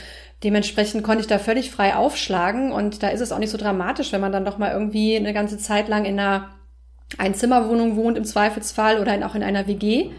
dementsprechend 0.43 1.05
konnte 1.05 1.21
ich 1.21 1.29
da 1.29 1.39
völlig 1.39 1.71
frei 1.71 1.95
aufschlagen 1.95 2.73
und 2.73 3.03
da 3.03 3.09
ist 3.09 3.21
es 3.21 3.31
auch 3.31 3.39
nicht 3.39 3.51
so 3.51 3.59
dramatisch, 3.59 4.13
wenn 4.13 4.21
man 4.21 4.33
dann 4.33 4.45
doch 4.45 4.59
mal 4.59 4.73
irgendwie 4.73 5.17
eine 5.17 5.33
ganze 5.33 5.59
Zeit 5.59 5.89
lang 5.89 6.05
in 6.05 6.19
einer 6.19 6.51
Einzimmerwohnung 7.19 7.97
wohnt 7.97 8.19
im 8.19 8.25
Zweifelsfall 8.25 8.99
oder 8.99 9.15
in, 9.15 9.23
auch 9.23 9.35
in 9.35 9.43
einer 9.43 9.67
WG. 9.67 10.11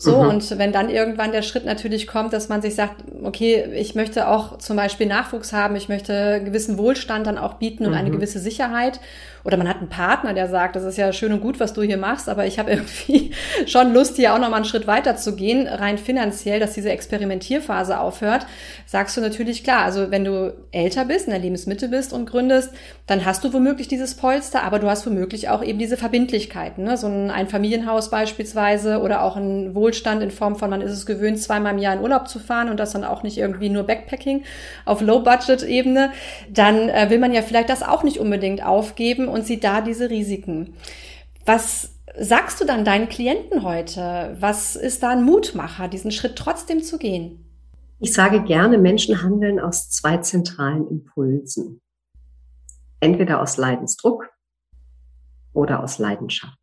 So, 0.00 0.22
mhm. 0.22 0.28
und 0.28 0.58
wenn 0.58 0.70
dann 0.72 0.90
irgendwann 0.90 1.32
der 1.32 1.42
Schritt 1.42 1.64
natürlich 1.64 2.06
kommt, 2.06 2.32
dass 2.32 2.48
man 2.48 2.62
sich 2.62 2.76
sagt, 2.76 3.02
okay, 3.24 3.64
ich 3.74 3.96
möchte 3.96 4.28
auch 4.28 4.58
zum 4.58 4.76
Beispiel 4.76 5.08
Nachwuchs 5.08 5.52
haben, 5.52 5.74
ich 5.74 5.88
möchte 5.88 6.40
gewissen 6.44 6.78
Wohlstand 6.78 7.26
dann 7.26 7.36
auch 7.36 7.54
bieten 7.54 7.84
und 7.84 7.90
mhm. 7.90 7.98
eine 7.98 8.10
gewisse 8.12 8.38
Sicherheit 8.38 9.00
oder 9.44 9.56
man 9.56 9.68
hat 9.68 9.78
einen 9.78 9.88
Partner, 9.88 10.34
der 10.34 10.48
sagt, 10.48 10.76
das 10.76 10.84
ist 10.84 10.98
ja 10.98 11.12
schön 11.12 11.32
und 11.32 11.40
gut, 11.40 11.60
was 11.60 11.72
du 11.72 11.82
hier 11.82 11.96
machst, 11.96 12.28
aber 12.28 12.46
ich 12.46 12.58
habe 12.58 12.70
irgendwie 12.78 13.32
schon 13.66 13.92
Lust, 13.92 14.16
hier 14.16 14.34
auch 14.34 14.38
noch 14.38 14.50
mal 14.50 14.56
einen 14.56 14.64
Schritt 14.64 14.86
weiter 14.86 15.16
zu 15.16 15.36
gehen, 15.36 15.66
rein 15.66 15.98
finanziell, 15.98 16.60
dass 16.60 16.72
diese 16.72 16.90
Experimentierphase 16.90 17.98
aufhört, 17.98 18.46
sagst 18.86 19.16
du 19.16 19.20
natürlich 19.20 19.64
klar, 19.64 19.84
also 19.84 20.10
wenn 20.10 20.24
du 20.24 20.54
älter 20.72 21.04
bist, 21.04 21.26
in 21.26 21.32
der 21.32 21.40
Lebensmitte 21.40 21.88
bist 21.88 22.12
und 22.12 22.26
gründest, 22.26 22.72
dann 23.06 23.24
hast 23.24 23.44
du 23.44 23.52
womöglich 23.52 23.88
dieses 23.88 24.14
Polster, 24.14 24.62
aber 24.62 24.78
du 24.78 24.88
hast 24.88 25.06
womöglich 25.06 25.48
auch 25.48 25.62
eben 25.62 25.78
diese 25.78 25.96
Verbindlichkeiten, 25.96 26.84
ne? 26.84 26.96
so 26.96 27.06
ein 27.06 27.30
Einfamilienhaus 27.30 28.10
beispielsweise 28.10 29.00
oder 29.00 29.22
auch 29.22 29.36
ein 29.36 29.74
Wohlstand 29.74 30.22
in 30.22 30.30
Form 30.30 30.56
von, 30.56 30.70
man 30.70 30.80
ist 30.80 30.92
es 30.92 31.06
gewöhnt, 31.06 31.40
zweimal 31.40 31.74
im 31.74 31.78
Jahr 31.78 31.94
in 31.94 32.00
Urlaub 32.00 32.28
zu 32.28 32.38
fahren 32.38 32.68
und 32.68 32.78
das 32.78 32.92
dann 32.92 33.04
auch 33.04 33.22
nicht 33.22 33.38
irgendwie 33.38 33.68
nur 33.68 33.84
Backpacking 33.84 34.44
auf 34.84 35.00
Low-Budget-Ebene, 35.00 36.10
dann 36.50 36.88
äh, 36.88 37.10
will 37.10 37.18
man 37.18 37.32
ja 37.32 37.42
vielleicht 37.42 37.70
das 37.70 37.82
auch 37.82 38.02
nicht 38.02 38.18
unbedingt 38.18 38.64
aufgeben 38.64 39.27
und 39.30 39.44
sieht 39.44 39.64
da 39.64 39.80
diese 39.80 40.10
Risiken. 40.10 40.74
Was 41.44 41.94
sagst 42.18 42.60
du 42.60 42.64
dann 42.64 42.84
deinen 42.84 43.08
Klienten 43.08 43.62
heute? 43.62 44.36
Was 44.40 44.76
ist 44.76 45.02
da 45.02 45.10
ein 45.10 45.24
Mutmacher, 45.24 45.88
diesen 45.88 46.10
Schritt 46.10 46.36
trotzdem 46.36 46.82
zu 46.82 46.98
gehen? 46.98 47.44
Ich 48.00 48.12
sage 48.12 48.42
gerne, 48.42 48.78
Menschen 48.78 49.22
handeln 49.22 49.58
aus 49.58 49.90
zwei 49.90 50.18
zentralen 50.18 50.88
Impulsen. 50.88 51.80
Entweder 53.00 53.40
aus 53.40 53.56
Leidensdruck 53.56 54.28
oder 55.52 55.82
aus 55.82 55.98
Leidenschaft. 55.98 56.58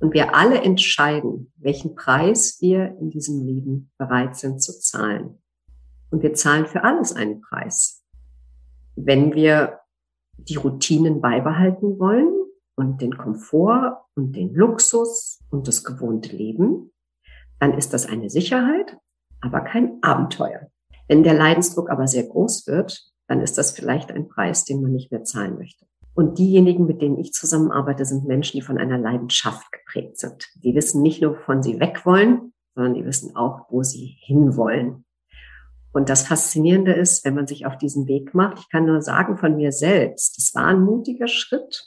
Und 0.00 0.12
wir 0.12 0.34
alle 0.34 0.60
entscheiden, 0.60 1.52
welchen 1.56 1.94
Preis 1.94 2.58
wir 2.60 2.96
in 3.00 3.10
diesem 3.10 3.42
Leben 3.46 3.90
bereit 3.96 4.36
sind 4.36 4.62
zu 4.62 4.78
zahlen. 4.78 5.38
Und 6.10 6.22
wir 6.22 6.34
zahlen 6.34 6.66
für 6.66 6.84
alles 6.84 7.12
einen 7.14 7.40
Preis. 7.40 8.02
Wenn 8.96 9.34
wir 9.34 9.80
die 10.38 10.56
Routinen 10.56 11.20
beibehalten 11.20 11.98
wollen 11.98 12.32
und 12.76 13.00
den 13.00 13.16
Komfort 13.16 14.04
und 14.14 14.34
den 14.36 14.54
Luxus 14.54 15.40
und 15.50 15.68
das 15.68 15.84
gewohnte 15.84 16.34
Leben, 16.34 16.92
dann 17.60 17.74
ist 17.74 17.92
das 17.92 18.06
eine 18.06 18.30
Sicherheit, 18.30 18.96
aber 19.40 19.60
kein 19.60 19.98
Abenteuer. 20.02 20.68
Wenn 21.08 21.22
der 21.22 21.34
Leidensdruck 21.34 21.90
aber 21.90 22.06
sehr 22.06 22.24
groß 22.24 22.66
wird, 22.66 23.02
dann 23.28 23.40
ist 23.40 23.58
das 23.58 23.70
vielleicht 23.70 24.10
ein 24.10 24.28
Preis, 24.28 24.64
den 24.64 24.82
man 24.82 24.92
nicht 24.92 25.10
mehr 25.10 25.24
zahlen 25.24 25.56
möchte. 25.56 25.86
Und 26.14 26.38
diejenigen, 26.38 26.86
mit 26.86 27.02
denen 27.02 27.18
ich 27.18 27.32
zusammenarbeite, 27.32 28.04
sind 28.04 28.26
Menschen, 28.26 28.58
die 28.58 28.62
von 28.62 28.78
einer 28.78 28.98
Leidenschaft 28.98 29.70
geprägt 29.72 30.18
sind. 30.18 30.46
Die 30.62 30.74
wissen 30.74 31.02
nicht 31.02 31.20
nur, 31.20 31.36
wovon 31.36 31.62
sie 31.62 31.80
weg 31.80 32.06
wollen, 32.06 32.52
sondern 32.74 32.94
die 32.94 33.04
wissen 33.04 33.34
auch, 33.36 33.66
wo 33.70 33.82
sie 33.82 34.16
hinwollen. 34.20 35.03
Und 35.94 36.08
das 36.08 36.26
Faszinierende 36.26 36.92
ist, 36.92 37.24
wenn 37.24 37.36
man 37.36 37.46
sich 37.46 37.66
auf 37.66 37.78
diesen 37.78 38.08
Weg 38.08 38.34
macht, 38.34 38.58
ich 38.58 38.68
kann 38.68 38.84
nur 38.84 39.00
sagen 39.00 39.38
von 39.38 39.56
mir 39.56 39.70
selbst, 39.70 40.36
es 40.38 40.52
war 40.52 40.66
ein 40.66 40.82
mutiger 40.82 41.28
Schritt, 41.28 41.84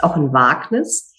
auch 0.00 0.16
ein 0.16 0.32
Wagnis. 0.32 1.14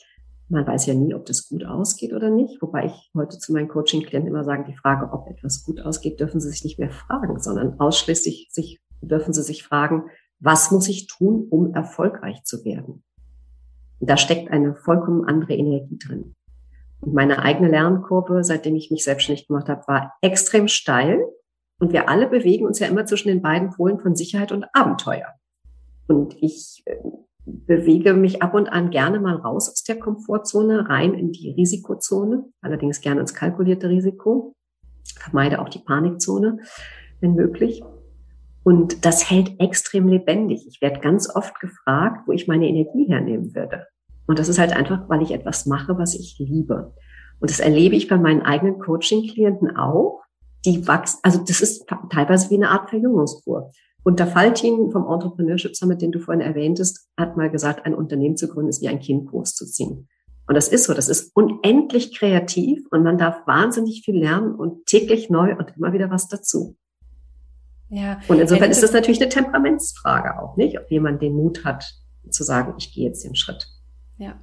Man 0.49 0.65
weiß 0.65 0.87
ja 0.87 0.95
nie, 0.95 1.13
ob 1.13 1.27
das 1.27 1.47
gut 1.47 1.63
ausgeht 1.63 2.13
oder 2.13 2.31
nicht. 2.31 2.59
Wobei 2.59 2.87
ich 2.87 3.11
heute 3.15 3.37
zu 3.37 3.53
meinen 3.53 3.67
Coaching-Klienten 3.67 4.27
immer 4.27 4.43
sage, 4.43 4.65
die 4.67 4.75
Frage, 4.75 5.13
ob 5.13 5.29
etwas 5.29 5.63
gut 5.63 5.81
ausgeht, 5.81 6.19
dürfen 6.19 6.41
sie 6.41 6.49
sich 6.49 6.63
nicht 6.63 6.79
mehr 6.79 6.89
fragen, 6.89 7.39
sondern 7.39 7.79
ausschließlich 7.79 8.49
sich, 8.51 8.81
dürfen 9.01 9.33
sie 9.33 9.43
sich 9.43 9.63
fragen, 9.63 10.05
was 10.39 10.71
muss 10.71 10.89
ich 10.89 11.05
tun, 11.05 11.45
um 11.47 11.75
erfolgreich 11.75 12.43
zu 12.43 12.65
werden? 12.65 13.03
Und 13.99 14.09
da 14.09 14.17
steckt 14.17 14.49
eine 14.49 14.73
vollkommen 14.73 15.25
andere 15.25 15.53
Energie 15.53 15.99
drin. 15.99 16.35
Und 17.01 17.13
meine 17.13 17.43
eigene 17.43 17.69
Lernkurve, 17.69 18.43
seitdem 18.43 18.75
ich 18.75 18.89
mich 18.89 19.03
selbstständig 19.03 19.47
gemacht 19.47 19.69
habe, 19.69 19.83
war 19.87 20.13
extrem 20.21 20.67
steil 20.67 21.23
und 21.81 21.93
wir 21.93 22.09
alle 22.09 22.27
bewegen 22.27 22.67
uns 22.67 22.77
ja 22.77 22.87
immer 22.87 23.07
zwischen 23.07 23.29
den 23.29 23.41
beiden 23.41 23.71
Polen 23.71 23.99
von 23.99 24.15
Sicherheit 24.15 24.51
und 24.51 24.65
Abenteuer. 24.73 25.25
Und 26.07 26.35
ich 26.39 26.83
äh, 26.85 26.95
bewege 27.43 28.13
mich 28.13 28.43
ab 28.43 28.53
und 28.53 28.69
an 28.69 28.91
gerne 28.91 29.19
mal 29.19 29.35
raus 29.35 29.67
aus 29.67 29.83
der 29.83 29.97
Komfortzone, 29.97 30.89
rein 30.89 31.15
in 31.15 31.31
die 31.31 31.49
Risikozone, 31.57 32.45
allerdings 32.61 33.01
gerne 33.01 33.21
ins 33.21 33.33
kalkulierte 33.33 33.89
Risiko, 33.89 34.53
vermeide 35.17 35.59
auch 35.59 35.69
die 35.69 35.79
Panikzone, 35.79 36.59
wenn 37.19 37.33
möglich. 37.33 37.81
Und 38.63 39.03
das 39.03 39.31
hält 39.31 39.59
extrem 39.59 40.07
lebendig. 40.07 40.67
Ich 40.67 40.81
werde 40.81 40.99
ganz 40.99 41.35
oft 41.35 41.59
gefragt, 41.59 42.27
wo 42.27 42.31
ich 42.31 42.47
meine 42.47 42.67
Energie 42.67 43.07
hernehmen 43.07 43.55
würde. 43.55 43.87
Und 44.27 44.37
das 44.37 44.49
ist 44.49 44.59
halt 44.59 44.71
einfach, 44.71 45.09
weil 45.09 45.23
ich 45.23 45.31
etwas 45.31 45.65
mache, 45.65 45.97
was 45.97 46.13
ich 46.13 46.37
liebe. 46.37 46.93
Und 47.39 47.49
das 47.49 47.59
erlebe 47.59 47.95
ich 47.95 48.07
bei 48.07 48.17
meinen 48.17 48.43
eigenen 48.43 48.77
Coaching-Klienten 48.77 49.75
auch 49.75 50.21
die 50.65 50.87
wachsen, 50.87 51.19
also 51.23 51.43
das 51.43 51.61
ist 51.61 51.85
teilweise 52.09 52.49
wie 52.49 52.55
eine 52.55 52.69
Art 52.69 52.89
Verjüngungskur. 52.89 53.71
Und 54.03 54.19
der 54.19 54.27
Faltin 54.27 54.91
vom 54.91 55.07
Entrepreneurship 55.07 55.75
Summit, 55.75 56.01
den 56.01 56.11
du 56.11 56.19
vorhin 56.19 56.41
erwähntest, 56.41 57.07
hat 57.17 57.37
mal 57.37 57.49
gesagt, 57.49 57.85
ein 57.85 57.93
Unternehmen 57.93 58.35
zu 58.35 58.47
gründen 58.47 58.69
ist 58.69 58.81
wie 58.81 58.87
ein 58.87 58.99
Kind 58.99 59.29
großzuziehen. 59.29 60.07
Und 60.47 60.55
das 60.55 60.67
ist 60.67 60.85
so, 60.85 60.93
das 60.93 61.07
ist 61.07 61.35
unendlich 61.35 62.17
kreativ 62.17 62.85
und 62.89 63.03
man 63.03 63.17
darf 63.17 63.45
wahnsinnig 63.45 64.01
viel 64.03 64.17
lernen 64.17 64.55
und 64.55 64.85
täglich 64.85 65.29
neu 65.29 65.55
und 65.55 65.75
immer 65.77 65.93
wieder 65.93 66.09
was 66.09 66.27
dazu. 66.27 66.75
Ja. 67.89 68.19
Und 68.27 68.39
insofern 68.39 68.71
ist 68.71 68.81
das 68.81 68.93
natürlich 68.93 69.21
eine 69.21 69.29
Temperamentsfrage 69.29 70.41
auch, 70.41 70.57
nicht? 70.57 70.79
Ob 70.79 70.89
jemand 70.89 71.21
den 71.21 71.35
Mut 71.35 71.63
hat, 71.63 71.85
zu 72.29 72.43
sagen, 72.43 72.73
ich 72.77 72.93
gehe 72.93 73.07
jetzt 73.07 73.23
den 73.23 73.35
Schritt. 73.35 73.67
Ja. 74.17 74.39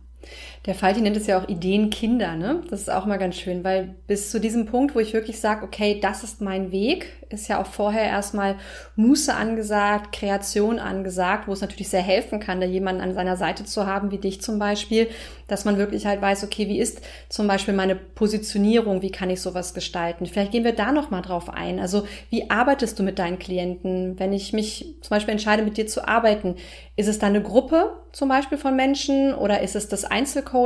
Der 0.68 0.74
Falti 0.74 1.00
nennt 1.00 1.16
es 1.16 1.26
ja 1.26 1.40
auch 1.40 1.48
Ideenkinder, 1.48 2.37
ne? 2.37 2.62
Das 2.68 2.83
ist 2.83 2.90
auch 2.90 3.07
mal 3.07 3.16
ganz 3.16 3.37
schön, 3.37 3.64
weil 3.64 3.94
bis 4.07 4.31
zu 4.31 4.38
diesem 4.38 4.66
Punkt, 4.66 4.94
wo 4.94 4.98
ich 4.98 5.14
wirklich 5.14 5.40
sage, 5.40 5.64
okay, 5.64 5.98
das 5.98 6.22
ist 6.22 6.42
mein 6.42 6.72
Weg, 6.72 7.07
ist 7.31 7.48
ja 7.48 7.59
auch 7.61 7.66
vorher 7.66 8.04
erstmal 8.04 8.57
Muße 8.96 9.35
angesagt, 9.35 10.12
Kreation 10.12 10.78
angesagt, 10.78 11.48
wo 11.48 11.54
es 11.54 11.62
natürlich 11.62 11.88
sehr 11.88 12.02
helfen 12.02 12.38
kann, 12.38 12.61
da 12.61 12.66
jemanden 12.66 13.00
an 13.00 13.14
seiner 13.14 13.37
Seite 13.37 13.64
zu 13.64 13.87
haben, 13.87 14.11
wie 14.11 14.18
dich 14.18 14.42
zum 14.42 14.59
Beispiel, 14.59 15.09
dass 15.46 15.64
man 15.64 15.78
wirklich 15.78 16.04
halt 16.04 16.20
weiß, 16.20 16.44
okay, 16.44 16.68
wie 16.68 16.78
ist 16.78 17.00
zum 17.31 17.46
Beispiel 17.46 17.72
meine 17.72 17.96
Positionierung, 17.96 19.00
wie 19.00 19.11
kann 19.11 19.31
ich 19.31 19.40
sowas 19.40 19.72
gestalten? 19.72 20.26
Vielleicht 20.26 20.52
gehen 20.52 20.64
wir 20.64 20.74
da 20.74 20.92
nochmal 20.92 21.22
drauf 21.22 21.48
ein. 21.48 21.81
Also 21.81 22.07
wie 22.28 22.50
arbeitest 22.50 22.98
du 22.98 23.02
mit 23.02 23.18
deinen 23.18 23.38
Klienten? 23.38 24.18
Wenn 24.18 24.35
ich 24.35 24.52
mich 24.52 24.96
zum 25.00 25.11
Beispiel 25.11 25.33
entscheide, 25.33 25.62
mit 25.62 25.78
dir 25.78 25.87
zu 25.87 26.07
arbeiten, 26.07 26.57
ist 26.96 27.09
es 27.09 27.18
da 27.18 27.26
eine 27.26 27.42
Gruppe 27.42 27.92
zum 28.12 28.28
Beispiel 28.28 28.59
von 28.59 28.74
Menschen 28.74 29.35
oder 29.35 29.61
ist 29.62 29.76
es 29.76 29.88
das 29.88 30.04
Einzelcoaching? 30.04 30.57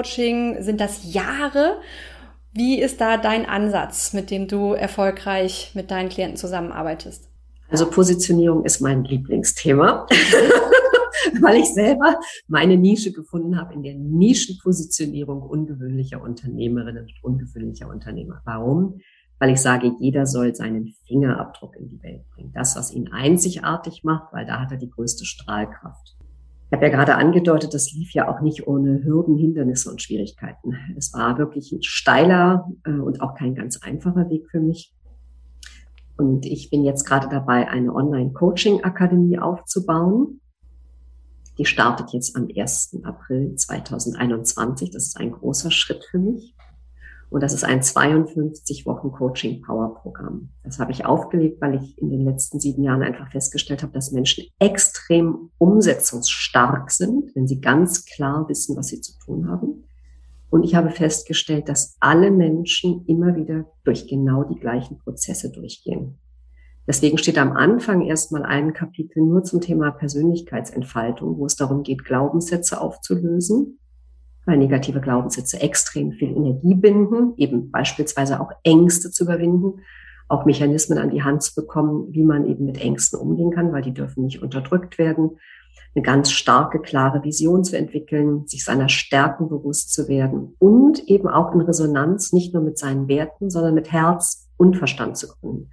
Sind 0.60 0.80
das 0.80 1.12
Jahre? 1.12 1.80
Wie 2.52 2.80
ist 2.80 3.00
da 3.00 3.16
dein 3.16 3.46
Ansatz, 3.46 4.12
mit 4.12 4.30
dem 4.30 4.46
du 4.46 4.72
erfolgreich 4.72 5.72
mit 5.74 5.90
deinen 5.90 6.08
Klienten 6.08 6.36
zusammenarbeitest? 6.36 7.28
Also 7.70 7.88
Positionierung 7.88 8.64
ist 8.64 8.80
mein 8.80 9.04
Lieblingsthema, 9.04 10.06
weil 11.40 11.56
ich 11.56 11.72
selber 11.72 12.20
meine 12.46 12.76
Nische 12.76 13.12
gefunden 13.12 13.58
habe 13.58 13.72
in 13.72 13.82
der 13.82 13.94
Nischenpositionierung 13.94 15.40
ungewöhnlicher 15.40 16.22
Unternehmerinnen 16.22 17.06
und 17.06 17.24
ungewöhnlicher 17.24 17.88
Unternehmer. 17.88 18.42
Warum? 18.44 19.00
Weil 19.38 19.50
ich 19.50 19.60
sage, 19.62 19.90
jeder 19.98 20.26
soll 20.26 20.54
seinen 20.54 20.94
Fingerabdruck 21.06 21.74
in 21.76 21.88
die 21.88 22.02
Welt 22.02 22.28
bringen. 22.34 22.52
Das, 22.52 22.76
was 22.76 22.92
ihn 22.92 23.08
einzigartig 23.10 24.04
macht, 24.04 24.34
weil 24.34 24.44
da 24.44 24.60
hat 24.60 24.70
er 24.70 24.76
die 24.76 24.90
größte 24.90 25.24
Strahlkraft. 25.24 26.11
Ich 26.72 26.74
habe 26.74 26.86
ja 26.86 26.90
gerade 26.90 27.16
angedeutet, 27.16 27.74
das 27.74 27.92
lief 27.92 28.14
ja 28.14 28.28
auch 28.28 28.40
nicht 28.40 28.66
ohne 28.66 29.04
Hürden, 29.04 29.36
Hindernisse 29.36 29.90
und 29.90 30.00
Schwierigkeiten. 30.00 30.74
Es 30.96 31.12
war 31.12 31.36
wirklich 31.36 31.70
ein 31.70 31.82
steiler 31.82 32.66
äh, 32.84 32.92
und 32.92 33.20
auch 33.20 33.34
kein 33.34 33.54
ganz 33.54 33.82
einfacher 33.82 34.30
Weg 34.30 34.48
für 34.50 34.58
mich. 34.58 34.94
Und 36.16 36.46
ich 36.46 36.70
bin 36.70 36.82
jetzt 36.82 37.04
gerade 37.04 37.28
dabei, 37.28 37.68
eine 37.68 37.94
Online-Coaching-Akademie 37.94 39.38
aufzubauen. 39.38 40.40
Die 41.58 41.66
startet 41.66 42.14
jetzt 42.14 42.36
am 42.36 42.48
1. 42.48 43.00
April 43.02 43.54
2021. 43.54 44.92
Das 44.92 45.08
ist 45.08 45.20
ein 45.20 45.32
großer 45.32 45.70
Schritt 45.70 46.04
für 46.10 46.20
mich. 46.20 46.54
Und 47.32 47.42
das 47.42 47.54
ist 47.54 47.64
ein 47.64 47.82
52 47.82 48.84
Wochen 48.84 49.10
Coaching 49.10 49.62
Power 49.62 49.94
Programm. 49.94 50.50
Das 50.64 50.78
habe 50.78 50.92
ich 50.92 51.06
aufgelegt, 51.06 51.62
weil 51.62 51.76
ich 51.76 51.96
in 51.96 52.10
den 52.10 52.26
letzten 52.26 52.60
sieben 52.60 52.82
Jahren 52.82 53.02
einfach 53.02 53.30
festgestellt 53.30 53.82
habe, 53.82 53.94
dass 53.94 54.12
Menschen 54.12 54.44
extrem 54.58 55.48
umsetzungsstark 55.56 56.90
sind, 56.90 57.34
wenn 57.34 57.48
sie 57.48 57.62
ganz 57.62 58.04
klar 58.04 58.46
wissen, 58.50 58.76
was 58.76 58.88
sie 58.88 59.00
zu 59.00 59.14
tun 59.24 59.48
haben. 59.48 59.84
Und 60.50 60.62
ich 60.62 60.74
habe 60.74 60.90
festgestellt, 60.90 61.70
dass 61.70 61.96
alle 62.00 62.30
Menschen 62.30 63.06
immer 63.06 63.34
wieder 63.34 63.64
durch 63.84 64.06
genau 64.06 64.44
die 64.44 64.60
gleichen 64.60 64.98
Prozesse 64.98 65.50
durchgehen. 65.50 66.18
Deswegen 66.86 67.16
steht 67.16 67.38
am 67.38 67.52
Anfang 67.52 68.02
erstmal 68.02 68.42
ein 68.42 68.74
Kapitel 68.74 69.22
nur 69.22 69.42
zum 69.42 69.62
Thema 69.62 69.90
Persönlichkeitsentfaltung, 69.90 71.38
wo 71.38 71.46
es 71.46 71.56
darum 71.56 71.82
geht, 71.82 72.04
Glaubenssätze 72.04 72.78
aufzulösen, 72.78 73.78
weil 74.44 74.58
negative 74.58 75.00
Glaubenssätze 75.00 75.60
extrem 75.60 76.12
viel 76.12 76.36
Energie 76.36 76.74
binden, 76.74 77.34
eben 77.36 77.70
beispielsweise 77.70 78.40
auch 78.40 78.50
Ängste 78.64 79.10
zu 79.10 79.24
überwinden, 79.24 79.80
auch 80.28 80.44
Mechanismen 80.44 80.98
an 80.98 81.10
die 81.10 81.22
Hand 81.22 81.42
zu 81.42 81.54
bekommen, 81.54 82.08
wie 82.10 82.24
man 82.24 82.46
eben 82.46 82.64
mit 82.64 82.80
Ängsten 82.80 83.18
umgehen 83.18 83.50
kann, 83.50 83.72
weil 83.72 83.82
die 83.82 83.94
dürfen 83.94 84.24
nicht 84.24 84.42
unterdrückt 84.42 84.98
werden, 84.98 85.32
eine 85.94 86.02
ganz 86.02 86.32
starke, 86.32 86.80
klare 86.80 87.22
Vision 87.22 87.64
zu 87.64 87.76
entwickeln, 87.76 88.46
sich 88.46 88.64
seiner 88.64 88.88
Stärken 88.88 89.48
bewusst 89.48 89.92
zu 89.92 90.08
werden 90.08 90.56
und 90.58 91.06
eben 91.06 91.28
auch 91.28 91.52
in 91.54 91.60
Resonanz 91.60 92.32
nicht 92.32 92.54
nur 92.54 92.62
mit 92.62 92.78
seinen 92.78 93.08
Werten, 93.08 93.50
sondern 93.50 93.74
mit 93.74 93.92
Herz 93.92 94.48
und 94.56 94.76
Verstand 94.76 95.18
zu 95.18 95.28
gründen. 95.28 95.70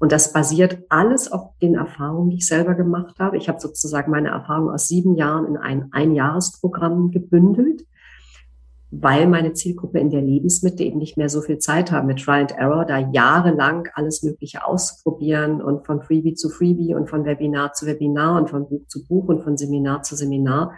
Und 0.00 0.10
das 0.10 0.32
basiert 0.32 0.78
alles 0.88 1.30
auf 1.30 1.56
den 1.60 1.76
Erfahrungen, 1.76 2.30
die 2.30 2.38
ich 2.38 2.46
selber 2.46 2.74
gemacht 2.74 3.20
habe. 3.20 3.36
Ich 3.36 3.48
habe 3.48 3.60
sozusagen 3.60 4.10
meine 4.10 4.30
Erfahrungen 4.30 4.74
aus 4.74 4.88
sieben 4.88 5.14
Jahren 5.14 5.46
in 5.46 5.56
ein 5.56 5.92
Einjahresprogramm 5.92 7.12
gebündelt, 7.12 7.84
weil 8.94 9.26
meine 9.26 9.54
Zielgruppe 9.54 9.98
in 9.98 10.10
der 10.10 10.20
Lebensmitte 10.20 10.84
eben 10.84 10.98
nicht 10.98 11.16
mehr 11.16 11.30
so 11.30 11.40
viel 11.40 11.56
Zeit 11.56 11.90
haben 11.90 12.06
mit 12.06 12.22
Try 12.22 12.40
and 12.40 12.52
Error, 12.52 12.84
da 12.84 12.98
jahrelang 12.98 13.88
alles 13.94 14.22
Mögliche 14.22 14.66
auszuprobieren 14.66 15.62
und 15.62 15.86
von 15.86 16.02
Freebie 16.02 16.34
zu 16.34 16.50
Freebie 16.50 16.94
und 16.94 17.08
von 17.08 17.24
Webinar 17.24 17.72
zu 17.72 17.86
Webinar 17.86 18.38
und 18.38 18.50
von 18.50 18.68
Buch 18.68 18.86
zu 18.88 19.06
Buch 19.06 19.28
und 19.28 19.42
von 19.42 19.56
Seminar 19.56 20.02
zu 20.02 20.14
Seminar, 20.14 20.74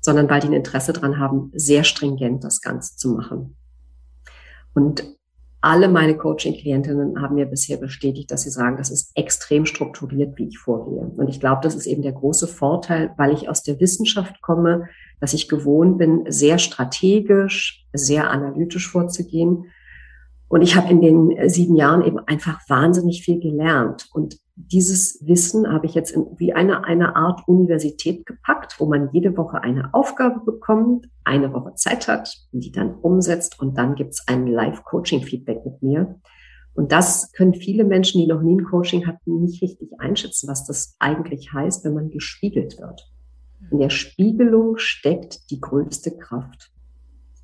sondern 0.00 0.28
weil 0.28 0.40
die 0.40 0.48
ein 0.48 0.54
Interesse 0.54 0.92
dran 0.92 1.20
haben, 1.20 1.52
sehr 1.54 1.84
stringent 1.84 2.42
das 2.42 2.60
Ganze 2.60 2.96
zu 2.96 3.10
machen. 3.10 3.56
Und 4.74 5.04
alle 5.60 5.88
meine 5.88 6.16
Coaching-Klientinnen 6.16 7.22
haben 7.22 7.36
mir 7.36 7.46
bisher 7.46 7.76
bestätigt, 7.76 8.30
dass 8.32 8.42
sie 8.42 8.50
sagen, 8.50 8.76
das 8.76 8.90
ist 8.90 9.12
extrem 9.14 9.66
strukturiert, 9.66 10.36
wie 10.36 10.48
ich 10.48 10.58
vorgehe. 10.58 11.12
Und 11.16 11.28
ich 11.28 11.38
glaube, 11.38 11.60
das 11.62 11.76
ist 11.76 11.86
eben 11.86 12.02
der 12.02 12.12
große 12.12 12.48
Vorteil, 12.48 13.12
weil 13.16 13.32
ich 13.32 13.48
aus 13.48 13.62
der 13.62 13.78
Wissenschaft 13.78 14.42
komme, 14.42 14.88
dass 15.20 15.34
ich 15.34 15.48
gewohnt 15.48 15.98
bin, 15.98 16.24
sehr 16.28 16.58
strategisch, 16.58 17.86
sehr 17.92 18.30
analytisch 18.30 18.88
vorzugehen. 18.90 19.66
Und 20.48 20.62
ich 20.62 20.76
habe 20.76 20.90
in 20.90 21.00
den 21.00 21.48
sieben 21.48 21.76
Jahren 21.76 22.04
eben 22.04 22.18
einfach 22.20 22.60
wahnsinnig 22.68 23.22
viel 23.22 23.40
gelernt. 23.40 24.08
Und 24.12 24.38
dieses 24.54 25.18
Wissen 25.26 25.70
habe 25.70 25.86
ich 25.86 25.94
jetzt 25.94 26.10
in, 26.10 26.26
wie 26.38 26.52
eine, 26.52 26.84
eine 26.84 27.14
Art 27.14 27.46
Universität 27.46 28.24
gepackt, 28.24 28.76
wo 28.78 28.86
man 28.86 29.10
jede 29.12 29.36
Woche 29.36 29.62
eine 29.62 29.92
Aufgabe 29.92 30.40
bekommt, 30.44 31.08
eine 31.24 31.52
Woche 31.52 31.74
Zeit 31.74 32.08
hat, 32.08 32.34
die 32.52 32.72
dann 32.72 32.94
umsetzt 32.94 33.60
und 33.60 33.76
dann 33.76 33.96
gibt 33.96 34.12
es 34.12 34.24
ein 34.26 34.46
Live-Coaching-Feedback 34.46 35.64
mit 35.64 35.82
mir. 35.82 36.20
Und 36.74 36.92
das 36.92 37.32
können 37.32 37.54
viele 37.54 37.84
Menschen, 37.84 38.20
die 38.20 38.26
noch 38.26 38.42
nie 38.42 38.56
ein 38.56 38.64
Coaching 38.64 39.06
hatten, 39.06 39.40
nicht 39.40 39.62
richtig 39.62 39.90
einschätzen, 39.98 40.48
was 40.48 40.66
das 40.66 40.96
eigentlich 40.98 41.52
heißt, 41.52 41.84
wenn 41.84 41.94
man 41.94 42.10
gespiegelt 42.10 42.78
wird. 42.78 43.10
In 43.70 43.78
der 43.78 43.90
Spiegelung 43.90 44.78
steckt 44.78 45.50
die 45.50 45.60
größte 45.60 46.16
Kraft. 46.16 46.72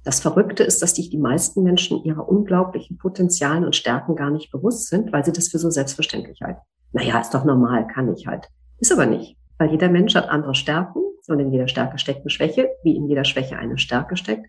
Das 0.05 0.21
Verrückte 0.21 0.65
ist, 0.65 0.83
dass 0.83 0.97
sich 0.97 1.11
die 1.11 1.19
meisten 1.19 1.63
Menschen 1.63 2.03
ihrer 2.05 2.29
unglaublichen 2.29 2.99
Potenzialen 2.99 3.65
und 3.65 3.77
Stärken 3.77 4.17
gar 4.17 4.31
nicht 4.31 4.51
bewusst 4.51 4.89
sind, 4.89 5.13
weil 5.13 5.25
sie 5.25 5.33
das 5.33 5.49
für 5.49 5.59
so 5.59 5.71
selbstverständlich 5.71 6.41
halten 6.43 6.63
naja, 6.93 7.19
ist 7.21 7.35
doch 7.35 7.45
normal, 7.45 7.87
kann 7.87 8.13
ich 8.13 8.27
halt. 8.27 8.49
Ist 8.79 8.93
aber 8.93 9.07
nicht, 9.07 9.37
weil 9.59 9.71
jeder 9.71 9.89
Mensch 9.89 10.15
hat 10.15 10.29
andere 10.29 10.55
Stärken 10.55 11.01
und 11.29 11.41
in 11.41 11.53
jeder 11.53 11.69
Stärke 11.69 11.99
steckt 11.99 12.21
eine 12.21 12.31
Schwäche, 12.31 12.71
wie 12.83 12.97
in 12.97 13.07
jeder 13.09 13.25
Schwäche 13.25 13.59
eine 13.59 13.79
Stärke 13.79 14.17
steckt. 14.17 14.47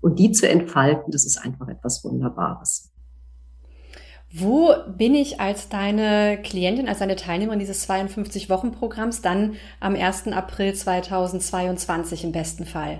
Und 0.00 0.18
die 0.18 0.32
zu 0.32 0.48
entfalten, 0.48 1.12
das 1.12 1.24
ist 1.24 1.38
einfach 1.38 1.68
etwas 1.68 2.04
Wunderbares. 2.04 2.92
Wo 4.36 4.74
bin 4.88 5.14
ich 5.14 5.40
als 5.40 5.68
deine 5.68 6.40
Klientin, 6.42 6.88
als 6.88 6.98
deine 6.98 7.14
Teilnehmerin 7.14 7.60
dieses 7.60 7.88
52-Wochen-Programms 7.88 9.22
dann 9.22 9.54
am 9.78 9.94
1. 9.94 10.26
April 10.32 10.74
2022 10.74 12.24
im 12.24 12.32
besten 12.32 12.64
Fall? 12.64 12.98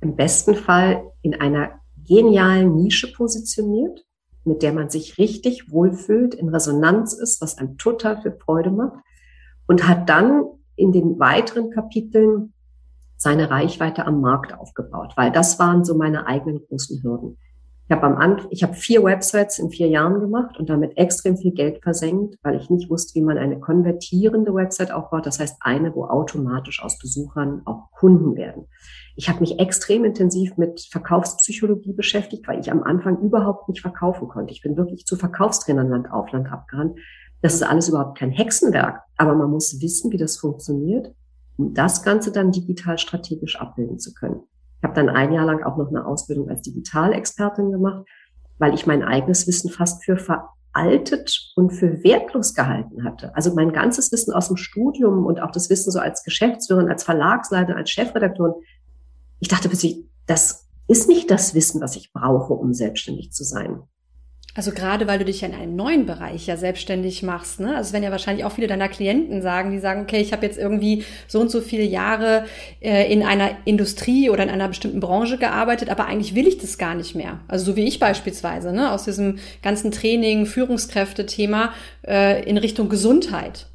Im 0.00 0.16
besten 0.16 0.54
Fall 0.54 1.02
in 1.20 1.38
einer 1.38 1.72
genialen 2.08 2.76
Nische 2.76 3.12
positioniert, 3.12 4.06
mit 4.44 4.62
der 4.62 4.72
man 4.72 4.88
sich 4.88 5.18
richtig 5.18 5.70
wohlfühlt, 5.70 6.32
in 6.32 6.48
Resonanz 6.48 7.12
ist, 7.12 7.42
was 7.42 7.58
einem 7.58 7.76
total 7.76 8.22
viel 8.22 8.32
Freude 8.42 8.70
macht 8.70 9.04
und 9.66 9.86
hat 9.86 10.08
dann 10.08 10.44
in 10.76 10.92
den 10.92 11.18
weiteren 11.18 11.68
Kapiteln 11.68 12.54
seine 13.18 13.50
Reichweite 13.50 14.06
am 14.06 14.22
Markt 14.22 14.58
aufgebaut, 14.58 15.12
weil 15.16 15.30
das 15.30 15.58
waren 15.58 15.84
so 15.84 15.94
meine 15.94 16.26
eigenen 16.26 16.62
großen 16.66 17.02
Hürden. 17.02 17.36
Ich 17.88 17.96
habe 17.96 18.06
am 18.06 18.16
Anfang, 18.16 18.46
ich 18.50 18.62
habe 18.62 18.74
vier 18.74 19.02
Websites 19.02 19.58
in 19.58 19.70
vier 19.70 19.88
Jahren 19.88 20.20
gemacht 20.20 20.58
und 20.58 20.70
damit 20.70 20.96
extrem 20.96 21.36
viel 21.36 21.52
Geld 21.52 21.82
versenkt, 21.82 22.36
weil 22.42 22.56
ich 22.56 22.70
nicht 22.70 22.88
wusste, 22.88 23.14
wie 23.16 23.24
man 23.24 23.36
eine 23.38 23.58
konvertierende 23.58 24.54
Website 24.54 24.92
aufbaut. 24.92 25.26
Das 25.26 25.40
heißt 25.40 25.56
eine, 25.60 25.94
wo 25.94 26.04
automatisch 26.04 26.82
aus 26.82 26.98
Besuchern 26.98 27.62
auch 27.64 27.90
Kunden 27.90 28.36
werden. 28.36 28.66
Ich 29.16 29.28
habe 29.28 29.40
mich 29.40 29.58
extrem 29.58 30.04
intensiv 30.04 30.56
mit 30.56 30.88
Verkaufspsychologie 30.90 31.92
beschäftigt, 31.92 32.46
weil 32.48 32.60
ich 32.60 32.70
am 32.70 32.82
Anfang 32.82 33.20
überhaupt 33.20 33.68
nicht 33.68 33.82
verkaufen 33.82 34.28
konnte. 34.28 34.52
Ich 34.52 34.62
bin 34.62 34.76
wirklich 34.76 35.04
zu 35.04 35.16
Verkaufstrainern 35.16 35.90
Land 35.90 36.10
auf 36.10 36.30
Land 36.32 36.50
abgerannt. 36.50 36.98
Das 37.42 37.54
ist 37.54 37.62
alles 37.62 37.88
überhaupt 37.88 38.16
kein 38.16 38.30
Hexenwerk, 38.30 39.02
aber 39.16 39.34
man 39.34 39.50
muss 39.50 39.82
wissen, 39.82 40.12
wie 40.12 40.16
das 40.16 40.36
funktioniert, 40.36 41.12
um 41.58 41.74
das 41.74 42.04
Ganze 42.04 42.30
dann 42.30 42.52
digital 42.52 42.96
strategisch 42.96 43.60
abbilden 43.60 43.98
zu 43.98 44.14
können. 44.14 44.44
Ich 44.82 44.88
habe 44.88 44.94
dann 44.94 45.08
ein 45.08 45.32
Jahr 45.32 45.46
lang 45.46 45.62
auch 45.62 45.76
noch 45.76 45.90
eine 45.90 46.04
Ausbildung 46.04 46.48
als 46.48 46.62
Digitalexpertin 46.62 47.70
gemacht, 47.70 48.04
weil 48.58 48.74
ich 48.74 48.84
mein 48.84 49.04
eigenes 49.04 49.46
Wissen 49.46 49.70
fast 49.70 50.04
für 50.04 50.16
veraltet 50.16 51.52
und 51.54 51.70
für 51.70 52.02
wertlos 52.02 52.52
gehalten 52.52 53.04
hatte. 53.04 53.32
Also 53.36 53.54
mein 53.54 53.72
ganzes 53.72 54.10
Wissen 54.10 54.34
aus 54.34 54.48
dem 54.48 54.56
Studium 54.56 55.24
und 55.24 55.40
auch 55.40 55.52
das 55.52 55.70
Wissen 55.70 55.92
so 55.92 56.00
als 56.00 56.24
Geschäftsführerin, 56.24 56.88
als 56.88 57.04
Verlagsleiterin, 57.04 57.78
als 57.78 57.90
Chefredaktorin. 57.90 58.54
Ich 59.38 59.46
dachte 59.46 59.68
plötzlich, 59.68 60.04
das 60.26 60.68
ist 60.88 61.08
nicht 61.08 61.30
das 61.30 61.54
Wissen, 61.54 61.80
was 61.80 61.94
ich 61.94 62.12
brauche, 62.12 62.52
um 62.52 62.74
selbstständig 62.74 63.30
zu 63.30 63.44
sein. 63.44 63.84
Also 64.54 64.72
gerade 64.72 65.06
weil 65.06 65.18
du 65.18 65.24
dich 65.24 65.40
ja 65.40 65.48
in 65.48 65.54
einem 65.54 65.76
neuen 65.76 66.04
Bereich 66.04 66.46
ja 66.46 66.58
selbstständig 66.58 67.22
machst, 67.22 67.58
ne? 67.58 67.74
Also 67.74 67.94
wenn 67.94 68.02
ja 68.02 68.10
wahrscheinlich 68.10 68.44
auch 68.44 68.52
viele 68.52 68.66
deiner 68.66 68.88
Klienten 68.88 69.40
sagen, 69.40 69.70
die 69.70 69.78
sagen, 69.78 70.02
okay, 70.02 70.20
ich 70.20 70.32
habe 70.32 70.44
jetzt 70.44 70.58
irgendwie 70.58 71.04
so 71.26 71.40
und 71.40 71.50
so 71.50 71.62
viele 71.62 71.84
Jahre 71.84 72.44
äh, 72.80 73.10
in 73.10 73.22
einer 73.22 73.52
Industrie 73.64 74.28
oder 74.28 74.42
in 74.42 74.50
einer 74.50 74.68
bestimmten 74.68 75.00
Branche 75.00 75.38
gearbeitet, 75.38 75.88
aber 75.88 76.04
eigentlich 76.04 76.34
will 76.34 76.46
ich 76.46 76.58
das 76.58 76.76
gar 76.76 76.94
nicht 76.94 77.14
mehr. 77.14 77.40
Also 77.48 77.64
so 77.64 77.76
wie 77.76 77.84
ich 77.84 77.98
beispielsweise, 77.98 78.72
ne? 78.72 78.92
Aus 78.92 79.04
diesem 79.04 79.38
ganzen 79.62 79.90
Training, 79.90 80.44
Führungskräfte-Thema 80.44 81.72
äh, 82.06 82.46
in 82.46 82.58
Richtung 82.58 82.90
Gesundheit. 82.90 83.68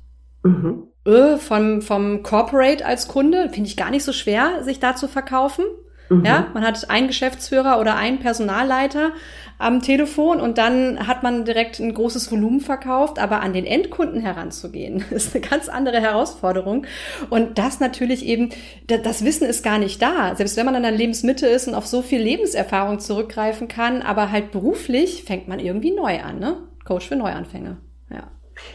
Mhm. 0.43 0.83
Äh, 1.05 1.37
vom, 1.37 1.81
vom 1.81 2.21
Corporate 2.21 2.85
als 2.85 3.07
Kunde 3.07 3.49
finde 3.49 3.67
ich 3.67 3.77
gar 3.77 3.89
nicht 3.89 4.03
so 4.03 4.13
schwer, 4.13 4.63
sich 4.63 4.79
da 4.79 4.95
zu 4.95 5.07
verkaufen. 5.07 5.65
Mhm. 6.09 6.25
Ja, 6.25 6.47
man 6.53 6.65
hat 6.65 6.89
einen 6.89 7.07
Geschäftsführer 7.07 7.79
oder 7.79 7.95
einen 7.95 8.19
Personalleiter 8.19 9.11
am 9.59 9.81
Telefon 9.81 10.39
und 10.39 10.57
dann 10.57 11.07
hat 11.07 11.23
man 11.23 11.43
direkt 11.43 11.79
ein 11.79 11.93
großes 11.93 12.31
Volumen 12.31 12.59
verkauft, 12.61 13.17
aber 13.17 13.41
an 13.41 13.53
den 13.53 13.65
Endkunden 13.65 14.21
heranzugehen, 14.21 15.03
ist 15.11 15.35
eine 15.35 15.45
ganz 15.45 15.67
andere 15.67 15.99
Herausforderung. 15.99 16.85
Und 17.29 17.57
das 17.57 17.79
natürlich 17.79 18.25
eben, 18.25 18.49
das 18.87 19.25
Wissen 19.25 19.47
ist 19.47 19.63
gar 19.63 19.79
nicht 19.79 20.01
da. 20.01 20.35
Selbst 20.35 20.57
wenn 20.57 20.65
man 20.65 20.75
an 20.75 20.83
der 20.83 20.91
Lebensmitte 20.91 21.47
ist 21.47 21.67
und 21.67 21.73
auf 21.75 21.87
so 21.87 22.01
viel 22.01 22.21
Lebenserfahrung 22.21 22.99
zurückgreifen 22.99 23.67
kann, 23.67 24.01
aber 24.01 24.31
halt 24.31 24.51
beruflich 24.51 25.23
fängt 25.23 25.47
man 25.47 25.59
irgendwie 25.59 25.91
neu 25.91 26.21
an, 26.21 26.39
ne? 26.39 26.57
Coach 26.85 27.07
für 27.07 27.15
Neuanfänge. 27.15 27.77
Ja. 28.09 28.23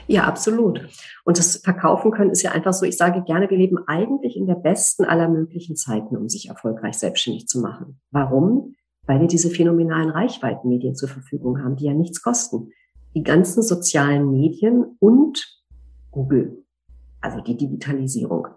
Ja, 0.06 0.24
absolut. 0.24 0.80
Und 1.24 1.38
das 1.38 1.56
Verkaufen 1.58 2.10
können 2.10 2.30
ist 2.30 2.42
ja 2.42 2.52
einfach 2.52 2.72
so, 2.72 2.86
ich 2.86 2.96
sage 2.96 3.22
gerne, 3.22 3.50
wir 3.50 3.58
leben 3.58 3.78
eigentlich 3.86 4.36
in 4.36 4.46
der 4.46 4.54
besten 4.54 5.04
aller 5.04 5.28
möglichen 5.28 5.76
Zeiten, 5.76 6.16
um 6.16 6.28
sich 6.28 6.48
erfolgreich 6.48 6.98
selbstständig 6.98 7.46
zu 7.46 7.60
machen. 7.60 8.00
Warum? 8.10 8.74
Weil 9.06 9.20
wir 9.20 9.28
diese 9.28 9.50
phänomenalen 9.50 10.10
Reichweitenmedien 10.10 10.94
zur 10.94 11.08
Verfügung 11.08 11.62
haben, 11.62 11.76
die 11.76 11.86
ja 11.86 11.94
nichts 11.94 12.22
kosten. 12.22 12.70
Die 13.14 13.22
ganzen 13.22 13.62
sozialen 13.62 14.30
Medien 14.30 14.96
und 14.98 15.62
Google, 16.10 16.64
also 17.20 17.40
die 17.40 17.56
Digitalisierung. 17.56 18.48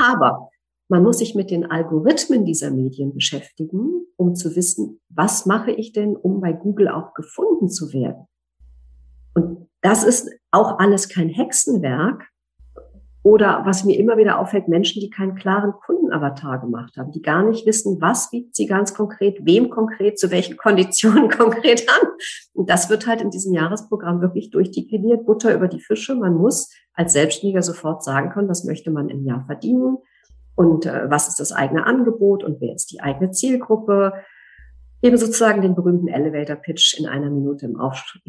Aber 0.00 0.50
man 0.88 1.02
muss 1.02 1.18
sich 1.18 1.34
mit 1.34 1.50
den 1.50 1.68
Algorithmen 1.68 2.44
dieser 2.44 2.70
Medien 2.70 3.12
beschäftigen, 3.12 4.06
um 4.16 4.34
zu 4.36 4.54
wissen, 4.54 5.00
was 5.08 5.46
mache 5.46 5.72
ich 5.72 5.92
denn, 5.92 6.14
um 6.14 6.40
bei 6.40 6.52
Google 6.52 6.88
auch 6.88 7.12
gefunden 7.14 7.68
zu 7.68 7.92
werden. 7.92 8.26
Und 9.34 9.65
das 9.82 10.04
ist 10.04 10.30
auch 10.50 10.78
alles 10.78 11.08
kein 11.08 11.28
Hexenwerk. 11.28 12.28
Oder 13.22 13.62
was 13.64 13.82
mir 13.82 13.98
immer 13.98 14.16
wieder 14.18 14.38
auffällt, 14.38 14.68
Menschen, 14.68 15.00
die 15.00 15.10
keinen 15.10 15.34
klaren 15.34 15.72
Kundenavatar 15.84 16.60
gemacht 16.60 16.96
haben, 16.96 17.10
die 17.10 17.22
gar 17.22 17.42
nicht 17.42 17.66
wissen, 17.66 18.00
was 18.00 18.30
bietet 18.30 18.54
sie 18.54 18.66
ganz 18.66 18.94
konkret, 18.94 19.44
wem 19.44 19.68
konkret, 19.68 20.16
zu 20.16 20.30
welchen 20.30 20.56
Konditionen 20.58 21.28
konkret 21.28 21.88
an. 21.88 22.08
Und 22.52 22.70
das 22.70 22.88
wird 22.88 23.08
halt 23.08 23.20
in 23.20 23.30
diesem 23.30 23.52
Jahresprogramm 23.52 24.20
wirklich 24.20 24.50
durchdekliniert, 24.50 25.26
Butter 25.26 25.52
über 25.52 25.66
die 25.66 25.80
Fische. 25.80 26.14
Man 26.14 26.34
muss 26.34 26.72
als 26.94 27.14
Selbstständiger 27.14 27.62
sofort 27.62 28.04
sagen 28.04 28.30
können, 28.30 28.48
was 28.48 28.62
möchte 28.62 28.92
man 28.92 29.08
im 29.08 29.24
Jahr 29.24 29.44
verdienen 29.46 29.98
und 30.54 30.86
äh, 30.86 31.10
was 31.10 31.26
ist 31.26 31.40
das 31.40 31.50
eigene 31.50 31.84
Angebot 31.84 32.44
und 32.44 32.60
wer 32.60 32.74
ist 32.76 32.92
die 32.92 33.00
eigene 33.00 33.32
Zielgruppe. 33.32 34.12
Eben 35.02 35.16
sozusagen 35.16 35.62
den 35.62 35.74
berühmten 35.74 36.06
Elevator 36.06 36.54
Pitch 36.54 36.96
in 36.98 37.06
einer 37.06 37.30
Minute 37.30 37.66
im 37.66 37.80
Aufstieg 37.80 38.22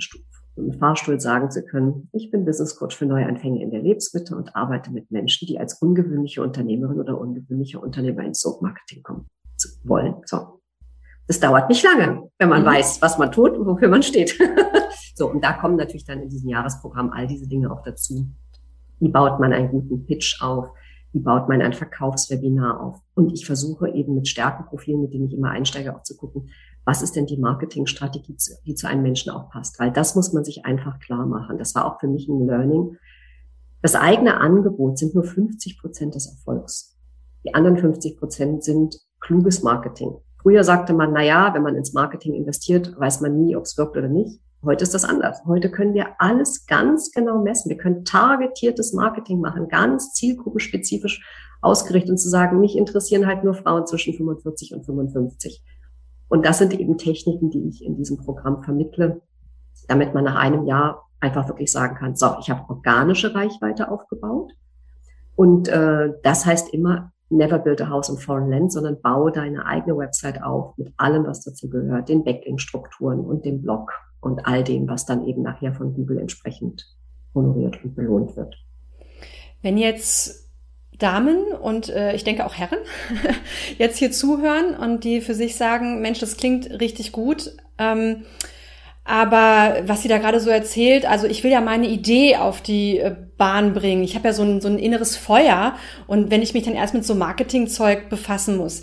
im 0.58 0.74
Fahrstuhl 0.74 1.20
sagen 1.20 1.52
zu 1.52 1.64
können, 1.64 2.10
ich 2.14 2.32
bin 2.32 2.46
Business 2.46 2.76
Coach 2.76 2.96
für 2.96 3.06
Neuanfänge 3.06 3.62
in 3.62 3.72
der 3.72 3.82
Lebensmitte 3.82 4.36
und 4.36 4.56
arbeite 4.56 4.92
mit 4.92 5.12
Menschen, 5.12 5.48
die 5.48 5.60
als 5.60 5.82
ungewöhnliche 5.82 6.42
Unternehmerin 6.42 7.00
oder 7.00 7.20
ungewöhnliche 7.20 7.80
Unternehmer 7.80 8.24
ins 8.24 8.42
Soap-Marketing 8.42 9.04
kommen 9.04 9.28
wollen. 9.84 10.16
So. 10.26 10.62
Das 11.28 11.40
dauert 11.40 11.70
nicht 11.70 11.84
lange, 11.84 12.30
wenn 12.40 12.50
man 12.50 12.62
mhm. 12.62 12.68
weiß, 12.68 13.02
was 13.02 13.18
man 13.18 13.32
tut 13.32 13.58
und 13.58 13.66
wofür 13.66 13.90
man 13.90 14.02
steht. 14.02 14.38
so, 15.16 15.30
und 15.30 15.44
da 15.44 15.54
kommen 15.54 15.76
natürlich 15.76 16.06
dann 16.06 16.22
in 16.22 16.30
diesem 16.30 16.50
Jahresprogramm 16.50 17.12
all 17.12 17.28
diese 17.28 17.48
Dinge 17.48 17.72
auch 17.72 17.84
dazu. 17.84 18.28
Wie 19.00 19.10
baut 19.10 19.40
man 19.40 19.54
einen 19.54 19.70
guten 19.70 20.06
Pitch 20.06 20.42
auf? 20.42 20.70
Wie 21.12 21.20
baut 21.20 21.50
man 21.50 21.62
ein 21.62 21.74
Verkaufswebinar 21.74 22.82
auf? 22.82 23.02
Und 23.14 23.34
ich 23.34 23.46
versuche 23.46 23.90
eben 23.90 24.16
mit 24.16 24.28
Stärkenprofilen, 24.28 25.02
mit 25.02 25.14
denen 25.14 25.28
ich 25.28 25.34
immer 25.34 25.52
einsteige, 25.52 25.96
auch 25.96 26.04
zu 26.04 26.16
gucken, 26.16 26.50
was 26.88 27.02
ist 27.02 27.18
denn 27.18 27.26
die 27.26 27.36
Marketingstrategie, 27.36 28.38
die 28.66 28.74
zu 28.74 28.88
einem 28.88 29.02
Menschen 29.02 29.30
auch 29.30 29.50
passt? 29.50 29.78
Weil 29.78 29.92
das 29.92 30.16
muss 30.16 30.32
man 30.32 30.46
sich 30.46 30.66
einfach 30.66 31.00
klar 31.00 31.26
machen. 31.26 31.58
Das 31.58 31.76
war 31.76 31.84
auch 31.84 32.00
für 32.00 32.08
mich 32.08 32.30
ein 32.30 32.48
Learning. 32.48 32.96
Das 33.82 33.96
eigene 33.96 34.40
Angebot 34.40 34.98
sind 34.98 35.14
nur 35.14 35.26
50 35.26 35.82
Prozent 35.82 36.16
des 36.16 36.28
Erfolgs. 36.28 36.98
Die 37.44 37.54
anderen 37.54 37.78
50 37.78 38.18
Prozent 38.18 38.64
sind 38.64 39.02
kluges 39.20 39.64
Marketing. 39.64 40.16
Früher 40.42 40.64
sagte 40.64 40.94
man, 40.94 41.12
na 41.12 41.22
ja, 41.22 41.54
wenn 41.54 41.62
man 41.62 41.76
ins 41.76 41.92
Marketing 41.92 42.36
investiert, 42.36 42.98
weiß 42.98 43.20
man 43.20 43.38
nie, 43.38 43.58
ob 43.58 43.64
es 43.64 43.78
wirkt 43.78 43.98
oder 43.98 44.08
nicht. 44.08 44.40
Heute 44.64 44.84
ist 44.84 44.94
das 44.94 45.04
anders. 45.04 45.42
Heute 45.46 45.70
können 45.70 45.94
wir 45.94 46.08
alles 46.20 46.68
ganz 46.68 47.12
genau 47.12 47.44
messen. 47.44 47.68
Wir 47.68 47.78
können 47.78 48.06
targetiertes 48.06 48.94
Marketing 48.94 49.42
machen, 49.42 49.68
ganz 49.68 50.14
zielgruppenspezifisch 50.14 51.22
ausgerichtet 51.62 52.12
und 52.12 52.18
zu 52.18 52.30
sagen, 52.30 52.62
mich 52.62 52.78
interessieren 52.78 53.28
halt 53.28 53.44
nur 53.44 53.56
Frauen 53.56 53.86
zwischen 53.86 54.14
45 54.14 54.74
und 54.74 54.86
55. 54.86 55.66
Und 56.30 56.46
das 56.46 56.58
sind 56.58 56.78
eben 56.78 56.98
Techniken, 56.98 57.50
die 57.50 57.68
ich 57.68 57.84
in 57.84 57.96
diesem 57.96 58.18
Programm 58.18 58.64
vermittle, 58.64 59.22
damit 59.88 60.14
man 60.14 60.26
nach 60.26 60.36
einem 60.36 60.66
Jahr 60.66 61.08
einfach 61.20 61.48
wirklich 61.48 61.72
sagen 61.72 61.96
kann, 61.96 62.16
so, 62.16 62.36
ich 62.40 62.50
habe 62.50 62.70
organische 62.70 63.34
Reichweite 63.34 63.90
aufgebaut. 63.90 64.52
Und 65.36 65.68
äh, 65.68 66.14
das 66.24 66.46
heißt 66.46 66.74
immer, 66.74 67.12
never 67.30 67.60
build 67.60 67.82
a 67.82 67.90
house 67.90 68.10
in 68.10 68.18
foreign 68.18 68.50
land, 68.50 68.72
sondern 68.72 69.02
baue 69.02 69.32
deine 69.32 69.66
eigene 69.66 69.98
Website 69.98 70.44
auf 70.44 70.78
mit 70.78 70.94
allem, 70.98 71.26
was 71.26 71.44
dazu 71.44 71.70
gehört, 71.70 72.10
den 72.10 72.24
Backlink-Strukturen 72.24 73.20
und 73.20 73.46
dem 73.46 73.62
Blog 73.62 73.92
und 74.20 74.46
all 74.46 74.64
dem, 74.64 74.88
was 74.88 75.06
dann 75.06 75.26
eben 75.26 75.44
nachher 75.44 75.74
von 75.74 75.94
Google 75.94 76.20
entsprechend 76.20 76.86
honoriert 77.34 77.84
und 77.84 77.96
belohnt 77.96 78.36
wird. 78.36 78.56
Wenn 79.62 79.78
jetzt 79.78 80.47
Damen 81.00 81.52
und 81.52 81.90
äh, 81.90 82.16
ich 82.16 82.24
denke 82.24 82.46
auch 82.46 82.56
Herren 82.56 82.80
jetzt 83.78 83.98
hier 83.98 84.12
zuhören 84.12 84.76
und 84.76 85.04
die 85.04 85.22
für 85.22 85.34
sich 85.34 85.56
sagen, 85.56 86.02
Mensch, 86.02 86.20
das 86.20 86.38
klingt 86.38 86.82
richtig 86.82 87.12
gut. 87.12 87.52
Ähm, 87.78 88.26
aber 89.04 89.84
was 89.86 90.02
sie 90.02 90.10
da 90.10 90.18
gerade 90.18 90.42
so 90.42 90.50
erzählt, 90.50 91.06
also 91.06 91.28
ich 91.28 91.44
will 91.44 91.52
ja 91.52 91.62
meine 91.62 91.88
Idee 91.88 92.36
auf 92.36 92.62
die 92.62 93.00
äh, 93.00 93.16
Bahn 93.38 93.74
bringen. 93.74 94.04
Ich 94.04 94.16
habe 94.16 94.28
ja 94.28 94.34
so 94.34 94.44
ein, 94.44 94.60
so 94.60 94.68
ein 94.68 94.80
inneres 94.80 95.16
Feuer 95.16 95.76
und 96.08 96.30
wenn 96.30 96.42
ich 96.42 96.54
mich 96.54 96.64
dann 96.64 96.76
erst 96.76 96.94
mit 96.94 97.06
so 97.06 97.16
Marketingzeug 97.16 98.10
befassen 98.10 98.58
muss, 98.58 98.82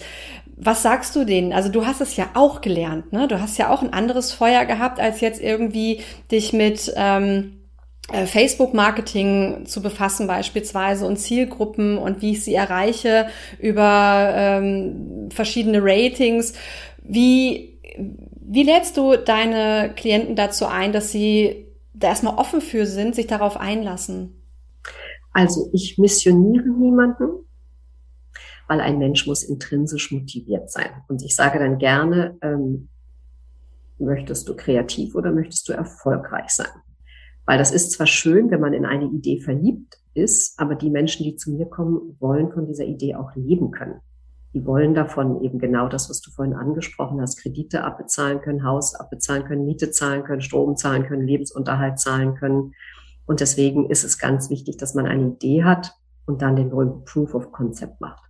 was 0.56 0.82
sagst 0.82 1.14
du 1.16 1.24
denen? 1.24 1.52
Also 1.52 1.68
du 1.68 1.84
hast 1.84 2.00
es 2.00 2.16
ja 2.16 2.30
auch 2.34 2.60
gelernt, 2.60 3.12
ne? 3.12 3.28
Du 3.28 3.40
hast 3.40 3.58
ja 3.58 3.70
auch 3.70 3.82
ein 3.82 3.92
anderes 3.92 4.32
Feuer 4.32 4.64
gehabt, 4.64 5.00
als 5.00 5.20
jetzt 5.20 5.42
irgendwie 5.42 6.00
dich 6.30 6.52
mit 6.52 6.92
ähm, 6.96 7.52
äh, 7.54 7.63
Facebook-Marketing 8.12 9.64
zu 9.66 9.80
befassen 9.80 10.26
beispielsweise 10.26 11.06
und 11.06 11.16
Zielgruppen 11.16 11.96
und 11.96 12.20
wie 12.20 12.32
ich 12.32 12.44
sie 12.44 12.54
erreiche 12.54 13.28
über 13.58 14.30
ähm, 14.34 15.30
verschiedene 15.30 15.80
Ratings. 15.82 16.52
Wie, 17.02 17.80
wie 18.40 18.62
lädst 18.62 18.96
du 18.98 19.16
deine 19.16 19.92
Klienten 19.96 20.36
dazu 20.36 20.66
ein, 20.66 20.92
dass 20.92 21.12
sie 21.12 21.66
da 21.94 22.08
erstmal 22.08 22.36
offen 22.36 22.60
für 22.60 22.86
sind, 22.86 23.14
sich 23.14 23.26
darauf 23.26 23.56
einlassen? 23.56 24.42
Also 25.32 25.70
ich 25.72 25.96
missioniere 25.98 26.68
niemanden, 26.68 27.46
weil 28.68 28.80
ein 28.80 28.98
Mensch 28.98 29.26
muss 29.26 29.42
intrinsisch 29.42 30.12
motiviert 30.12 30.70
sein. 30.70 30.90
Und 31.08 31.22
ich 31.22 31.34
sage 31.34 31.58
dann 31.58 31.78
gerne, 31.78 32.36
ähm, 32.42 32.88
möchtest 33.98 34.48
du 34.48 34.54
kreativ 34.54 35.14
oder 35.14 35.32
möchtest 35.32 35.68
du 35.68 35.72
erfolgreich 35.72 36.50
sein? 36.50 36.83
Weil 37.46 37.58
das 37.58 37.72
ist 37.72 37.92
zwar 37.92 38.06
schön, 38.06 38.50
wenn 38.50 38.60
man 38.60 38.72
in 38.72 38.86
eine 38.86 39.06
Idee 39.06 39.40
verliebt 39.40 39.98
ist, 40.14 40.58
aber 40.58 40.74
die 40.74 40.90
Menschen, 40.90 41.24
die 41.24 41.36
zu 41.36 41.52
mir 41.52 41.66
kommen, 41.66 42.16
wollen 42.20 42.52
von 42.52 42.66
dieser 42.66 42.84
Idee 42.84 43.14
auch 43.16 43.34
leben 43.34 43.70
können. 43.70 44.00
Die 44.54 44.64
wollen 44.64 44.94
davon 44.94 45.42
eben 45.42 45.58
genau 45.58 45.88
das, 45.88 46.08
was 46.08 46.20
du 46.20 46.30
vorhin 46.30 46.54
angesprochen 46.54 47.20
hast, 47.20 47.42
Kredite 47.42 47.82
abbezahlen 47.82 48.40
können, 48.40 48.64
Haus 48.64 48.94
abbezahlen 48.94 49.44
können, 49.44 49.66
Miete 49.66 49.90
zahlen 49.90 50.22
können, 50.22 50.42
Strom 50.42 50.76
zahlen 50.76 51.06
können, 51.06 51.26
Lebensunterhalt 51.26 51.98
zahlen 51.98 52.36
können. 52.36 52.72
Und 53.26 53.40
deswegen 53.40 53.90
ist 53.90 54.04
es 54.04 54.18
ganz 54.18 54.50
wichtig, 54.50 54.76
dass 54.76 54.94
man 54.94 55.06
eine 55.06 55.26
Idee 55.26 55.64
hat 55.64 55.92
und 56.26 56.40
dann 56.40 56.54
den 56.54 56.70
berühmten 56.70 57.04
Proof 57.04 57.34
of 57.34 57.50
Concept 57.50 58.00
macht. 58.00 58.22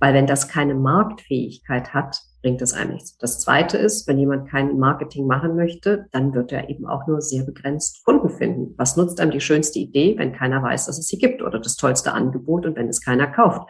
Weil 0.00 0.12
wenn 0.12 0.26
das 0.26 0.48
keine 0.48 0.74
Marktfähigkeit 0.74 1.94
hat, 1.94 2.20
bringt 2.42 2.62
es 2.62 2.72
einem 2.72 2.94
nichts. 2.94 3.16
Das 3.18 3.38
Zweite 3.40 3.76
ist, 3.76 4.08
wenn 4.08 4.18
jemand 4.18 4.48
kein 4.48 4.78
Marketing 4.78 5.26
machen 5.26 5.56
möchte, 5.56 6.06
dann 6.12 6.34
wird 6.34 6.52
er 6.52 6.70
eben 6.70 6.86
auch 6.86 7.06
nur 7.06 7.20
sehr 7.20 7.44
begrenzt 7.44 8.04
Kunden 8.04 8.30
finden. 8.30 8.74
Was 8.76 8.96
nutzt 8.96 9.20
einem 9.20 9.30
die 9.30 9.40
schönste 9.40 9.78
Idee, 9.78 10.14
wenn 10.16 10.32
keiner 10.32 10.62
weiß, 10.62 10.86
dass 10.86 10.98
es 10.98 11.06
sie 11.06 11.18
gibt 11.18 11.42
oder 11.42 11.58
das 11.58 11.76
tollste 11.76 12.12
Angebot 12.12 12.66
und 12.66 12.76
wenn 12.76 12.88
es 12.88 13.02
keiner 13.02 13.26
kauft? 13.26 13.68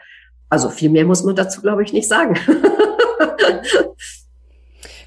Also 0.48 0.68
viel 0.68 0.90
mehr 0.90 1.04
muss 1.04 1.24
man 1.24 1.36
dazu, 1.36 1.60
glaube 1.60 1.82
ich, 1.82 1.92
nicht 1.92 2.08
sagen. 2.08 2.34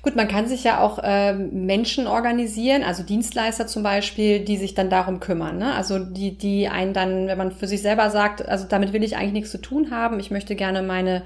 Gut, 0.04 0.17
man 0.17 0.28
kann 0.28 0.47
sich 0.47 0.65
ja 0.65 0.82
auch 0.82 0.99
äh, 1.02 1.32
Menschen 1.34 2.08
organisieren, 2.08 2.84
also 2.84 3.04
Dienstleister 3.04 3.67
zum 3.67 3.84
Beispiel, 3.84 4.41
die 4.41 4.58
sich 4.58 4.73
dann 4.73 4.89
darum 4.89 5.21
kümmern. 5.21 5.58
Ne? 5.58 5.73
Also 5.73 5.97
die, 5.99 6.38
die 6.38 6.67
einen 6.67 6.93
dann, 6.93 7.28
wenn 7.28 7.38
man 7.38 7.54
für 7.54 7.67
sich 7.67 7.82
selber 7.82 8.10
sagt, 8.10 8.45
also 8.45 8.65
damit 8.67 8.91
will 8.91 9.02
ich 9.02 9.15
eigentlich 9.15 9.32
nichts 9.32 9.52
zu 9.52 9.62
tun 9.62 9.91
haben, 9.91 10.19
ich 10.19 10.30
möchte 10.30 10.56
gerne 10.56 10.82
meine 10.82 11.23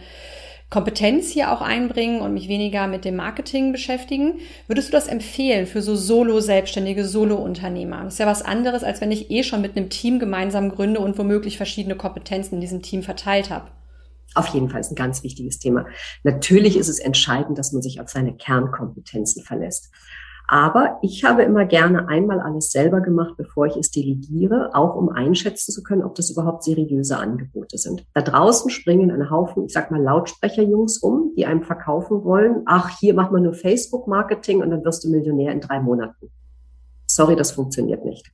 Kompetenz 0.70 1.30
hier 1.30 1.54
auch 1.54 1.62
einbringen 1.62 2.20
und 2.20 2.34
mich 2.34 2.50
weniger 2.50 2.88
mit 2.88 3.06
dem 3.06 3.16
Marketing 3.16 3.72
beschäftigen. 3.72 4.40
Würdest 4.68 4.90
du 4.90 4.92
das 4.92 5.08
empfehlen 5.08 5.66
für 5.66 5.82
so 5.82 5.96
Solo-Selbstständige, 5.96 7.06
Solo-Unternehmer? 7.06 8.06
Ist 8.06 8.20
ja 8.20 8.26
was 8.26 8.42
anderes, 8.42 8.84
als 8.84 9.00
wenn 9.00 9.12
ich 9.12 9.32
eh 9.32 9.44
schon 9.44 9.62
mit 9.62 9.78
einem 9.78 9.90
Team 9.90 10.20
gemeinsam 10.20 10.70
gründe 10.70 11.00
und 11.00 11.18
womöglich 11.18 11.56
verschiedene 11.56 11.96
Kompetenzen 11.96 12.56
in 12.56 12.62
diesem 12.62 12.82
Team 12.82 13.02
verteilt 13.02 13.50
habe. 13.50 13.70
Auf 14.36 14.48
jeden 14.48 14.70
Fall 14.70 14.82
ist 14.82 14.92
ein 14.92 14.96
ganz 14.96 15.24
wichtiges 15.24 15.58
Thema. 15.58 15.86
Natürlich 16.24 16.76
ist 16.76 16.90
es 16.90 17.00
entscheidend, 17.00 17.58
dass 17.58 17.72
man 17.72 17.82
sich 17.82 18.02
auf 18.02 18.10
seine 18.10 18.36
Kernkompetenzen 18.36 19.44
verlässt. 19.44 19.90
Aber 20.50 20.98
ich 21.02 21.26
habe 21.26 21.44
immer 21.44 21.66
gerne 21.66 22.08
einmal 22.08 22.40
alles 22.40 22.72
selber 22.72 23.02
gemacht, 23.02 23.34
bevor 23.36 23.66
ich 23.66 23.76
es 23.76 23.92
delegiere, 23.92 24.72
auch 24.74 24.96
um 24.96 25.10
einschätzen 25.10 25.74
zu 25.74 25.84
können, 25.84 26.04
ob 26.04 26.16
das 26.16 26.30
überhaupt 26.30 26.64
seriöse 26.64 27.18
Angebote 27.18 27.78
sind. 27.78 28.06
Da 28.14 28.22
draußen 28.22 28.72
springen 28.72 29.12
ein 29.12 29.30
Haufen, 29.30 29.66
ich 29.66 29.74
sag 29.74 29.92
mal, 29.92 30.02
Lautsprecherjungs 30.02 31.04
rum, 31.04 31.34
die 31.36 31.46
einem 31.46 31.64
verkaufen 31.64 32.24
wollen. 32.24 32.62
Ach, 32.66 32.98
hier 32.98 33.14
mach 33.14 33.30
mal 33.30 33.42
nur 33.42 33.56
Facebook-Marketing 33.56 34.62
und 34.62 34.72
dann 34.72 34.86
wirst 34.86 35.04
du 35.04 35.10
Millionär 35.10 35.52
in 35.52 35.60
drei 35.60 35.82
Monaten. 35.82 36.32
Sorry, 37.08 37.36
das 37.36 37.52
funktioniert 37.52 38.06
nicht. 38.06 38.32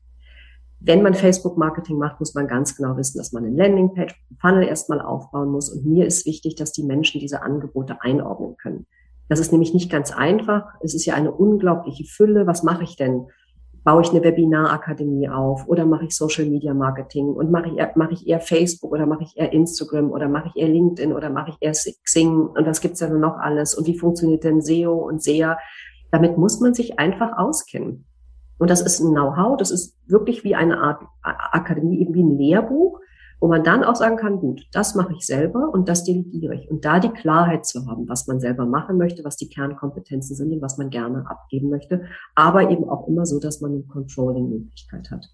Wenn 0.79 1.01
man 1.01 1.15
Facebook-Marketing 1.15 1.97
macht, 1.97 2.19
muss 2.19 2.35
man 2.35 2.47
ganz 2.47 2.75
genau 2.75 2.95
wissen, 2.95 3.17
dass 3.17 3.31
man 3.31 3.45
eine 3.45 3.55
Landingpage, 3.55 4.13
einen 4.29 4.37
Funnel 4.39 4.67
erstmal 4.67 5.01
aufbauen 5.01 5.49
muss. 5.49 5.69
Und 5.69 5.85
mir 5.85 6.05
ist 6.05 6.27
wichtig, 6.27 6.55
dass 6.55 6.73
die 6.73 6.83
Menschen 6.83 7.21
diese 7.21 7.41
Angebote 7.41 8.01
einordnen 8.01 8.55
können. 8.57 8.85
Das 9.33 9.39
ist 9.39 9.51
nämlich 9.51 9.73
nicht 9.73 9.91
ganz 9.91 10.11
einfach. 10.11 10.67
Es 10.83 10.93
ist 10.93 11.07
ja 11.07 11.15
eine 11.15 11.31
unglaubliche 11.31 12.03
Fülle. 12.03 12.45
Was 12.45 12.61
mache 12.61 12.83
ich 12.83 12.97
denn? 12.97 13.25
Baue 13.83 14.03
ich 14.03 14.11
eine 14.11 14.23
Webinarakademie 14.23 15.27
auf 15.27 15.67
oder 15.67 15.87
mache 15.87 16.05
ich 16.05 16.15
Social 16.15 16.45
Media 16.45 16.75
Marketing 16.75 17.29
und 17.29 17.49
mache 17.49 17.69
ich, 17.69 17.77
eher, 17.77 17.91
mache 17.95 18.13
ich 18.13 18.27
eher 18.27 18.39
Facebook 18.39 18.91
oder 18.91 19.07
mache 19.07 19.23
ich 19.23 19.35
eher 19.35 19.51
Instagram 19.51 20.11
oder 20.11 20.29
mache 20.29 20.49
ich 20.49 20.61
eher 20.61 20.67
LinkedIn 20.67 21.13
oder 21.13 21.31
mache 21.31 21.49
ich 21.49 21.57
eher 21.61 21.71
Xing 21.71 22.45
und 22.45 22.67
was 22.67 22.79
gibt's 22.79 22.99
da 22.99 23.09
noch 23.09 23.37
alles 23.39 23.73
und 23.73 23.87
wie 23.87 23.97
funktioniert 23.97 24.43
denn 24.43 24.61
SEO 24.61 24.93
und 24.93 25.23
SEA? 25.23 25.57
Damit 26.11 26.37
muss 26.37 26.59
man 26.59 26.75
sich 26.75 26.99
einfach 26.99 27.35
auskennen. 27.35 28.05
Und 28.59 28.69
das 28.69 28.81
ist 28.81 28.99
ein 28.99 29.13
Know-how, 29.13 29.57
das 29.57 29.71
ist 29.71 29.97
wirklich 30.05 30.43
wie 30.43 30.53
eine 30.53 30.77
Art 30.77 31.01
Akademie, 31.23 32.01
eben 32.01 32.13
wie 32.13 32.21
ein 32.21 32.37
Lehrbuch, 32.37 32.99
wo 33.43 33.49
man 33.49 33.61
dann 33.61 33.83
auch 33.83 33.97
sagen 33.97 34.15
kann, 34.15 34.39
gut, 34.39 34.65
das 34.71 34.95
mache 34.95 35.11
ich 35.17 35.25
selber 35.25 35.69
und 35.73 35.89
das 35.89 36.05
delegiere 36.05 36.55
ich. 36.55 36.71
Und 36.71 36.85
da 36.85 37.01
die 37.01 37.09
Klarheit 37.09 37.65
zu 37.65 37.85
haben, 37.87 38.07
was 38.07 38.25
man 38.25 38.39
selber 38.39 38.65
machen 38.65 38.97
möchte, 38.97 39.25
was 39.25 39.35
die 39.35 39.49
Kernkompetenzen 39.49 40.33
sind 40.37 40.53
und 40.53 40.61
was 40.61 40.77
man 40.77 40.89
gerne 40.89 41.29
abgeben 41.29 41.69
möchte, 41.69 42.03
aber 42.35 42.71
eben 42.71 42.87
auch 42.87 43.05
immer 43.05 43.25
so, 43.25 43.41
dass 43.41 43.59
man 43.59 43.73
eine 43.73 43.83
Controlling-Möglichkeit 43.83 45.11
hat. 45.11 45.25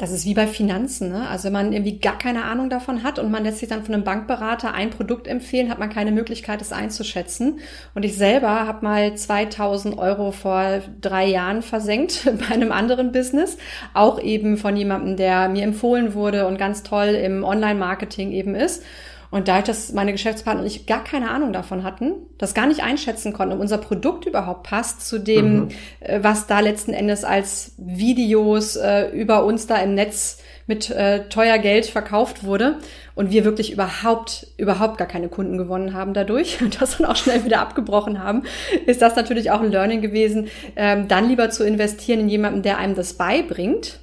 Das 0.00 0.12
ist 0.12 0.24
wie 0.24 0.32
bei 0.32 0.46
Finanzen, 0.46 1.10
ne? 1.10 1.28
Also 1.28 1.44
wenn 1.44 1.52
man 1.52 1.72
irgendwie 1.74 1.98
gar 1.98 2.16
keine 2.16 2.44
Ahnung 2.44 2.70
davon 2.70 3.02
hat 3.02 3.18
und 3.18 3.30
man 3.30 3.44
lässt 3.44 3.58
sich 3.58 3.68
dann 3.68 3.84
von 3.84 3.92
einem 3.92 4.02
Bankberater 4.02 4.72
ein 4.72 4.88
Produkt 4.88 5.28
empfehlen, 5.28 5.68
hat 5.68 5.78
man 5.78 5.90
keine 5.90 6.10
Möglichkeit, 6.10 6.62
es 6.62 6.72
einzuschätzen. 6.72 7.58
Und 7.94 8.02
ich 8.02 8.16
selber 8.16 8.66
habe 8.66 8.82
mal 8.82 9.14
2000 9.14 9.98
Euro 9.98 10.32
vor 10.32 10.80
drei 11.02 11.26
Jahren 11.26 11.60
versenkt 11.60 12.22
bei 12.48 12.54
einem 12.54 12.72
anderen 12.72 13.12
Business, 13.12 13.58
auch 13.92 14.18
eben 14.18 14.56
von 14.56 14.74
jemandem, 14.74 15.18
der 15.18 15.50
mir 15.50 15.64
empfohlen 15.64 16.14
wurde 16.14 16.46
und 16.46 16.56
ganz 16.56 16.82
toll 16.82 17.08
im 17.08 17.44
Online-Marketing 17.44 18.32
eben 18.32 18.54
ist. 18.54 18.82
Und 19.30 19.46
da 19.46 19.58
ich 19.58 19.64
das 19.64 19.92
meine 19.92 20.12
Geschäftspartner 20.12 20.62
und 20.62 20.66
ich 20.66 20.86
gar 20.86 21.04
keine 21.04 21.30
Ahnung 21.30 21.52
davon 21.52 21.84
hatten, 21.84 22.14
das 22.36 22.52
gar 22.54 22.66
nicht 22.66 22.82
einschätzen 22.82 23.32
konnten, 23.32 23.54
ob 23.54 23.60
unser 23.60 23.78
Produkt 23.78 24.26
überhaupt 24.26 24.64
passt 24.64 25.06
zu 25.06 25.18
dem, 25.18 25.54
mhm. 25.54 25.68
äh, 26.00 26.18
was 26.22 26.46
da 26.46 26.60
letzten 26.60 26.92
Endes 26.92 27.22
als 27.24 27.72
Videos 27.78 28.76
äh, 28.76 29.08
über 29.10 29.44
uns 29.44 29.66
da 29.66 29.76
im 29.76 29.94
Netz 29.94 30.38
mit 30.66 30.90
äh, 30.90 31.28
teuer 31.28 31.58
Geld 31.58 31.86
verkauft 31.86 32.44
wurde 32.44 32.78
und 33.14 33.30
wir 33.30 33.44
wirklich 33.44 33.72
überhaupt, 33.72 34.46
überhaupt 34.56 34.98
gar 34.98 35.08
keine 35.08 35.28
Kunden 35.28 35.58
gewonnen 35.58 35.94
haben 35.94 36.14
dadurch 36.14 36.60
und 36.62 36.80
das 36.80 36.98
dann 36.98 37.06
auch 37.06 37.16
schnell 37.16 37.44
wieder 37.44 37.60
abgebrochen 37.60 38.22
haben, 38.22 38.42
ist 38.86 39.02
das 39.02 39.14
natürlich 39.14 39.50
auch 39.50 39.60
ein 39.60 39.70
Learning 39.70 40.00
gewesen, 40.00 40.48
ähm, 40.76 41.06
dann 41.08 41.28
lieber 41.28 41.50
zu 41.50 41.64
investieren 41.64 42.20
in 42.20 42.28
jemanden, 42.28 42.62
der 42.62 42.78
einem 42.78 42.94
das 42.94 43.14
beibringt, 43.14 44.00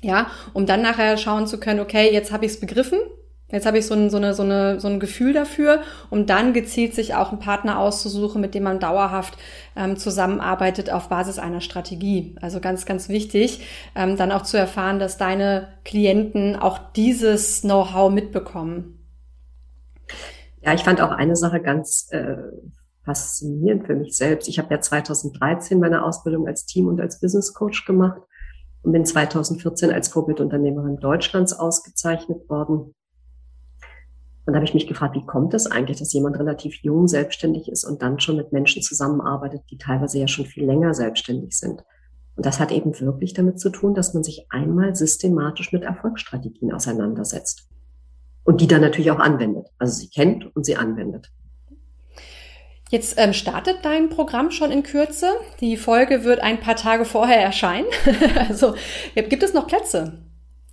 ja, 0.00 0.30
um 0.52 0.66
dann 0.66 0.82
nachher 0.82 1.16
schauen 1.18 1.46
zu 1.46 1.58
können, 1.58 1.80
okay, 1.80 2.12
jetzt 2.12 2.32
habe 2.32 2.46
ich 2.46 2.52
es 2.52 2.60
begriffen, 2.60 2.98
Jetzt 3.54 3.66
habe 3.66 3.78
ich 3.78 3.86
so 3.86 3.94
ein, 3.94 4.10
so, 4.10 4.16
eine, 4.16 4.34
so, 4.34 4.42
eine, 4.42 4.80
so 4.80 4.88
ein 4.88 4.98
Gefühl 4.98 5.32
dafür, 5.32 5.82
um 6.10 6.26
dann 6.26 6.52
gezielt 6.52 6.92
sich 6.92 7.14
auch 7.14 7.30
einen 7.30 7.38
Partner 7.38 7.78
auszusuchen, 7.78 8.40
mit 8.40 8.52
dem 8.52 8.64
man 8.64 8.80
dauerhaft 8.80 9.38
ähm, 9.76 9.96
zusammenarbeitet 9.96 10.90
auf 10.90 11.08
Basis 11.08 11.38
einer 11.38 11.60
Strategie. 11.60 12.34
Also 12.40 12.58
ganz, 12.58 12.84
ganz 12.84 13.08
wichtig, 13.08 13.64
ähm, 13.94 14.16
dann 14.16 14.32
auch 14.32 14.42
zu 14.42 14.58
erfahren, 14.58 14.98
dass 14.98 15.18
deine 15.18 15.68
Klienten 15.84 16.56
auch 16.56 16.80
dieses 16.96 17.60
Know-how 17.60 18.10
mitbekommen. 18.10 18.98
Ja, 20.60 20.74
ich 20.74 20.82
fand 20.82 21.00
auch 21.00 21.12
eine 21.12 21.36
Sache 21.36 21.60
ganz 21.60 22.08
äh, 22.10 22.34
faszinierend 23.04 23.86
für 23.86 23.94
mich 23.94 24.16
selbst. 24.16 24.48
Ich 24.48 24.58
habe 24.58 24.74
ja 24.74 24.80
2013 24.80 25.78
meine 25.78 26.04
Ausbildung 26.04 26.48
als 26.48 26.66
Team- 26.66 26.88
und 26.88 27.00
als 27.00 27.20
Business 27.20 27.54
Coach 27.54 27.84
gemacht 27.84 28.20
und 28.82 28.90
bin 28.90 29.04
2014 29.04 29.92
als 29.92 30.08
Vorbildunternehmerin 30.08 30.96
Deutschlands 30.96 31.52
ausgezeichnet 31.52 32.48
worden. 32.48 32.96
Und 34.46 34.52
da 34.52 34.56
habe 34.56 34.66
ich 34.66 34.74
mich 34.74 34.86
gefragt, 34.86 35.14
wie 35.14 35.24
kommt 35.24 35.54
es 35.54 35.66
eigentlich, 35.66 35.98
dass 35.98 36.12
jemand 36.12 36.38
relativ 36.38 36.76
jung 36.82 37.08
selbstständig 37.08 37.68
ist 37.68 37.84
und 37.84 38.02
dann 38.02 38.20
schon 38.20 38.36
mit 38.36 38.52
Menschen 38.52 38.82
zusammenarbeitet, 38.82 39.62
die 39.70 39.78
teilweise 39.78 40.18
ja 40.18 40.28
schon 40.28 40.44
viel 40.44 40.66
länger 40.66 40.92
selbstständig 40.92 41.56
sind. 41.56 41.82
Und 42.36 42.44
das 42.44 42.60
hat 42.60 42.72
eben 42.72 42.98
wirklich 43.00 43.32
damit 43.32 43.58
zu 43.58 43.70
tun, 43.70 43.94
dass 43.94 44.12
man 44.12 44.24
sich 44.24 44.46
einmal 44.50 44.94
systematisch 44.94 45.72
mit 45.72 45.82
Erfolgsstrategien 45.82 46.72
auseinandersetzt. 46.72 47.68
Und 48.42 48.60
die 48.60 48.66
dann 48.66 48.82
natürlich 48.82 49.10
auch 49.10 49.20
anwendet. 49.20 49.68
Also 49.78 49.94
sie 49.94 50.10
kennt 50.10 50.54
und 50.54 50.66
sie 50.66 50.76
anwendet. 50.76 51.30
Jetzt 52.90 53.14
ähm, 53.16 53.32
startet 53.32 53.78
dein 53.82 54.10
Programm 54.10 54.50
schon 54.50 54.70
in 54.70 54.82
Kürze. 54.82 55.28
Die 55.60 55.78
Folge 55.78 56.24
wird 56.24 56.40
ein 56.40 56.60
paar 56.60 56.76
Tage 56.76 57.06
vorher 57.06 57.40
erscheinen. 57.40 57.86
also 58.48 58.74
gibt 59.14 59.42
es 59.42 59.54
noch 59.54 59.66
Plätze? 59.66 60.23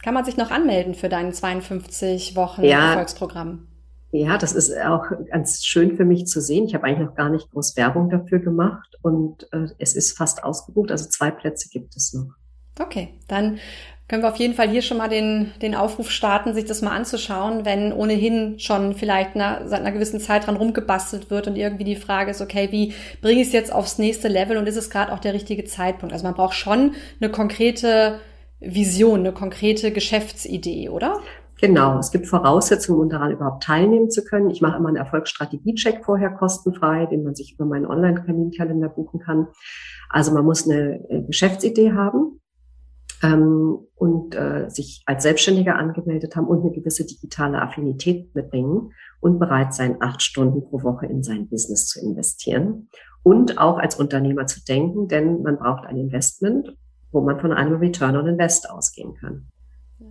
Kann 0.03 0.13
man 0.13 0.25
sich 0.25 0.37
noch 0.37 0.51
anmelden 0.51 0.95
für 0.95 1.09
dein 1.09 1.33
52 1.33 2.35
Wochen 2.35 2.63
ja, 2.63 2.89
Erfolgsprogramm? 2.89 3.67
Ja, 4.11 4.37
das 4.37 4.51
ist 4.53 4.77
auch 4.77 5.05
ganz 5.29 5.63
schön 5.63 5.95
für 5.95 6.05
mich 6.05 6.25
zu 6.25 6.41
sehen. 6.41 6.65
Ich 6.65 6.75
habe 6.75 6.85
eigentlich 6.85 7.07
noch 7.07 7.15
gar 7.15 7.29
nicht 7.29 7.49
groß 7.51 7.77
Werbung 7.77 8.09
dafür 8.09 8.39
gemacht 8.39 8.97
und 9.01 9.47
äh, 9.53 9.67
es 9.77 9.93
ist 9.93 10.17
fast 10.17 10.43
ausgebucht. 10.43 10.91
Also 10.91 11.07
zwei 11.07 11.31
Plätze 11.31 11.69
gibt 11.69 11.95
es 11.95 12.13
noch. 12.13 12.33
Okay, 12.79 13.19
dann 13.27 13.59
können 14.11 14.23
wir 14.23 14.29
auf 14.29 14.37
jeden 14.37 14.55
Fall 14.55 14.69
hier 14.69 14.81
schon 14.81 14.97
mal 14.97 15.07
den, 15.07 15.53
den 15.61 15.73
Aufruf 15.73 16.11
starten, 16.11 16.53
sich 16.53 16.65
das 16.65 16.81
mal 16.81 16.91
anzuschauen, 16.91 17.63
wenn 17.63 17.93
ohnehin 17.93 18.59
schon 18.59 18.93
vielleicht 18.93 19.35
na, 19.35 19.65
seit 19.65 19.79
einer 19.79 19.93
gewissen 19.93 20.19
Zeit 20.19 20.47
dran 20.47 20.57
rumgebastelt 20.57 21.29
wird 21.29 21.47
und 21.47 21.55
irgendwie 21.55 21.85
die 21.85 21.95
Frage 21.95 22.31
ist, 22.31 22.41
okay, 22.41 22.67
wie 22.71 22.93
bringe 23.21 23.39
ich 23.39 23.47
es 23.47 23.53
jetzt 23.53 23.71
aufs 23.71 23.99
nächste 23.99 24.27
Level 24.27 24.57
und 24.57 24.67
ist 24.67 24.75
es 24.75 24.89
gerade 24.89 25.13
auch 25.13 25.19
der 25.19 25.33
richtige 25.33 25.63
Zeitpunkt? 25.63 26.11
Also 26.11 26.25
man 26.25 26.33
braucht 26.33 26.55
schon 26.55 26.95
eine 27.21 27.31
konkrete 27.31 28.19
Vision, 28.61 29.19
eine 29.19 29.33
konkrete 29.33 29.91
Geschäftsidee, 29.91 30.89
oder? 30.89 31.19
Genau, 31.59 31.99
es 31.99 32.11
gibt 32.11 32.25
Voraussetzungen, 32.27 33.01
um 33.01 33.09
daran 33.09 33.31
überhaupt 33.31 33.63
teilnehmen 33.63 34.09
zu 34.09 34.23
können. 34.23 34.49
Ich 34.49 34.61
mache 34.61 34.77
immer 34.77 34.87
einen 34.87 34.97
Erfolgsstrategie-Check 34.97 36.03
vorher 36.03 36.31
kostenfrei, 36.31 37.05
den 37.05 37.23
man 37.23 37.35
sich 37.35 37.53
über 37.53 37.65
meinen 37.65 37.85
Online-Terminkalender 37.85 38.89
buchen 38.89 39.19
kann. 39.19 39.47
Also 40.09 40.33
man 40.33 40.43
muss 40.43 40.67
eine 40.67 41.07
äh, 41.09 41.21
Geschäftsidee 41.21 41.91
haben 41.91 42.41
ähm, 43.21 43.77
und 43.95 44.35
äh, 44.35 44.69
sich 44.69 45.03
als 45.05 45.21
Selbstständiger 45.21 45.75
angemeldet 45.75 46.35
haben 46.35 46.47
und 46.47 46.61
eine 46.61 46.71
gewisse 46.71 47.05
digitale 47.05 47.61
Affinität 47.61 48.33
mitbringen 48.33 48.93
und 49.19 49.37
bereit 49.37 49.75
sein, 49.75 49.97
acht 49.99 50.23
Stunden 50.23 50.63
pro 50.63 50.81
Woche 50.81 51.05
in 51.05 51.21
sein 51.21 51.47
Business 51.47 51.87
zu 51.87 51.99
investieren 52.01 52.89
und 53.21 53.59
auch 53.59 53.77
als 53.77 53.95
Unternehmer 53.95 54.47
zu 54.47 54.63
denken, 54.63 55.07
denn 55.07 55.43
man 55.43 55.57
braucht 55.57 55.85
ein 55.85 55.97
Investment 55.97 56.75
wo 57.11 57.21
man 57.21 57.39
von 57.39 57.51
einem 57.51 57.77
Return 57.77 58.15
on 58.15 58.27
Invest 58.27 58.69
ausgehen 58.69 59.15
kann. 59.15 59.47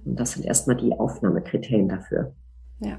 Und 0.04 0.18
das 0.18 0.32
sind 0.32 0.44
erstmal 0.44 0.76
die 0.76 0.92
Aufnahmekriterien 0.92 1.88
dafür. 1.88 2.34
Ja. 2.80 2.98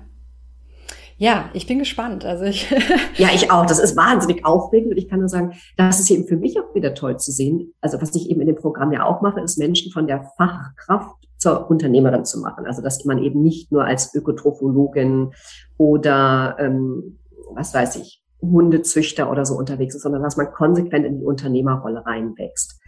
Ja, 1.17 1.51
ich 1.53 1.67
bin 1.67 1.77
gespannt. 1.77 2.25
Also 2.25 2.45
ich 2.45 2.69
ja, 3.15 3.29
ich 3.33 3.51
auch. 3.51 3.65
Das 3.65 3.79
ist 3.79 3.95
wahnsinnig 3.95 4.43
aufregend 4.43 4.91
und 4.91 4.97
ich 4.97 5.07
kann 5.07 5.19
nur 5.19 5.29
sagen, 5.29 5.53
das 5.77 5.99
ist 5.99 6.09
eben 6.09 6.25
für 6.25 6.37
mich 6.37 6.59
auch 6.59 6.73
wieder 6.73 6.95
toll 6.95 7.17
zu 7.17 7.31
sehen. 7.31 7.73
Also 7.79 8.01
was 8.01 8.15
ich 8.15 8.29
eben 8.29 8.41
in 8.41 8.47
dem 8.47 8.55
Programm 8.55 8.91
ja 8.91 9.05
auch 9.05 9.21
mache, 9.21 9.39
ist 9.39 9.59
Menschen 9.59 9.91
von 9.91 10.07
der 10.07 10.23
Fachkraft 10.35 11.27
zur 11.37 11.69
Unternehmerin 11.69 12.25
zu 12.25 12.39
machen. 12.39 12.65
Also 12.65 12.81
dass 12.81 13.05
man 13.05 13.19
eben 13.19 13.43
nicht 13.43 13.71
nur 13.71 13.85
als 13.85 14.15
Ökotrophologin 14.15 15.31
oder 15.77 16.55
ähm, 16.59 17.19
was 17.53 17.73
weiß 17.73 17.97
ich 17.97 18.23
Hundezüchter 18.41 19.29
oder 19.29 19.45
so 19.45 19.55
unterwegs 19.55 19.93
ist, 19.93 20.01
sondern 20.01 20.23
dass 20.23 20.37
man 20.37 20.51
konsequent 20.51 21.05
in 21.05 21.19
die 21.19 21.25
Unternehmerrolle 21.25 22.03
reinwächst. 22.05 22.80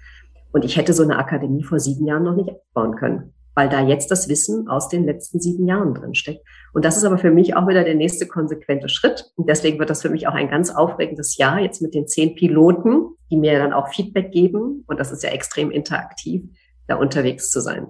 Und 0.54 0.63
ich 0.63 0.78
hätte 0.78 0.94
so 0.94 1.04
eine 1.04 1.18
Akademie 1.18 1.63
vor 1.63 1.80
sieben 1.80 2.06
Jahren 2.06 2.24
noch 2.24 2.36
nicht 2.36 2.50
aufbauen 2.50 2.96
können, 2.96 3.34
weil 3.56 3.70
da 3.70 3.82
jetzt 3.82 4.12
das 4.12 4.30
Wissen 4.30 4.70
aus 4.70 4.88
den 4.88 5.04
letzten 5.04 5.42
sieben 5.42 5.68
Jahren 5.68 5.94
drin 5.96 6.16
steckt. 6.16 6.46
Und 6.74 6.86
das 6.86 6.96
ist 6.96 7.04
aber 7.04 7.18
für 7.18 7.32
mich 7.32 7.56
auch 7.56 7.68
wieder 7.68 7.84
der 7.84 7.96
nächste 7.96 8.28
konsequente 8.28 8.88
Schritt. 8.88 9.32
Und 9.36 9.50
deswegen 9.50 9.80
wird 9.80 9.89
das 9.89 10.04
für 10.04 10.10
mich 10.10 10.28
auch 10.28 10.36
ein 10.36 10.50
ganz 10.50 10.70
aufregendes 10.70 11.38
Jahr 11.38 11.60
jetzt 11.60 11.82
mit 11.82 11.94
den 11.94 12.08
zehn 12.08 12.36
Piloten, 12.36 13.10
die 13.32 13.38
mir 13.38 13.58
dann 13.58 13.74
auch 13.74 13.89
Feedback 13.89 14.32
geben. 14.32 14.84
Und 14.88 15.00
das 15.00 15.12
ist 15.12 15.24
ja 15.24 15.32
extrem 15.32 15.72
interaktiv, 15.72 16.44
da 16.88 16.96
unterwegs 16.96 17.50
zu 17.50 17.60
sein. 17.60 17.88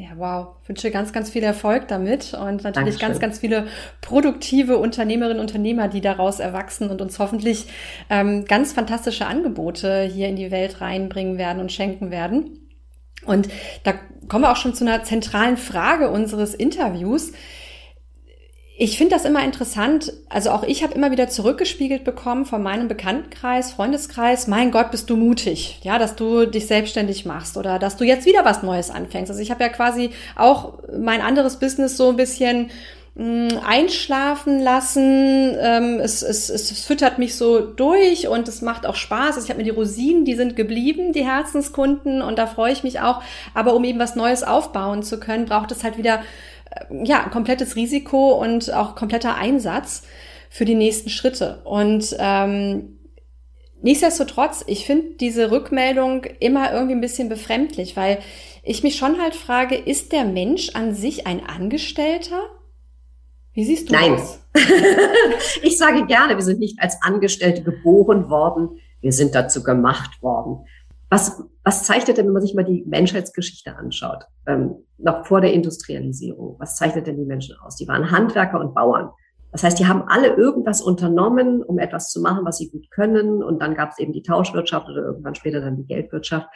Ja, 0.00 0.08
wow. 0.16 0.56
Ich 0.62 0.68
wünsche 0.70 0.90
ganz, 0.90 1.12
ganz 1.12 1.28
viel 1.28 1.42
Erfolg 1.42 1.86
damit 1.88 2.32
und 2.32 2.64
natürlich 2.64 2.72
Dankeschön. 2.72 2.98
ganz, 3.00 3.20
ganz 3.20 3.38
viele 3.40 3.66
produktive 4.00 4.78
Unternehmerinnen 4.78 5.40
und 5.40 5.46
Unternehmer, 5.46 5.88
die 5.88 6.00
daraus 6.00 6.40
erwachsen 6.40 6.88
und 6.88 7.02
uns 7.02 7.18
hoffentlich 7.18 7.66
ähm, 8.08 8.46
ganz 8.46 8.72
fantastische 8.72 9.26
Angebote 9.26 10.04
hier 10.04 10.28
in 10.28 10.36
die 10.36 10.50
Welt 10.50 10.80
reinbringen 10.80 11.36
werden 11.36 11.60
und 11.60 11.70
schenken 11.70 12.10
werden. 12.10 12.60
Und 13.26 13.48
da 13.84 13.92
kommen 14.26 14.44
wir 14.44 14.52
auch 14.52 14.56
schon 14.56 14.72
zu 14.72 14.86
einer 14.86 15.04
zentralen 15.04 15.58
Frage 15.58 16.10
unseres 16.10 16.54
Interviews. 16.54 17.32
Ich 18.82 18.96
finde 18.96 19.14
das 19.14 19.26
immer 19.26 19.44
interessant. 19.44 20.10
Also 20.30 20.48
auch 20.52 20.62
ich 20.62 20.82
habe 20.82 20.94
immer 20.94 21.10
wieder 21.10 21.28
zurückgespiegelt 21.28 22.02
bekommen 22.02 22.46
von 22.46 22.62
meinem 22.62 22.88
Bekanntenkreis, 22.88 23.72
Freundeskreis. 23.72 24.46
Mein 24.46 24.70
Gott, 24.70 24.90
bist 24.90 25.10
du 25.10 25.18
mutig, 25.18 25.80
ja, 25.82 25.98
dass 25.98 26.16
du 26.16 26.46
dich 26.46 26.66
selbstständig 26.66 27.26
machst 27.26 27.58
oder 27.58 27.78
dass 27.78 27.98
du 27.98 28.04
jetzt 28.04 28.24
wieder 28.24 28.42
was 28.46 28.62
Neues 28.62 28.88
anfängst. 28.88 29.30
Also 29.30 29.42
ich 29.42 29.50
habe 29.50 29.62
ja 29.62 29.68
quasi 29.68 30.12
auch 30.34 30.78
mein 30.98 31.20
anderes 31.20 31.58
Business 31.58 31.98
so 31.98 32.08
ein 32.08 32.16
bisschen 32.16 32.70
mh, 33.16 33.50
hm, 33.50 33.60
einschlafen 33.66 34.60
lassen. 34.60 35.54
Ähm, 35.60 36.00
es, 36.00 36.22
es, 36.22 36.48
es 36.48 36.82
füttert 36.82 37.18
mich 37.18 37.34
so 37.34 37.60
durch 37.60 38.28
und 38.28 38.48
es 38.48 38.62
macht 38.62 38.86
auch 38.86 38.96
Spaß. 38.96 39.34
Also 39.34 39.44
ich 39.44 39.50
habe 39.50 39.58
mir 39.58 39.64
die 39.64 39.78
Rosinen, 39.78 40.24
die 40.24 40.36
sind 40.36 40.56
geblieben, 40.56 41.12
die 41.12 41.26
Herzenskunden 41.26 42.22
und 42.22 42.38
da 42.38 42.46
freue 42.46 42.72
ich 42.72 42.82
mich 42.82 43.00
auch. 43.00 43.20
Aber 43.52 43.74
um 43.74 43.84
eben 43.84 43.98
was 43.98 44.16
Neues 44.16 44.42
aufbauen 44.42 45.02
zu 45.02 45.20
können, 45.20 45.44
braucht 45.44 45.70
es 45.70 45.84
halt 45.84 45.98
wieder 45.98 46.22
ja, 46.90 47.28
komplettes 47.28 47.76
Risiko 47.76 48.32
und 48.40 48.72
auch 48.72 48.94
kompletter 48.94 49.36
Einsatz 49.36 50.02
für 50.48 50.64
die 50.64 50.74
nächsten 50.74 51.10
Schritte. 51.10 51.62
Und 51.64 52.16
ähm, 52.18 52.98
nichtsdestotrotz, 53.82 54.64
ich 54.66 54.86
finde 54.86 55.14
diese 55.20 55.50
Rückmeldung 55.50 56.24
immer 56.40 56.72
irgendwie 56.72 56.94
ein 56.94 57.00
bisschen 57.00 57.28
befremdlich, 57.28 57.96
weil 57.96 58.18
ich 58.62 58.82
mich 58.82 58.96
schon 58.96 59.20
halt 59.20 59.34
frage, 59.34 59.76
ist 59.76 60.12
der 60.12 60.24
Mensch 60.24 60.70
an 60.74 60.94
sich 60.94 61.26
ein 61.26 61.46
Angestellter? 61.46 62.40
Wie 63.52 63.64
siehst 63.64 63.88
du 63.88 63.94
Nein. 63.94 64.12
das? 64.12 64.40
ich 65.62 65.78
sage 65.78 66.06
gerne, 66.06 66.36
wir 66.36 66.42
sind 66.42 66.60
nicht 66.60 66.80
als 66.80 67.00
Angestellte 67.02 67.62
geboren 67.62 68.28
worden, 68.28 68.80
wir 69.00 69.12
sind 69.12 69.34
dazu 69.34 69.62
gemacht 69.62 70.22
worden. 70.22 70.66
Was, 71.10 71.42
was 71.64 71.84
zeichnet 71.84 72.18
denn, 72.18 72.26
wenn 72.26 72.32
man 72.32 72.42
sich 72.42 72.54
mal 72.54 72.64
die 72.64 72.84
Menschheitsgeschichte 72.86 73.76
anschaut, 73.76 74.24
ähm, 74.46 74.76
noch 74.96 75.26
vor 75.26 75.40
der 75.40 75.52
Industrialisierung, 75.52 76.56
was 76.60 76.76
zeichnet 76.76 77.08
denn 77.08 77.16
die 77.16 77.24
Menschen 77.24 77.56
aus? 77.60 77.76
Die 77.76 77.88
waren 77.88 78.12
Handwerker 78.12 78.60
und 78.60 78.74
Bauern. 78.74 79.10
Das 79.50 79.64
heißt, 79.64 79.78
die 79.80 79.86
haben 79.86 80.04
alle 80.06 80.28
irgendwas 80.28 80.80
unternommen, 80.80 81.62
um 81.64 81.80
etwas 81.80 82.10
zu 82.10 82.20
machen, 82.20 82.44
was 82.44 82.58
sie 82.58 82.70
gut 82.70 82.88
können. 82.92 83.42
Und 83.42 83.60
dann 83.60 83.74
gab 83.74 83.90
es 83.90 83.98
eben 83.98 84.12
die 84.12 84.22
Tauschwirtschaft 84.22 84.88
oder 84.88 85.02
irgendwann 85.02 85.34
später 85.34 85.60
dann 85.60 85.76
die 85.76 85.86
Geldwirtschaft. 85.86 86.46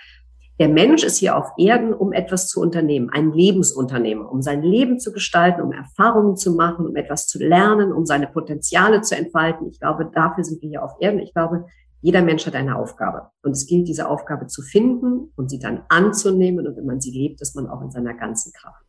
Der 0.61 0.69
Mensch 0.69 1.03
ist 1.03 1.17
hier 1.17 1.37
auf 1.37 1.49
Erden, 1.59 1.93
um 1.93 2.13
etwas 2.13 2.47
zu 2.47 2.61
unternehmen, 2.61 3.11
ein 3.11 3.33
Lebensunternehmer, 3.33 4.31
um 4.31 4.41
sein 4.41 4.63
Leben 4.63 5.01
zu 5.01 5.11
gestalten, 5.11 5.61
um 5.61 5.73
Erfahrungen 5.73 6.37
zu 6.37 6.55
machen, 6.55 6.87
um 6.87 6.95
etwas 6.95 7.27
zu 7.27 7.43
lernen, 7.43 7.93
um 7.93 8.07
seine 8.07 8.29
Potenziale 8.29 9.01
zu 9.01 9.17
entfalten. 9.17 9.69
Ich 9.69 9.81
glaube, 9.81 10.09
dafür 10.15 10.45
sind 10.45 10.63
wir 10.63 10.69
hier 10.69 10.85
auf 10.85 10.93
Erden. 11.01 11.19
Ich 11.19 11.35
glaube, 11.35 11.67
jeder 12.05 12.21
Mensch 12.21 12.47
hat 12.47 12.55
eine 12.55 12.77
Aufgabe 12.77 13.31
und 13.43 13.53
es 13.53 13.67
gilt, 13.67 13.89
diese 13.89 14.11
Aufgabe 14.11 14.47
zu 14.47 14.61
finden 14.61 15.33
und 15.37 15.49
sie 15.49 15.59
dann 15.59 15.85
anzunehmen 15.89 16.67
und 16.67 16.77
wenn 16.77 16.85
man 16.85 17.01
sie 17.01 17.11
lebt, 17.11 17.41
ist 17.41 17.57
man 17.57 17.67
auch 17.67 17.81
in 17.81 17.91
seiner 17.91 18.13
ganzen 18.13 18.53
Kraft. 18.53 18.85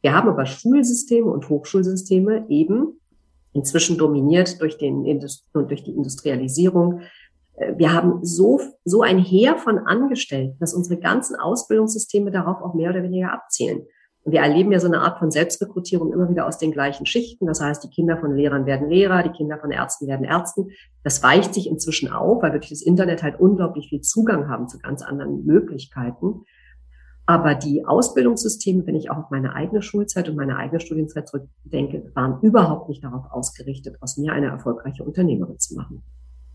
Wir 0.00 0.14
haben 0.14 0.26
aber 0.26 0.46
Schulsysteme 0.46 1.30
und 1.30 1.50
Hochschulsysteme 1.50 2.46
eben 2.48 2.98
inzwischen 3.52 3.98
dominiert 3.98 4.58
durch, 4.62 4.78
den, 4.78 5.04
durch 5.52 5.84
die 5.84 5.90
Industrialisierung. 5.90 7.02
Äh, 7.56 7.74
wir 7.76 7.92
haben 7.92 8.24
so, 8.24 8.58
so 8.86 9.02
ein 9.02 9.18
Heer 9.18 9.58
von 9.58 9.78
Angestellten, 9.80 10.56
dass 10.58 10.72
unsere 10.72 10.98
ganzen 10.98 11.36
Ausbildungssysteme 11.36 12.30
darauf 12.30 12.62
auch 12.62 12.72
mehr 12.72 12.88
oder 12.88 13.02
weniger 13.02 13.34
abzielen. 13.34 13.82
Wir 14.28 14.40
erleben 14.40 14.72
ja 14.72 14.80
so 14.80 14.88
eine 14.88 15.02
Art 15.02 15.20
von 15.20 15.30
Selbstrekrutierung 15.30 16.12
immer 16.12 16.28
wieder 16.28 16.48
aus 16.48 16.58
den 16.58 16.72
gleichen 16.72 17.06
Schichten. 17.06 17.46
Das 17.46 17.60
heißt, 17.60 17.84
die 17.84 17.90
Kinder 17.90 18.18
von 18.18 18.34
Lehrern 18.34 18.66
werden 18.66 18.90
Lehrer, 18.90 19.22
die 19.22 19.30
Kinder 19.30 19.56
von 19.58 19.70
Ärzten 19.70 20.08
werden 20.08 20.24
Ärzten. 20.24 20.70
Das 21.04 21.22
weicht 21.22 21.54
sich 21.54 21.68
inzwischen 21.68 22.10
auf, 22.10 22.42
weil 22.42 22.52
wir 22.52 22.58
durch 22.58 22.70
das 22.70 22.82
Internet 22.82 23.22
halt 23.22 23.38
unglaublich 23.38 23.88
viel 23.88 24.00
Zugang 24.00 24.48
haben 24.48 24.68
zu 24.68 24.78
ganz 24.78 25.02
anderen 25.02 25.44
Möglichkeiten. 25.44 26.42
Aber 27.24 27.54
die 27.54 27.84
Ausbildungssysteme, 27.84 28.84
wenn 28.86 28.96
ich 28.96 29.10
auch 29.10 29.16
auf 29.16 29.30
meine 29.30 29.54
eigene 29.54 29.80
Schulzeit 29.80 30.28
und 30.28 30.34
meine 30.34 30.56
eigene 30.56 30.80
Studienzeit 30.80 31.28
zurückdenke, 31.28 32.10
waren 32.14 32.40
überhaupt 32.40 32.88
nicht 32.88 33.04
darauf 33.04 33.30
ausgerichtet, 33.30 33.96
aus 34.00 34.16
mir 34.16 34.32
eine 34.32 34.46
erfolgreiche 34.46 35.04
Unternehmerin 35.04 35.60
zu 35.60 35.76
machen. 35.76 36.02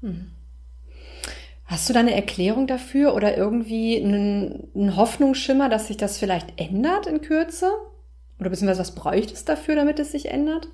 Hm. 0.01 0.27
Hast 1.65 1.87
du 1.87 1.93
da 1.93 2.01
eine 2.01 2.15
Erklärung 2.15 2.67
dafür 2.67 3.15
oder 3.15 3.37
irgendwie 3.37 4.01
einen, 4.03 4.69
einen 4.75 4.95
Hoffnungsschimmer, 4.95 5.69
dass 5.69 5.87
sich 5.87 5.97
das 5.97 6.17
vielleicht 6.17 6.59
ändert 6.59 7.07
in 7.07 7.21
Kürze? 7.21 7.71
Oder 8.39 8.49
beziehungsweise 8.49 8.81
was 8.81 8.95
bräuchte 8.95 9.33
es 9.33 9.45
dafür, 9.45 9.75
damit 9.75 9.99
es 9.99 10.11
sich 10.11 10.25
ändert? 10.29 10.67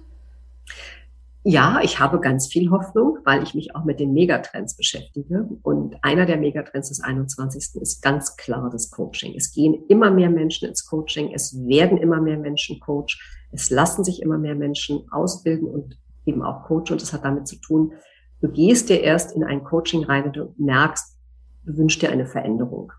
Ja, 1.49 1.79
ich 1.81 1.99
habe 1.99 2.19
ganz 2.19 2.47
viel 2.47 2.71
Hoffnung, 2.71 3.19
weil 3.23 3.41
ich 3.41 3.53
mich 3.53 3.73
auch 3.73 3.85
mit 3.85 4.01
den 4.01 4.11
Megatrends 4.11 4.75
beschäftige. 4.75 5.47
Und 5.63 5.95
einer 6.01 6.25
der 6.25 6.35
Megatrends 6.35 6.89
des 6.89 7.01
21. 7.01 7.81
ist 7.81 8.01
ganz 8.01 8.35
klar 8.35 8.69
das 8.69 8.91
Coaching. 8.91 9.33
Es 9.33 9.53
gehen 9.53 9.85
immer 9.87 10.11
mehr 10.11 10.29
Menschen 10.29 10.67
ins 10.67 10.85
Coaching. 10.85 11.31
Es 11.33 11.55
werden 11.65 11.97
immer 11.99 12.19
mehr 12.19 12.37
Menschen 12.37 12.81
Coach. 12.81 13.17
Es 13.51 13.69
lassen 13.69 14.03
sich 14.03 14.21
immer 14.21 14.37
mehr 14.37 14.55
Menschen 14.55 15.09
ausbilden 15.09 15.69
und 15.69 15.97
eben 16.25 16.43
auch 16.43 16.65
Coach. 16.65 16.91
Und 16.91 17.01
das 17.01 17.13
hat 17.13 17.23
damit 17.23 17.47
zu 17.47 17.55
tun, 17.55 17.93
Du 18.39 18.49
gehst 18.49 18.89
dir 18.89 19.01
erst 19.01 19.35
in 19.35 19.43
ein 19.43 19.63
Coaching 19.63 20.03
rein 20.03 20.25
und 20.25 20.35
du 20.35 20.53
merkst, 20.57 21.17
du 21.65 21.77
wünschst 21.77 22.01
dir 22.01 22.11
eine 22.11 22.27
Veränderung 22.27 22.91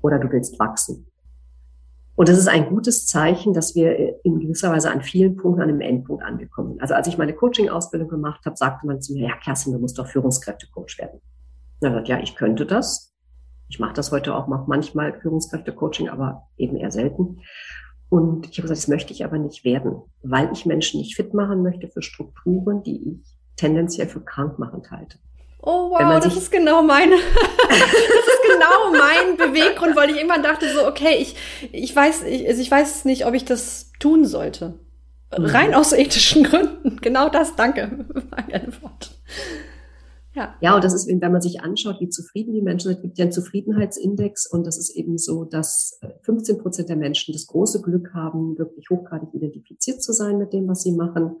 oder 0.00 0.18
du 0.18 0.30
willst 0.30 0.58
wachsen. 0.58 1.06
Und 2.14 2.28
das 2.28 2.38
ist 2.38 2.48
ein 2.48 2.68
gutes 2.68 3.06
Zeichen, 3.06 3.54
dass 3.54 3.74
wir 3.74 4.24
in 4.24 4.40
gewisser 4.40 4.70
Weise 4.70 4.90
an 4.90 5.02
vielen 5.02 5.36
Punkten 5.36 5.62
an 5.62 5.68
einem 5.68 5.80
Endpunkt 5.80 6.22
angekommen 6.22 6.72
sind. 6.72 6.82
Also 6.82 6.94
als 6.94 7.08
ich 7.08 7.18
meine 7.18 7.34
Coaching-Ausbildung 7.34 8.08
gemacht 8.08 8.44
habe, 8.44 8.56
sagte 8.56 8.86
man 8.86 9.00
zu 9.00 9.14
mir, 9.14 9.28
ja, 9.28 9.36
Kerstin, 9.36 9.72
du 9.72 9.78
musst 9.78 9.98
doch 9.98 10.06
Führungskräftecoach 10.06 10.98
werden. 10.98 11.20
Und 11.20 11.22
dann 11.80 11.94
hat 11.94 12.08
ja, 12.08 12.18
ich 12.18 12.34
könnte 12.36 12.66
das. 12.66 13.12
Ich 13.68 13.80
mache 13.80 13.94
das 13.94 14.12
heute 14.12 14.34
auch 14.34 14.46
mache 14.48 14.64
manchmal 14.68 15.18
Führungskräfte-Coaching, 15.20 16.10
aber 16.10 16.48
eben 16.58 16.76
eher 16.76 16.90
selten. 16.90 17.40
Und 18.10 18.46
ich 18.50 18.58
habe 18.58 18.68
gesagt, 18.68 18.78
das 18.78 18.88
möchte 18.88 19.14
ich 19.14 19.24
aber 19.24 19.38
nicht 19.38 19.64
werden, 19.64 20.02
weil 20.22 20.52
ich 20.52 20.66
Menschen 20.66 21.00
nicht 21.00 21.16
fit 21.16 21.32
machen 21.32 21.62
möchte 21.62 21.88
für 21.88 22.02
Strukturen, 22.02 22.82
die 22.82 23.14
ich 23.14 23.41
tendenziell 23.62 24.08
für 24.08 24.20
krankmachend 24.20 24.90
halte. 24.90 25.18
Oh 25.60 25.90
wow, 25.90 26.20
das 26.20 26.36
ist 26.36 26.50
genau 26.50 26.82
meine, 26.82 27.14
das 27.68 27.78
ist 27.78 28.42
genau 28.42 28.90
mein 28.90 29.36
Beweggrund, 29.36 29.94
weil 29.94 30.10
ich 30.10 30.16
irgendwann 30.16 30.42
dachte 30.42 30.66
so, 30.74 30.84
okay, 30.88 31.18
ich, 31.20 31.36
ich 31.70 31.94
weiß, 31.94 32.24
ich, 32.24 32.48
also 32.48 32.60
ich 32.60 32.70
weiß 32.70 33.04
nicht, 33.04 33.24
ob 33.26 33.34
ich 33.34 33.44
das 33.44 33.92
tun 34.00 34.24
sollte. 34.24 34.80
Mhm. 35.38 35.44
Rein 35.44 35.74
aus 35.74 35.92
ethischen 35.92 36.42
Gründen. 36.42 36.98
Genau 37.00 37.28
das, 37.28 37.54
danke. 37.54 38.06
Meine 38.30 38.64
Antwort. 38.64 39.16
Ja. 40.34 40.54
ja, 40.60 40.74
und 40.74 40.82
das 40.82 40.94
ist, 40.94 41.06
wenn 41.06 41.32
man 41.32 41.42
sich 41.42 41.60
anschaut, 41.60 42.00
wie 42.00 42.08
zufrieden 42.08 42.54
die 42.54 42.62
Menschen 42.62 42.88
sind, 42.88 42.96
es 42.96 43.02
gibt 43.02 43.18
ja 43.18 43.24
einen 43.24 43.32
Zufriedenheitsindex 43.32 44.50
und 44.50 44.66
das 44.66 44.78
ist 44.78 44.90
eben 44.96 45.18
so, 45.18 45.44
dass 45.44 46.00
15 46.22 46.58
Prozent 46.58 46.88
der 46.88 46.96
Menschen 46.96 47.32
das 47.32 47.46
große 47.46 47.82
Glück 47.82 48.14
haben, 48.14 48.58
wirklich 48.58 48.88
hochgradig 48.90 49.28
identifiziert 49.32 50.02
zu 50.02 50.12
sein 50.12 50.38
mit 50.38 50.52
dem, 50.52 50.66
was 50.66 50.82
sie 50.82 50.92
machen. 50.92 51.36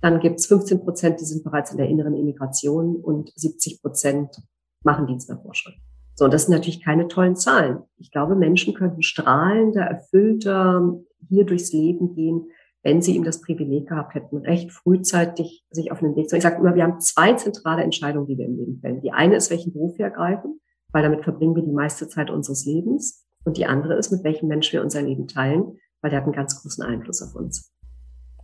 Dann 0.00 0.20
gibt 0.20 0.38
es 0.38 0.46
15 0.46 0.80
Prozent, 0.80 1.20
die 1.20 1.24
sind 1.24 1.44
bereits 1.44 1.70
in 1.70 1.78
der 1.78 1.88
inneren 1.88 2.14
Immigration 2.14 2.96
und 2.96 3.32
70 3.36 3.82
Prozent 3.82 4.36
machen 4.82 5.06
Dienst 5.06 5.28
nach 5.28 5.42
Vorschrift. 5.42 5.78
So, 6.14 6.26
und 6.26 6.34
das 6.34 6.46
sind 6.46 6.54
natürlich 6.54 6.84
keine 6.84 7.08
tollen 7.08 7.36
Zahlen. 7.36 7.78
Ich 7.96 8.12
glaube, 8.12 8.36
Menschen 8.36 8.74
könnten 8.74 9.02
strahlender, 9.02 9.82
erfüllter 9.82 11.00
hier 11.28 11.44
durchs 11.44 11.72
Leben 11.72 12.14
gehen, 12.14 12.46
wenn 12.82 13.02
sie 13.02 13.16
ihm 13.16 13.24
das 13.24 13.40
Privileg 13.40 13.88
gehabt 13.88 14.14
hätten, 14.14 14.36
recht 14.38 14.70
frühzeitig 14.70 15.64
sich 15.70 15.90
auf 15.90 16.00
den 16.00 16.14
Weg 16.14 16.28
zu. 16.28 16.36
Ich 16.36 16.42
sage 16.42 16.58
immer, 16.58 16.74
wir 16.74 16.84
haben 16.84 17.00
zwei 17.00 17.32
zentrale 17.32 17.82
Entscheidungen, 17.82 18.26
die 18.26 18.36
wir 18.36 18.44
im 18.44 18.56
Leben 18.56 18.78
fällen. 18.78 19.00
Die 19.00 19.10
eine 19.10 19.36
ist, 19.36 19.50
welchen 19.50 19.72
Beruf 19.72 19.96
wir 19.98 20.04
ergreifen, 20.04 20.60
weil 20.92 21.02
damit 21.02 21.24
verbringen 21.24 21.56
wir 21.56 21.62
die 21.62 21.72
meiste 21.72 22.08
Zeit 22.08 22.30
unseres 22.30 22.66
Lebens. 22.66 23.26
Und 23.44 23.56
die 23.56 23.66
andere 23.66 23.94
ist, 23.94 24.12
mit 24.12 24.22
welchem 24.22 24.48
Menschen 24.48 24.74
wir 24.74 24.82
unser 24.82 25.02
Leben 25.02 25.26
teilen, 25.26 25.78
weil 26.02 26.10
der 26.10 26.20
hat 26.20 26.24
einen 26.24 26.34
ganz 26.34 26.60
großen 26.60 26.84
Einfluss 26.84 27.22
auf 27.22 27.34
uns. 27.34 27.72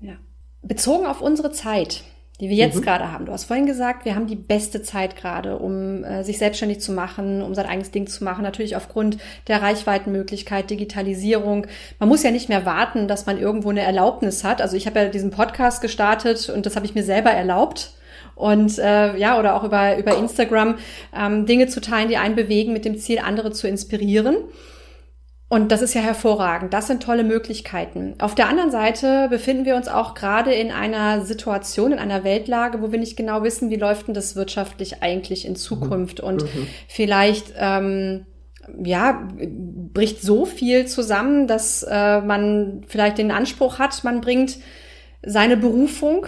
Ja. 0.01 0.15
Bezogen 0.63 1.07
auf 1.07 1.21
unsere 1.21 1.51
Zeit, 1.53 2.03
die 2.41 2.49
wir 2.49 2.57
jetzt 2.57 2.77
mhm. 2.77 2.83
gerade 2.83 3.13
haben. 3.13 3.27
Du 3.27 3.33
hast 3.33 3.45
vorhin 3.45 3.67
gesagt, 3.67 4.05
wir 4.05 4.15
haben 4.15 4.27
die 4.27 4.37
beste 4.37 4.83
Zeit 4.83 5.17
gerade, 5.17 5.59
um 5.59 6.05
äh, 6.05 6.25
sich 6.25 6.39
selbstständig 6.39 6.81
zu 6.81 6.93
machen, 6.93 7.43
um 7.43 7.55
sein 7.55 7.67
eigenes 7.67 7.91
Ding 7.91 8.07
zu 8.07 8.25
machen. 8.25 8.43
Natürlich 8.43 8.77
aufgrund 8.77 9.19
der 9.47 9.63
Reichweitenmöglichkeit, 9.63 10.71
Digitalisierung. 10.71 11.67
Man 11.99 12.09
muss 12.09 12.23
ja 12.23 12.31
nicht 12.31 12.49
mehr 12.49 12.65
warten, 12.65 13.09
dass 13.09 13.27
man 13.27 13.39
irgendwo 13.39 13.71
eine 13.71 13.83
Erlaubnis 13.83 14.45
hat. 14.45 14.63
Also 14.63 14.77
ich 14.77 14.87
habe 14.87 15.01
ja 15.01 15.09
diesen 15.09 15.31
Podcast 15.31 15.83
gestartet 15.83 16.49
und 16.49 16.67
das 16.67 16.77
habe 16.77 16.87
ich 16.87 16.95
mir 16.95 17.05
selber 17.05 17.31
erlaubt 17.31 17.93
und 18.35 18.79
äh, 18.79 19.17
ja 19.17 19.39
oder 19.39 19.55
auch 19.55 19.65
über 19.65 19.99
über 19.99 20.17
Instagram 20.17 20.79
ähm, 21.15 21.47
Dinge 21.47 21.69
zu 21.69 21.81
teilen, 21.81 22.09
die 22.09 22.17
einen 22.17 22.37
bewegen, 22.37 22.73
mit 22.73 22.85
dem 22.85 22.99
Ziel, 22.99 23.19
andere 23.19 23.53
zu 23.53 23.69
inspirieren. 23.69 24.37
Und 25.53 25.73
das 25.73 25.83
ist 25.83 25.95
ja 25.95 26.01
hervorragend. 26.01 26.73
Das 26.73 26.87
sind 26.87 27.03
tolle 27.03 27.25
Möglichkeiten. 27.25 28.15
Auf 28.21 28.37
der 28.37 28.49
anderen 28.49 28.71
Seite 28.71 29.27
befinden 29.29 29.65
wir 29.65 29.75
uns 29.75 29.89
auch 29.89 30.15
gerade 30.15 30.55
in 30.55 30.71
einer 30.71 31.23
Situation, 31.23 31.91
in 31.91 31.99
einer 31.99 32.23
Weltlage, 32.23 32.81
wo 32.81 32.93
wir 32.93 33.01
nicht 33.01 33.17
genau 33.17 33.43
wissen, 33.43 33.69
wie 33.69 33.75
läuft 33.75 34.07
denn 34.07 34.15
das 34.15 34.37
wirtschaftlich 34.37 35.03
eigentlich 35.03 35.45
in 35.45 35.57
Zukunft. 35.57 36.23
Mhm. 36.23 36.29
Und 36.29 36.43
mhm. 36.45 36.69
vielleicht, 36.87 37.53
ähm, 37.59 38.27
ja, 38.81 39.29
bricht 39.93 40.23
so 40.23 40.47
viel 40.47 40.87
zusammen, 40.87 41.49
dass 41.49 41.83
äh, 41.83 42.21
man 42.21 42.85
vielleicht 42.87 43.19
den 43.19 43.33
Anspruch 43.33 43.81
hat, 43.81 44.05
man 44.05 44.21
bringt 44.21 44.59
seine 45.21 45.57
Berufung 45.57 46.27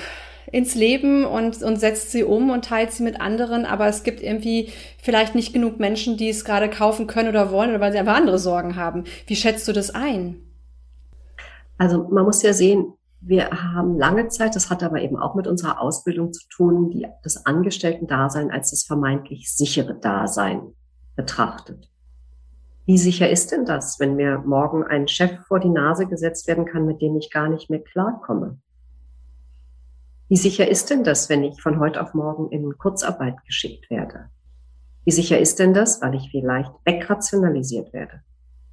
ins 0.50 0.74
Leben 0.74 1.24
und, 1.24 1.62
und 1.62 1.78
setzt 1.78 2.10
sie 2.10 2.24
um 2.24 2.50
und 2.50 2.64
teilt 2.64 2.92
sie 2.92 3.02
mit 3.02 3.20
anderen, 3.20 3.64
aber 3.64 3.86
es 3.86 4.02
gibt 4.02 4.22
irgendwie 4.22 4.70
vielleicht 5.02 5.34
nicht 5.34 5.52
genug 5.52 5.78
Menschen, 5.78 6.16
die 6.16 6.28
es 6.28 6.44
gerade 6.44 6.68
kaufen 6.68 7.06
können 7.06 7.28
oder 7.28 7.50
wollen 7.50 7.70
oder 7.70 7.80
weil 7.80 7.92
sie 7.92 7.98
einfach 7.98 8.16
andere 8.16 8.38
Sorgen 8.38 8.76
haben. 8.76 9.04
Wie 9.26 9.36
schätzt 9.36 9.68
du 9.68 9.72
das 9.72 9.90
ein? 9.90 10.36
Also 11.78 12.08
man 12.08 12.24
muss 12.24 12.42
ja 12.42 12.52
sehen, 12.52 12.94
wir 13.20 13.50
haben 13.50 13.98
lange 13.98 14.28
Zeit, 14.28 14.56
das 14.56 14.68
hat 14.68 14.82
aber 14.82 15.00
eben 15.00 15.16
auch 15.16 15.34
mit 15.34 15.46
unserer 15.46 15.80
Ausbildung 15.80 16.32
zu 16.32 16.46
tun, 16.48 16.90
die, 16.90 17.06
das 17.22 17.46
Angestellten-Dasein 17.46 18.50
als 18.50 18.70
das 18.70 18.82
vermeintlich 18.82 19.54
sichere 19.54 19.94
Dasein 19.94 20.74
betrachtet. 21.14 21.88
Wie 22.84 22.98
sicher 22.98 23.30
ist 23.30 23.52
denn 23.52 23.64
das, 23.64 24.00
wenn 24.00 24.16
mir 24.16 24.42
morgen 24.44 24.82
ein 24.82 25.06
Chef 25.06 25.30
vor 25.46 25.60
die 25.60 25.68
Nase 25.68 26.06
gesetzt 26.06 26.48
werden 26.48 26.64
kann, 26.64 26.84
mit 26.84 27.00
dem 27.00 27.16
ich 27.16 27.30
gar 27.30 27.48
nicht 27.48 27.70
mehr 27.70 27.80
klarkomme? 27.80 28.58
Wie 30.32 30.38
sicher 30.38 30.66
ist 30.66 30.88
denn 30.88 31.04
das, 31.04 31.28
wenn 31.28 31.44
ich 31.44 31.60
von 31.60 31.78
heute 31.78 32.00
auf 32.00 32.14
morgen 32.14 32.50
in 32.52 32.78
Kurzarbeit 32.78 33.34
geschickt 33.44 33.90
werde? 33.90 34.30
Wie 35.04 35.10
sicher 35.10 35.38
ist 35.38 35.58
denn 35.58 35.74
das, 35.74 36.00
weil 36.00 36.14
ich 36.14 36.30
vielleicht 36.30 36.72
wegrationalisiert 36.86 37.92
werde? 37.92 38.22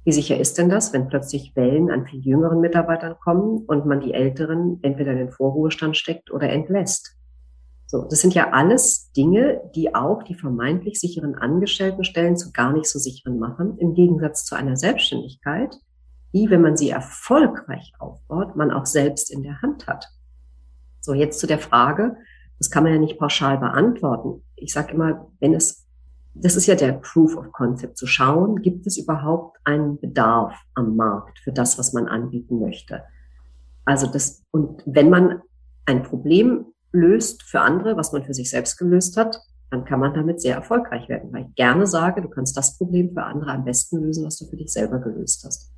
Wie 0.06 0.12
sicher 0.12 0.40
ist 0.40 0.56
denn 0.56 0.70
das, 0.70 0.94
wenn 0.94 1.08
plötzlich 1.08 1.54
Wellen 1.56 1.90
an 1.90 2.06
viel 2.06 2.20
jüngeren 2.20 2.60
Mitarbeitern 2.60 3.14
kommen 3.22 3.66
und 3.66 3.84
man 3.84 4.00
die 4.00 4.14
Älteren 4.14 4.78
entweder 4.80 5.12
in 5.12 5.18
den 5.18 5.32
Vorruhestand 5.32 5.98
steckt 5.98 6.30
oder 6.30 6.48
entlässt? 6.48 7.14
So, 7.86 8.06
das 8.08 8.22
sind 8.22 8.32
ja 8.32 8.52
alles 8.52 9.12
Dinge, 9.12 9.60
die 9.74 9.94
auch 9.94 10.22
die 10.22 10.36
vermeintlich 10.36 10.98
sicheren 10.98 11.34
Angestelltenstellen 11.34 12.38
zu 12.38 12.52
gar 12.52 12.72
nicht 12.72 12.86
so 12.86 12.98
sicheren 12.98 13.38
machen, 13.38 13.76
im 13.76 13.92
Gegensatz 13.92 14.46
zu 14.46 14.54
einer 14.54 14.78
Selbstständigkeit, 14.78 15.76
die, 16.32 16.48
wenn 16.48 16.62
man 16.62 16.78
sie 16.78 16.88
erfolgreich 16.88 17.92
aufbaut, 17.98 18.56
man 18.56 18.70
auch 18.70 18.86
selbst 18.86 19.30
in 19.30 19.42
der 19.42 19.60
Hand 19.60 19.88
hat. 19.88 20.08
So, 21.00 21.14
jetzt 21.14 21.38
zu 21.38 21.46
der 21.46 21.58
Frage, 21.58 22.16
das 22.58 22.70
kann 22.70 22.84
man 22.84 22.92
ja 22.92 22.98
nicht 22.98 23.18
pauschal 23.18 23.58
beantworten. 23.58 24.42
Ich 24.56 24.72
sage 24.72 24.92
immer, 24.92 25.28
wenn 25.40 25.54
es, 25.54 25.86
das 26.34 26.56
ist 26.56 26.66
ja 26.66 26.74
der 26.74 26.92
Proof 26.92 27.36
of 27.36 27.52
Concept, 27.52 27.96
zu 27.96 28.06
schauen, 28.06 28.60
gibt 28.62 28.86
es 28.86 28.98
überhaupt 28.98 29.58
einen 29.64 29.98
Bedarf 29.98 30.54
am 30.74 30.96
Markt 30.96 31.38
für 31.38 31.52
das, 31.52 31.78
was 31.78 31.92
man 31.92 32.06
anbieten 32.06 32.60
möchte. 32.60 33.02
Also 33.84 34.06
das, 34.06 34.42
und 34.50 34.82
wenn 34.86 35.08
man 35.08 35.40
ein 35.86 36.02
Problem 36.02 36.66
löst 36.92 37.42
für 37.42 37.60
andere, 37.60 37.96
was 37.96 38.12
man 38.12 38.24
für 38.24 38.34
sich 38.34 38.50
selbst 38.50 38.76
gelöst 38.76 39.16
hat, 39.16 39.40
dann 39.70 39.84
kann 39.84 40.00
man 40.00 40.12
damit 40.14 40.40
sehr 40.40 40.56
erfolgreich 40.56 41.08
werden, 41.08 41.32
weil 41.32 41.46
ich 41.48 41.54
gerne 41.54 41.86
sage, 41.86 42.20
du 42.22 42.28
kannst 42.28 42.56
das 42.56 42.76
Problem 42.76 43.12
für 43.14 43.22
andere 43.22 43.52
am 43.52 43.64
besten 43.64 43.98
lösen, 43.98 44.24
was 44.26 44.36
du 44.36 44.46
für 44.46 44.56
dich 44.56 44.72
selber 44.72 44.98
gelöst 44.98 45.44
hast. 45.44 45.69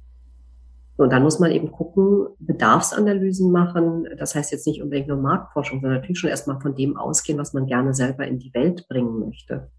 Und 1.02 1.10
dann 1.10 1.22
muss 1.22 1.38
man 1.38 1.50
eben 1.50 1.72
gucken, 1.72 2.28
Bedarfsanalysen 2.38 3.50
machen. 3.50 4.06
Das 4.18 4.34
heißt 4.34 4.52
jetzt 4.52 4.66
nicht 4.66 4.82
unbedingt 4.82 5.08
nur 5.08 5.16
Marktforschung, 5.16 5.80
sondern 5.80 6.00
natürlich 6.00 6.18
schon 6.18 6.30
erstmal 6.30 6.60
von 6.60 6.74
dem 6.74 6.96
ausgehen, 6.96 7.38
was 7.38 7.52
man 7.52 7.66
gerne 7.66 7.92
selber 7.92 8.26
in 8.26 8.38
die 8.38 8.54
Welt 8.54 8.86
bringen 8.88 9.18
möchte. 9.18 9.70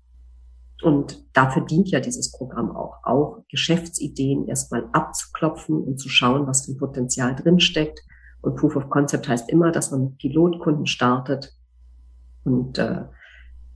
Und 0.82 1.24
dafür 1.32 1.62
dient 1.62 1.90
ja 1.90 2.02
dieses 2.02 2.32
Programm 2.32 2.76
auch, 2.76 2.98
auch 3.04 3.46
Geschäftsideen 3.50 4.48
erstmal 4.48 4.90
abzuklopfen 4.92 5.82
und 5.82 5.98
zu 5.98 6.10
schauen, 6.10 6.46
was 6.46 6.66
für 6.66 6.76
Potenzial 6.76 7.36
drinsteckt. 7.36 8.02
Und 8.42 8.58
Proof 8.58 8.76
of 8.76 8.90
Concept 8.90 9.30
heißt 9.30 9.50
immer, 9.50 9.72
dass 9.72 9.92
man 9.92 10.04
mit 10.04 10.18
Pilotkunden 10.18 10.88
startet 10.88 11.54
und 12.44 12.78
äh, 12.80 13.04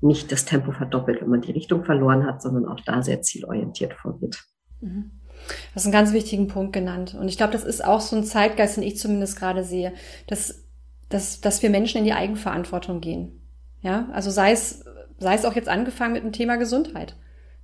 nicht 0.01 0.33
das 0.33 0.43
Tempo 0.43 0.73
verdoppelt, 0.73 1.21
wenn 1.21 1.29
man 1.29 1.41
die 1.41 1.53
Richtung 1.53 1.85
verloren 1.85 2.25
hat, 2.25 2.41
sondern 2.41 2.65
auch 2.65 2.81
da 2.81 3.01
sehr 3.01 3.21
zielorientiert 3.21 3.93
vorgeht. 3.93 4.43
Mhm. 4.81 5.11
Du 5.47 5.75
hast 5.75 5.85
einen 5.85 5.93
ganz 5.93 6.13
wichtigen 6.13 6.47
Punkt 6.47 6.73
genannt. 6.73 7.15
Und 7.19 7.27
ich 7.27 7.37
glaube, 7.37 7.53
das 7.53 7.63
ist 7.63 7.83
auch 7.83 8.01
so 8.01 8.15
ein 8.15 8.23
Zeitgeist, 8.23 8.77
den 8.77 8.83
ich 8.83 8.97
zumindest 8.97 9.37
gerade 9.37 9.63
sehe, 9.63 9.93
dass, 10.27 10.63
dass, 11.09 11.41
dass 11.41 11.61
wir 11.61 11.69
Menschen 11.69 11.99
in 11.99 12.05
die 12.05 12.13
Eigenverantwortung 12.13 13.01
gehen. 13.01 13.39
Ja, 13.81 14.09
also 14.11 14.29
sei 14.29 14.51
es, 14.51 14.83
sei 15.19 15.35
es 15.35 15.45
auch 15.45 15.53
jetzt 15.53 15.69
angefangen 15.69 16.13
mit 16.13 16.23
dem 16.23 16.31
Thema 16.31 16.57
Gesundheit. 16.57 17.15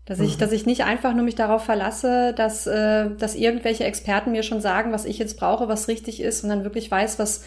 Dass 0.06 0.20
ich, 0.20 0.36
mhm. 0.36 0.40
dass 0.40 0.52
ich 0.52 0.66
nicht 0.66 0.84
einfach 0.84 1.14
nur 1.14 1.24
mich 1.24 1.36
darauf 1.36 1.64
verlasse, 1.64 2.34
dass, 2.34 2.68
äh, 2.68 3.10
dass 3.18 3.36
irgendwelche 3.36 3.86
Experten 3.86 4.32
mir 4.32 4.44
schon 4.44 4.60
sagen, 4.60 4.92
was 4.92 5.06
ich 5.06 5.18
jetzt 5.18 5.38
brauche, 5.38 5.70
was 5.70 5.88
richtig 5.88 6.22
ist 6.22 6.44
und 6.44 6.50
dann 6.50 6.66
wirklich 6.66 6.92
weiß, 6.92 7.20
was, 7.20 7.44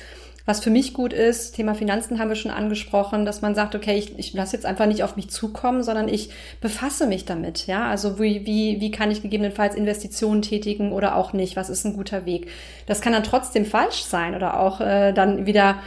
was 0.47 0.61
für 0.61 0.71
mich 0.71 0.95
gut 0.95 1.13
ist, 1.13 1.57
Thema 1.57 1.75
Finanzen 1.75 2.21
haben 2.21 2.29
wir 2.29 2.37
schon 2.37 2.53
angesprochen, 2.53 3.27
dass 3.27 3.43
man 3.43 3.57
sagt, 3.57 3.75
okay, 3.75 3.99
ich, 3.99 4.17
ich 4.17 4.33
lasse 4.33 4.55
jetzt 4.55 4.65
einfach 4.65 4.87
nicht 4.87 5.03
auf 5.03 5.17
mich 5.17 5.29
zukommen, 5.29 5.83
sondern 5.83 6.09
ich 6.09 6.31
befasse 6.61 7.09
mich 7.09 7.25
damit. 7.25 7.67
Ja, 7.67 7.89
also 7.89 8.21
wie, 8.21 8.47
wie, 8.47 8.81
wie 8.81 8.93
kann 8.93 9.11
ich 9.11 9.23
gegebenenfalls 9.23 9.75
Investitionen 9.75 10.43
tätigen 10.43 10.93
oder 10.93 11.17
auch 11.17 11.33
nicht? 11.33 11.57
Was 11.57 11.69
ist 11.69 11.85
ein 11.85 11.95
guter 11.95 12.27
Weg? 12.27 12.49
Das 12.87 13.01
kann 13.01 13.13
dann 13.13 13.25
trotzdem 13.25 13.67
falsch 13.67 14.05
sein 14.05 14.37
oder 14.37 14.61
auch 14.61 14.81
äh, 14.81 15.13
dann 15.13 15.47
wieder 15.47 15.81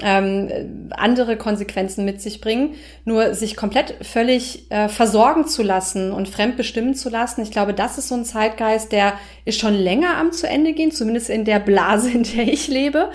ähm, 0.00 0.90
andere 0.90 1.36
Konsequenzen 1.36 2.04
mit 2.04 2.20
sich 2.20 2.40
bringen. 2.40 2.74
Nur 3.04 3.34
sich 3.34 3.56
komplett 3.56 3.94
völlig 4.02 4.70
äh, 4.70 4.88
versorgen 4.88 5.46
zu 5.46 5.62
lassen 5.62 6.12
und 6.12 6.28
fremdbestimmen 6.28 6.94
zu 6.94 7.08
lassen, 7.08 7.42
ich 7.42 7.50
glaube, 7.50 7.74
das 7.74 7.98
ist 7.98 8.08
so 8.08 8.14
ein 8.14 8.24
Zeitgeist, 8.24 8.92
der 8.92 9.14
ist 9.44 9.60
schon 9.60 9.74
länger 9.74 10.16
am 10.16 10.32
zu 10.32 10.48
Ende 10.48 10.72
gehen, 10.72 10.92
zumindest 10.92 11.30
in 11.30 11.44
der 11.44 11.58
Blase, 11.58 12.10
in 12.14 12.22
der 12.22 12.48
ich 12.48 12.68
lebe. 12.68 13.10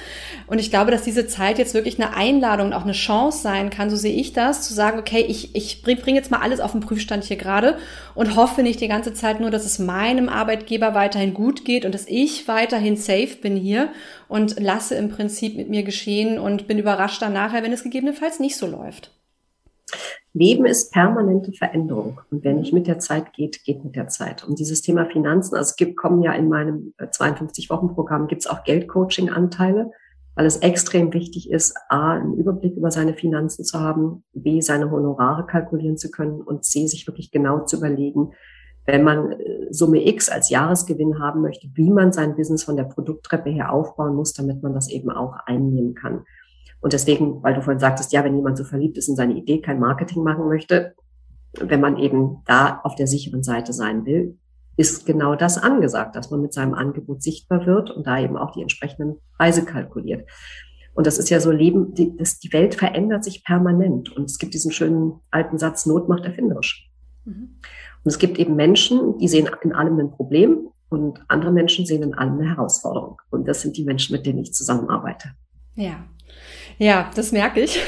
Und 0.48 0.60
ich 0.60 0.70
glaube, 0.70 0.92
dass 0.92 1.04
diese 1.04 1.28
Zeit 1.28 1.58
jetzt 1.58 1.74
wirklich 1.74 2.00
eine 2.02 2.16
Einladung 2.16 2.68
und 2.68 2.74
auch 2.74 2.84
eine 2.84 2.94
Chance 2.94 3.42
sein 3.42 3.70
kann, 3.70 3.90
so 3.90 3.96
sehe 3.96 4.16
ich 4.16 4.34
das, 4.34 4.62
zu 4.62 4.74
sagen, 4.74 5.00
okay, 5.00 5.26
ich, 5.28 5.56
ich 5.56 5.82
bringe 5.82 6.02
bring 6.02 6.16
jetzt 6.16 6.32
mal 6.32 6.42
alles 6.42 6.60
auf 6.60 6.72
den 6.72 6.82
Prüfstand 6.82 7.24
hier 7.26 7.38
gerade 7.38 7.78
und 8.16 8.36
hoffe 8.36 8.64
nicht 8.64 8.80
die 8.82 8.88
ganze 8.88 9.14
Zeit 9.14 9.40
nur, 9.40 9.52
dass 9.52 9.66
es 9.66 9.80
meinem 9.80 10.30
Arbeitgeber 10.30 10.94
weiterhin 10.94 11.34
gut 11.34 11.66
geht 11.66 11.86
und 11.86 11.94
dass 11.94 12.06
ich 12.08 12.48
weiterhin 12.48 12.96
safe 12.96 13.36
bin 13.42 13.56
hier 13.56 13.90
und 14.28 14.60
lasse 14.60 14.96
im 14.96 15.10
Prinzip 15.10 15.56
mit 15.56 15.70
mir 15.70 15.84
geschehen 15.84 16.40
und 16.40 16.67
bin 16.68 16.80
überrascht 16.80 17.22
dann 17.22 17.34
nachher, 17.34 17.64
wenn 17.64 17.74
es 17.74 17.84
gegebenenfalls 17.84 18.40
nicht 18.40 18.58
so 18.58 18.68
läuft. 18.68 19.14
Leben 20.34 20.66
ist 20.66 20.92
permanente 20.92 21.52
Veränderung. 21.54 22.22
Und 22.30 22.44
wenn 22.44 22.60
nicht 22.60 22.74
mit 22.74 22.88
der 22.88 23.00
Zeit 23.00 23.34
geht, 23.34 23.64
geht 23.64 23.84
mit 23.84 23.96
der 23.96 24.08
Zeit. 24.08 24.44
Und 24.44 24.60
dieses 24.60 24.82
Thema 24.82 25.06
Finanzen, 25.06 25.56
also 25.56 25.70
es 25.72 25.76
gibt, 25.76 25.98
kommen 25.98 26.22
ja 26.22 26.34
in 26.34 26.50
meinem 26.50 26.94
52-Wochen-Programm, 27.00 28.26
äh, 28.26 28.28
gibt 28.28 28.42
es 28.42 28.48
auch 28.48 28.64
Geldcoaching-Anteile, 28.64 29.92
weil 30.36 30.46
es 30.46 30.58
extrem 30.58 31.14
wichtig 31.14 31.50
ist, 31.50 31.76
A, 31.90 32.14
einen 32.14 32.36
Überblick 32.36 32.76
über 32.76 32.92
seine 32.92 33.16
Finanzen 33.16 33.66
zu 33.66 33.80
haben, 33.80 34.24
B, 34.34 34.62
seine 34.62 34.92
Honorare 34.92 35.48
kalkulieren 35.48 35.98
zu 35.98 36.12
können 36.12 36.42
und 36.42 36.64
C, 36.64 36.86
sich 36.86 37.08
wirklich 37.08 37.32
genau 37.32 37.66
zu 37.66 37.78
überlegen, 37.78 38.34
wenn 38.86 39.04
man 39.04 39.32
äh, 39.32 39.68
Summe 39.72 40.08
X 40.08 40.30
als 40.30 40.50
Jahresgewinn 40.50 41.20
haben 41.20 41.42
möchte, 41.42 41.68
wie 41.74 41.90
man 41.90 42.12
sein 42.12 42.36
Business 42.36 42.64
von 42.64 42.78
der 42.78 42.84
Produkttreppe 42.84 43.50
her 43.50 43.72
aufbauen 43.72 44.16
muss, 44.16 44.34
damit 44.34 44.62
man 44.62 44.74
das 44.74 44.90
eben 44.90 45.10
auch 45.10 45.36
einnehmen 45.46 45.96
kann. 45.96 46.26
Und 46.82 46.94
deswegen, 46.94 47.42
weil 47.44 47.54
du 47.54 47.62
vorhin 47.62 47.80
sagtest, 47.80 48.12
ja, 48.14 48.24
wenn 48.24 48.36
jemand 48.36 48.58
so 48.58 48.64
verliebt 48.64 48.98
ist 48.98 49.10
in 49.10 49.16
seine 49.16 49.36
Idee, 49.36 49.62
kein 49.62 49.80
Marketing 49.80 50.24
machen 50.24 50.48
möchte, 50.48 50.94
wenn 51.60 51.82
man 51.82 51.98
eben 51.98 52.44
da 52.46 52.82
auf 52.84 52.96
der 52.96 53.08
sicheren 53.08 53.44
Seite 53.44 53.74
sein 53.74 54.06
will, 54.06 54.38
ist 54.78 55.06
genau 55.08 55.36
das 55.36 55.58
angesagt, 55.58 56.16
dass 56.16 56.30
man 56.30 56.42
mit 56.42 56.54
seinem 56.54 56.76
Angebot 56.76 57.24
sichtbar 57.24 57.66
wird 57.66 57.90
und 57.90 58.06
da 58.06 58.20
eben 58.20 58.38
auch 58.38 58.52
die 58.52 58.62
entsprechenden 58.62 59.16
Preise 59.36 59.66
kalkuliert. 59.66 60.30
Und 60.94 61.08
das 61.08 61.18
ist 61.18 61.30
ja 61.30 61.40
so 61.40 61.52
Leben, 61.52 61.94
die, 61.94 62.16
das, 62.16 62.40
die 62.40 62.54
Welt 62.54 62.76
verändert 62.76 63.24
sich 63.24 63.44
permanent. 63.44 64.16
Und 64.16 64.26
es 64.26 64.38
gibt 64.38 64.54
diesen 64.54 64.72
schönen 64.72 65.20
alten 65.32 65.58
Satz, 65.58 65.86
Not 65.86 66.10
macht 66.10 66.26
erfinderisch. 66.26 66.90
Mhm. 67.26 67.60
Und 68.04 68.12
es 68.12 68.20
gibt 68.20 68.40
eben 68.40 68.56
Menschen, 68.56 69.18
die 69.18 69.28
sehen 69.28 69.50
in 69.62 69.74
allem 69.74 70.00
ein 70.00 70.12
Problem 70.12 70.70
und 70.90 71.20
andere 71.28 71.52
Menschen 71.52 71.86
sehen 71.86 72.04
in 72.04 72.14
allem 72.14 72.40
eine 72.40 72.50
Herausforderung. 72.50 73.22
Und 73.30 73.48
das 73.48 73.62
sind 73.62 73.78
die 73.78 73.84
Menschen, 73.84 74.16
mit 74.16 74.26
denen 74.26 74.40
ich 74.40 74.54
zusammenarbeite. 74.54 75.30
Ja. 75.76 76.04
Ja, 76.80 77.10
das 77.16 77.32
merke 77.32 77.62
ich. 77.62 77.80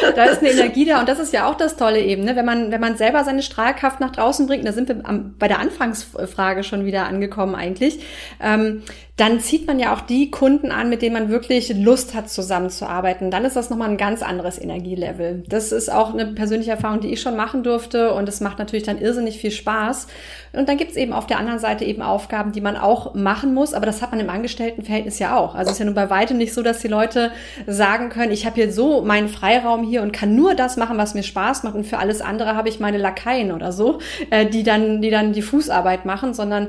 da 0.16 0.24
ist 0.24 0.40
eine 0.40 0.50
Energie 0.50 0.84
da 0.84 1.00
und 1.00 1.08
das 1.08 1.20
ist 1.20 1.32
ja 1.32 1.48
auch 1.48 1.54
das 1.54 1.76
Tolle 1.76 2.00
eben, 2.00 2.24
ne? 2.24 2.34
wenn 2.34 2.44
man 2.44 2.72
wenn 2.72 2.80
man 2.80 2.96
selber 2.96 3.22
seine 3.24 3.42
Strahlkraft 3.42 4.00
nach 4.00 4.10
draußen 4.10 4.46
bringt. 4.46 4.66
Da 4.66 4.72
sind 4.72 4.88
wir 4.88 5.00
am, 5.04 5.34
bei 5.38 5.46
der 5.46 5.60
Anfangsfrage 5.60 6.64
schon 6.64 6.84
wieder 6.84 7.06
angekommen 7.06 7.54
eigentlich. 7.54 8.00
Ähm, 8.42 8.82
dann 9.20 9.38
zieht 9.38 9.66
man 9.66 9.78
ja 9.78 9.94
auch 9.94 10.00
die 10.00 10.30
Kunden 10.30 10.70
an, 10.70 10.88
mit 10.88 11.02
denen 11.02 11.12
man 11.12 11.28
wirklich 11.28 11.74
Lust 11.76 12.14
hat, 12.14 12.30
zusammenzuarbeiten. 12.30 13.30
Dann 13.30 13.44
ist 13.44 13.54
das 13.54 13.68
nochmal 13.68 13.90
ein 13.90 13.98
ganz 13.98 14.22
anderes 14.22 14.58
Energielevel. 14.58 15.44
Das 15.46 15.72
ist 15.72 15.92
auch 15.92 16.14
eine 16.14 16.28
persönliche 16.28 16.70
Erfahrung, 16.70 17.00
die 17.00 17.12
ich 17.12 17.20
schon 17.20 17.36
machen 17.36 17.62
durfte 17.62 18.14
und 18.14 18.30
es 18.30 18.40
macht 18.40 18.58
natürlich 18.58 18.84
dann 18.84 18.98
irrsinnig 18.98 19.38
viel 19.38 19.50
Spaß. 19.50 20.06
Und 20.54 20.70
dann 20.70 20.78
gibt 20.78 20.92
es 20.92 20.96
eben 20.96 21.12
auf 21.12 21.26
der 21.26 21.38
anderen 21.38 21.58
Seite 21.58 21.84
eben 21.84 22.00
Aufgaben, 22.00 22.52
die 22.52 22.62
man 22.62 22.78
auch 22.78 23.14
machen 23.14 23.52
muss, 23.52 23.74
aber 23.74 23.84
das 23.84 24.00
hat 24.00 24.10
man 24.10 24.20
im 24.20 24.30
Angestelltenverhältnis 24.30 25.18
ja 25.18 25.36
auch. 25.36 25.54
Also 25.54 25.68
es 25.68 25.74
ist 25.74 25.80
ja 25.80 25.84
nun 25.84 25.94
bei 25.94 26.08
weitem 26.08 26.38
nicht 26.38 26.54
so, 26.54 26.62
dass 26.62 26.80
die 26.80 26.88
Leute 26.88 27.19
sagen 27.66 28.08
können, 28.08 28.32
ich 28.32 28.46
habe 28.46 28.56
hier 28.56 28.72
so 28.72 29.02
meinen 29.02 29.28
Freiraum 29.28 29.84
hier 29.84 30.02
und 30.02 30.12
kann 30.12 30.34
nur 30.34 30.54
das 30.54 30.76
machen, 30.76 30.98
was 30.98 31.14
mir 31.14 31.22
Spaß 31.22 31.62
macht 31.62 31.74
und 31.74 31.86
für 31.86 31.98
alles 31.98 32.20
andere 32.20 32.56
habe 32.56 32.68
ich 32.68 32.80
meine 32.80 32.98
Lakaien 32.98 33.52
oder 33.52 33.72
so, 33.72 33.98
äh, 34.30 34.46
die 34.46 34.62
dann, 34.62 35.02
die 35.02 35.10
dann 35.10 35.32
die 35.32 35.42
Fußarbeit 35.42 36.04
machen, 36.04 36.34
sondern 36.34 36.68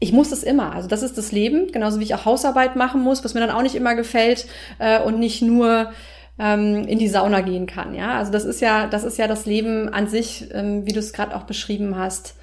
ich 0.00 0.12
muss 0.12 0.32
es 0.32 0.42
immer. 0.42 0.74
Also 0.74 0.88
das 0.88 1.02
ist 1.02 1.16
das 1.16 1.32
Leben, 1.32 1.72
genauso 1.72 1.98
wie 2.00 2.04
ich 2.04 2.14
auch 2.14 2.24
Hausarbeit 2.24 2.76
machen 2.76 3.02
muss, 3.02 3.24
was 3.24 3.34
mir 3.34 3.40
dann 3.40 3.50
auch 3.50 3.62
nicht 3.62 3.74
immer 3.74 3.94
gefällt 3.94 4.46
äh, 4.78 5.00
und 5.00 5.18
nicht 5.18 5.40
nur 5.40 5.92
ähm, 6.38 6.84
in 6.86 6.98
die 6.98 7.08
Sauna 7.08 7.40
gehen 7.40 7.66
kann. 7.66 7.94
Ja, 7.94 8.18
also 8.18 8.32
das 8.32 8.44
ist 8.44 8.60
ja, 8.60 8.86
das 8.86 9.04
ist 9.04 9.18
ja 9.18 9.28
das 9.28 9.46
Leben 9.46 9.88
an 9.88 10.08
sich, 10.08 10.48
ähm, 10.52 10.86
wie 10.86 10.92
du 10.92 10.98
es 10.98 11.12
gerade 11.12 11.34
auch 11.34 11.44
beschrieben 11.44 11.96
hast. 11.96 12.34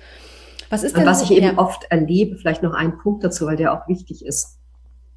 Was 0.70 0.84
ist 0.84 0.96
denn? 0.96 1.04
Und 1.04 1.10
was 1.10 1.22
ich 1.22 1.32
eben 1.32 1.46
ja. 1.46 1.58
oft 1.58 1.84
erlebe, 1.90 2.38
vielleicht 2.38 2.64
noch 2.64 2.74
ein 2.74 2.98
Punkt 2.98 3.24
dazu, 3.24 3.46
weil 3.46 3.58
der 3.58 3.74
auch 3.74 3.88
wichtig 3.88 4.26
ist. 4.26 4.61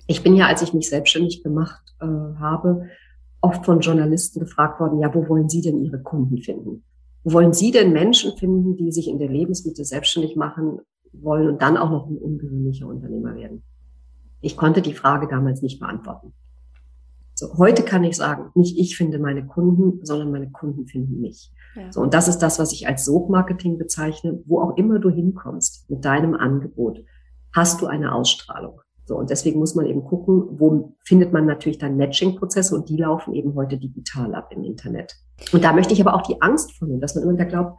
Ich 0.07 0.23
bin 0.23 0.35
ja, 0.35 0.47
als 0.47 0.63
ich 0.63 0.75
mich 0.75 0.89
selbstständig 0.89 1.43
gemacht 1.43 1.95
äh, 2.01 2.07
habe, 2.07 2.89
oft 3.41 3.65
von 3.65 3.81
Journalisten 3.81 4.41
gefragt 4.41 4.81
worden, 4.81 5.01
ja, 5.01 5.15
wo 5.15 5.29
wollen 5.29 5.49
Sie 5.49 5.61
denn 5.61 5.79
Ihre 5.79 6.01
Kunden 6.01 6.39
finden? 6.39 6.85
Wo 7.25 7.33
wollen 7.33 7.53
Sie 7.53 7.71
denn 7.71 7.93
Menschen 7.93 8.37
finden, 8.37 8.77
die 8.77 8.93
sich 8.93 9.09
in 9.09 9.19
der 9.19 9.29
Lebensmittel 9.29 9.85
selbstständig 9.85 10.37
machen 10.37 10.81
wollen 11.13 11.49
und 11.49 11.63
dann 11.63 11.77
auch 11.77 11.91
noch 11.91 12.07
ein 12.07 12.19
ungewöhnlicher 12.19 12.87
Unternehmer 12.87 13.35
werden? 13.35 13.63
Ich 14.41 14.57
konnte 14.57 14.83
die 14.83 14.95
Frage 14.95 15.27
damals 15.27 15.63
nicht 15.63 15.81
beantworten. 15.81 16.35
So, 17.35 17.59
heute 17.59 17.83
kann 17.83 18.05
ich 18.05 18.17
sagen, 18.17 18.51
nicht 18.55 18.79
ich 18.79 18.97
finde 18.97 19.19
meine 19.19 19.45
Kunden, 19.47 20.05
sondern 20.05 20.31
meine 20.31 20.51
Kunden 20.51 20.87
finden 20.87 21.21
mich. 21.21 21.51
Ja. 21.75 21.91
So, 21.91 22.01
und 22.01 22.15
das 22.15 22.29
ist 22.29 22.39
das, 22.39 22.59
was 22.59 22.73
ich 22.73 22.87
als 22.87 23.05
Sogmarketing 23.05 23.79
bezeichne. 23.79 24.41
Wo 24.47 24.61
auch 24.61 24.77
immer 24.77 25.01
du 25.01 25.11
hinkommst 25.11 25.91
mit 25.91 26.05
deinem 26.05 26.35
Angebot, 26.35 27.05
hast 27.53 27.81
du 27.81 27.87
eine 27.87 28.15
Ausstrahlung. 28.15 28.81
So, 29.07 29.17
und 29.17 29.29
deswegen 29.31 29.59
muss 29.59 29.75
man 29.75 29.87
eben 29.87 30.05
gucken, 30.05 30.45
wo 30.59 30.95
findet 31.05 31.33
man 31.33 31.45
natürlich 31.45 31.79
dann 31.79 31.97
Matching-Prozesse 31.97 32.75
und 32.75 32.89
die 32.89 32.97
laufen 32.97 33.35
eben 33.35 33.55
heute 33.55 33.77
digital 33.77 34.35
ab 34.35 34.51
im 34.51 34.65
Internet. 34.65 35.15
Und 35.53 35.63
da 35.63 35.73
möchte 35.73 35.93
ich 35.93 36.01
aber 36.01 36.15
auch 36.15 36.23
die 36.23 36.41
Angst 36.41 36.73
von 36.79 36.89
nehmen, 36.89 37.01
dass 37.01 37.15
man 37.15 37.25
immer 37.25 37.35
wieder 37.35 37.45
glaubt, 37.45 37.79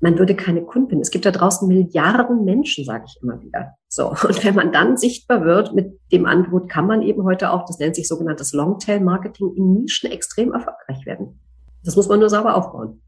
man 0.00 0.18
würde 0.18 0.34
keine 0.34 0.62
Kunden. 0.62 1.00
Es 1.00 1.10
gibt 1.10 1.24
da 1.24 1.30
draußen 1.30 1.68
Milliarden 1.68 2.44
Menschen, 2.44 2.84
sage 2.84 3.04
ich 3.06 3.22
immer 3.22 3.40
wieder. 3.40 3.76
So. 3.88 4.10
Und 4.10 4.44
wenn 4.44 4.54
man 4.54 4.72
dann 4.72 4.96
sichtbar 4.96 5.44
wird 5.44 5.74
mit 5.74 5.98
dem 6.12 6.26
Angebot, 6.26 6.68
kann 6.68 6.86
man 6.86 7.02
eben 7.02 7.22
heute 7.24 7.50
auch, 7.50 7.64
das 7.64 7.78
nennt 7.78 7.94
sich 7.94 8.08
sogenanntes 8.08 8.52
Longtail-Marketing, 8.52 9.54
in 9.56 9.74
Nischen 9.74 10.10
extrem 10.10 10.52
erfolgreich 10.52 11.06
werden. 11.06 11.40
Das 11.84 11.96
muss 11.96 12.08
man 12.08 12.18
nur 12.18 12.28
sauber 12.28 12.56
aufbauen. 12.56 13.00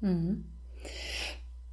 Mhm. 0.00 0.46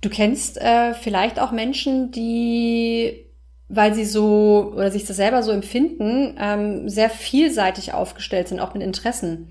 Du 0.02 0.10
kennst 0.10 0.62
äh, 0.62 0.94
vielleicht 0.94 1.40
auch 1.40 1.52
Menschen, 1.52 2.12
die 2.12 3.27
weil 3.70 3.94
sie 3.94 4.06
so 4.06 4.74
oder 4.76 4.92
sich 4.92 5.06
das 5.06 5.18
selber 5.18 5.44
so 5.44 5.52
empfinden, 5.52 6.36
ähm, 6.40 6.90
sehr 6.90 7.10
vielseitig 7.10 7.94
aufgestellt 7.94 8.48
sind, 8.48 8.60
auch 8.60 8.74
mit 8.74 8.84
Interessen. 8.84 9.50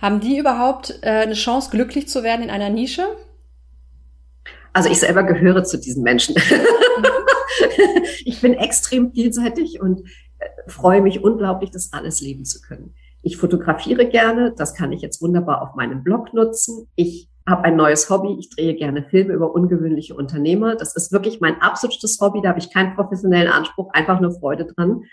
Haben 0.00 0.20
die 0.20 0.38
überhaupt 0.38 0.98
äh, 1.02 1.08
eine 1.08 1.34
Chance, 1.34 1.70
glücklich 1.70 2.08
zu 2.08 2.22
werden 2.22 2.42
in 2.42 2.50
einer 2.50 2.70
Nische? 2.70 3.04
Also 4.72 4.90
ich 4.90 5.00
selber 5.00 5.24
gehöre 5.24 5.64
zu 5.64 5.76
diesen 5.78 6.04
Menschen. 6.04 6.36
ich 8.24 8.40
bin 8.40 8.54
extrem 8.54 9.12
vielseitig 9.12 9.80
und 9.80 10.08
äh, 10.38 10.46
freue 10.68 11.02
mich 11.02 11.24
unglaublich, 11.24 11.70
das 11.70 11.92
alles 11.92 12.20
leben 12.20 12.44
zu 12.44 12.60
können. 12.60 12.94
Ich 13.22 13.38
fotografiere 13.38 14.06
gerne, 14.06 14.54
das 14.56 14.74
kann 14.74 14.92
ich 14.92 15.02
jetzt 15.02 15.20
wunderbar 15.20 15.62
auf 15.62 15.74
meinem 15.74 16.04
Blog 16.04 16.32
nutzen. 16.32 16.86
Ich 16.94 17.27
habe 17.48 17.64
ein 17.64 17.76
neues 17.76 18.10
Hobby, 18.10 18.36
ich 18.38 18.50
drehe 18.50 18.74
gerne 18.74 19.04
Filme 19.04 19.32
über 19.32 19.54
ungewöhnliche 19.54 20.14
Unternehmer. 20.14 20.76
Das 20.76 20.94
ist 20.96 21.12
wirklich 21.12 21.40
mein 21.40 21.60
absolutes 21.60 22.18
Hobby, 22.20 22.40
da 22.42 22.50
habe 22.50 22.58
ich 22.58 22.72
keinen 22.72 22.94
professionellen 22.94 23.50
Anspruch, 23.50 23.90
einfach 23.92 24.20
nur 24.20 24.32
Freude 24.32 24.66
dran. 24.66 25.04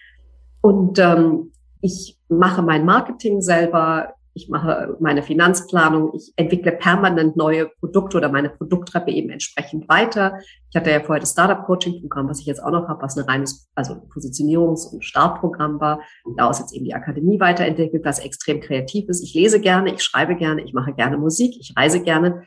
Und 0.61 0.99
ähm, 0.99 1.51
ich 1.81 2.19
mache 2.29 2.61
mein 2.61 2.85
Marketing 2.85 3.41
selber, 3.41 4.14
ich 4.35 4.49
mache 4.49 4.97
meine 4.99 5.23
Finanzplanung, 5.23 6.11
ich 6.13 6.33
entwickle 6.35 6.73
permanent 6.73 7.37
neue 7.37 7.67
Produkte 7.79 8.17
oder 8.17 8.27
meine 8.29 8.49
Produkttreppe 8.49 9.09
eben 9.09 9.29
entsprechend 9.29 9.87
weiter. 9.87 10.39
Ich 10.69 10.75
hatte 10.75 10.91
ja 10.91 10.99
vorher 10.99 11.21
das 11.21 11.31
Startup-Coaching-Programm, 11.31 12.27
was 12.27 12.41
ich 12.41 12.45
jetzt 12.45 12.61
auch 12.61 12.71
noch 12.71 12.89
habe, 12.89 13.01
was 13.01 13.17
ein 13.17 13.23
reines, 13.23 13.69
also 13.75 13.93
Positionierungs- 13.93 14.91
und 14.91 15.05
Startprogramm 15.05 15.79
war. 15.79 16.01
Daraus 16.35 16.59
jetzt 16.59 16.75
eben 16.75 16.83
die 16.83 16.93
Akademie 16.93 17.39
weiterentwickelt, 17.39 18.03
was 18.03 18.19
extrem 18.19 18.59
kreativ 18.59 19.07
ist. 19.07 19.23
Ich 19.23 19.33
lese 19.33 19.61
gerne, 19.61 19.93
ich 19.93 20.03
schreibe 20.03 20.35
gerne, 20.35 20.63
ich 20.63 20.73
mache 20.73 20.91
gerne 20.91 21.17
Musik, 21.17 21.55
ich 21.57 21.73
reise 21.77 22.03
gerne. 22.03 22.43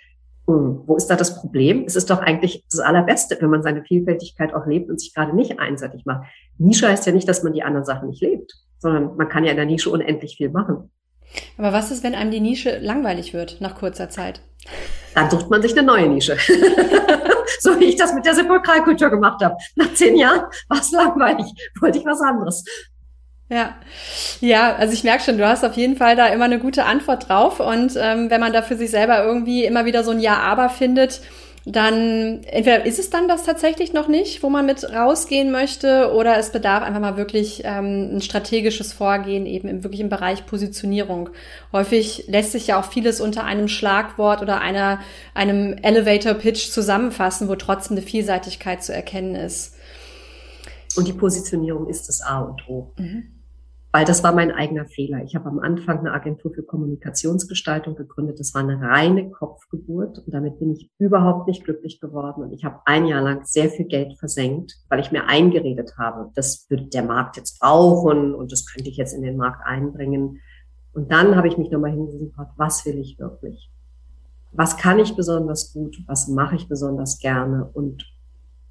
Hm, 0.47 0.83
wo 0.85 0.95
ist 0.95 1.07
da 1.07 1.17
das 1.17 1.41
Problem? 1.41 1.85
Es 1.87 1.97
ist 1.97 2.11
doch 2.11 2.21
eigentlich 2.21 2.67
das 2.71 2.81
Allerbeste, 2.81 3.39
wenn 3.41 3.49
man 3.49 3.63
seine 3.63 3.83
Vielfältigkeit 3.83 4.53
auch 4.53 4.67
lebt 4.67 4.91
und 4.91 5.01
sich 5.01 5.15
gerade 5.15 5.35
nicht 5.35 5.59
einseitig 5.59 6.05
macht. 6.05 6.27
Nische 6.59 6.87
heißt 6.87 7.07
ja 7.07 7.13
nicht, 7.13 7.29
dass 7.29 7.43
man 7.43 7.55
die 7.55 7.63
anderen 7.63 7.87
Sachen 7.87 8.11
nicht 8.11 8.21
lebt, 8.21 8.53
sondern 8.79 9.17
man 9.17 9.31
kann 9.31 9.45
ja 9.45 9.53
in 9.53 9.57
der 9.57 9.65
Nische 9.67 9.89
unendlich 9.89 10.37
viel 10.37 10.51
machen. 10.51 10.91
Aber 11.57 11.73
was 11.73 11.91
ist, 11.91 12.03
wenn 12.03 12.15
einem 12.15 12.31
die 12.31 12.41
Nische 12.41 12.79
langweilig 12.79 13.35
wird 13.35 13.61
nach 13.61 13.75
kurzer 13.75 14.09
Zeit? 14.09 14.41
Dann 15.15 15.31
sucht 15.31 15.51
man 15.51 15.63
sich 15.63 15.73
eine 15.73 15.83
neue 15.83 16.09
Nische. 16.09 16.37
so 17.61 17.79
wie 17.81 17.87
ich 17.87 17.97
das 17.97 18.15
mit 18.15 18.27
der 18.27 18.35
Sepulkralkultur 18.35 19.11
gemacht 19.11 19.43
habe. 19.43 19.57
Nach 19.77 19.93
zehn 19.95 20.17
Jahren 20.17 20.43
war 20.69 20.81
es 20.81 20.91
langweilig, 20.93 21.47
wollte 21.81 21.99
ich 21.99 22.05
was 22.05 22.21
anderes. 22.21 22.65
Ja, 23.51 23.77
ja, 24.41 24.75
also 24.77 24.93
ich 24.93 25.05
merke 25.05 25.25
schon, 25.25 25.39
du 25.39 25.49
hast 25.49 25.65
auf 25.65 25.73
jeden 25.75 25.97
Fall 25.97 26.17
da 26.17 26.27
immer 26.27 26.45
eine 26.45 26.59
gute 26.59 26.85
Antwort 26.85 27.29
drauf. 27.29 27.61
Und 27.61 27.97
ähm, 27.97 28.31
wenn 28.31 28.41
man 28.41 28.53
da 28.53 28.63
für 28.63 28.77
sich 28.77 28.91
selber 28.91 29.25
irgendwie 29.25 29.65
immer 29.65 29.87
wieder 29.87 30.05
so 30.05 30.11
ein 30.11 30.21
Ja-Aber 30.21 30.69
findet, 30.69 31.23
dann 31.73 32.43
entweder 32.45 32.87
ist 32.87 32.99
es 32.99 33.11
dann 33.11 33.29
das 33.29 33.45
tatsächlich 33.45 33.93
noch 33.93 34.09
nicht, 34.09 34.43
wo 34.43 34.49
man 34.49 34.67
mit 34.67 34.85
rausgehen 34.85 35.51
möchte, 35.51 36.13
oder 36.15 36.39
es 36.39 36.51
bedarf 36.51 36.83
einfach 36.83 37.01
mal 37.01 37.17
wirklich 37.17 37.63
ähm, 37.65 38.17
ein 38.17 38.21
strategisches 38.23 38.93
Vorgehen 38.93 39.45
eben 39.47 39.69
im, 39.69 39.85
wirklich 39.85 40.01
im 40.01 40.09
Bereich 40.09 40.47
Positionierung. 40.47 41.31
Häufig 41.73 42.25
lässt 42.27 42.53
sich 42.53 42.69
ja 42.69 42.81
auch 42.81 42.85
vieles 42.85 43.21
unter 43.21 43.45
einem 43.45 43.69
Schlagwort 43.69 44.41
oder 44.41 44.61
einer, 44.61 45.01
einem 45.35 45.77
Elevator 45.83 46.35
Pitch 46.35 46.71
zusammenfassen, 46.71 47.49
wo 47.49 47.55
trotzdem 47.55 47.97
eine 47.97 48.07
Vielseitigkeit 48.07 48.83
zu 48.83 48.95
erkennen 48.95 49.35
ist. 49.35 49.75
Und 50.97 51.07
die 51.07 51.13
Positionierung 51.13 51.89
ist 51.89 52.09
das 52.09 52.23
A 52.23 52.41
und 52.41 52.69
O. 52.69 52.93
Mhm 52.99 53.38
weil 53.91 54.05
das 54.05 54.23
war 54.23 54.35
mein 54.35 54.53
eigener 54.53 54.85
Fehler. 54.85 55.25
Ich 55.25 55.35
habe 55.35 55.49
am 55.49 55.61
Anfang 55.61 56.01
eine 56.01 56.13
Agentur 56.13 56.53
für 56.53 56.63
Kommunikationsgestaltung 56.63 57.97
gegründet. 57.97 58.39
Das 58.39 58.55
war 58.55 58.61
eine 58.61 58.81
reine 58.81 59.31
Kopfgeburt 59.31 60.19
und 60.19 60.33
damit 60.33 60.59
bin 60.59 60.73
ich 60.73 60.91
überhaupt 60.99 61.49
nicht 61.49 61.65
glücklich 61.65 61.99
geworden. 62.01 62.43
Und 62.43 62.53
ich 62.53 62.65
habe 62.65 62.81
ein 62.85 63.07
Jahr 63.07 63.23
lang 63.23 63.45
sehr 63.45 63.71
viel 63.71 63.87
Geld 63.87 64.19
versenkt, 64.19 64.77
weil 64.91 65.01
ich 65.01 65.11
mir 65.11 65.27
eingeredet 65.27 65.95
habe, 65.97 66.31
das 66.35 66.67
wird 66.69 66.93
der 66.93 67.03
Markt 67.03 67.39
jetzt 67.39 67.61
brauchen 67.61 68.35
und 68.35 68.53
das 68.53 68.67
könnte 68.67 68.91
ich 68.91 68.99
jetzt 68.99 69.15
in 69.15 69.23
den 69.23 69.39
Markt 69.39 69.65
einbringen. 69.65 70.41
Und 70.93 71.11
dann 71.11 71.35
habe 71.37 71.49
ich 71.49 71.57
mich 71.57 71.71
nochmal 71.71 71.97
gefragt, 71.97 72.53
was 72.57 72.85
will 72.85 72.99
ich 72.99 73.19
wirklich? 73.19 73.71
Was 74.53 74.77
kann 74.77 74.99
ich 74.99 75.17
besonders 75.17 75.73
gut? 75.73 76.03
Was 76.07 76.29
mache 76.29 76.57
ich 76.57 76.69
besonders 76.69 77.19
gerne? 77.21 77.71
Und 77.73 78.05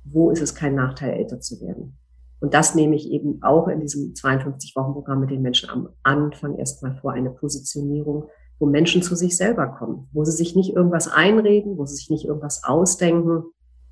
wo 0.04 0.30
ist 0.30 0.42
es 0.42 0.54
kein 0.54 0.76
Nachteil, 0.76 1.14
älter 1.14 1.40
zu 1.40 1.60
werden? 1.62 1.98
Und 2.40 2.54
das 2.54 2.76
nehme 2.76 2.96
ich 2.96 3.10
eben 3.10 3.42
auch 3.42 3.68
in 3.68 3.80
diesem 3.80 4.14
52-Wochen-Programm 4.14 5.22
mit 5.22 5.32
den 5.32 5.42
Menschen 5.42 5.70
am 5.70 5.90
Anfang 6.04 6.58
erstmal 6.58 6.96
vor, 6.98 7.14
eine 7.14 7.32
Positionierung, 7.32 8.30
wo 8.60 8.66
Menschen 8.66 9.02
zu 9.02 9.16
sich 9.16 9.38
selber 9.38 9.68
kommen, 9.68 10.08
wo 10.14 10.24
sie 10.24 10.32
sich 10.32 10.56
nicht 10.56 10.76
irgendwas 10.76 11.08
einreden, 11.08 11.78
wo 11.78 11.86
sie 11.86 11.96
sich 11.96 12.10
nicht 12.10 12.26
irgendwas 12.26 12.64
ausdenken, 12.64 13.44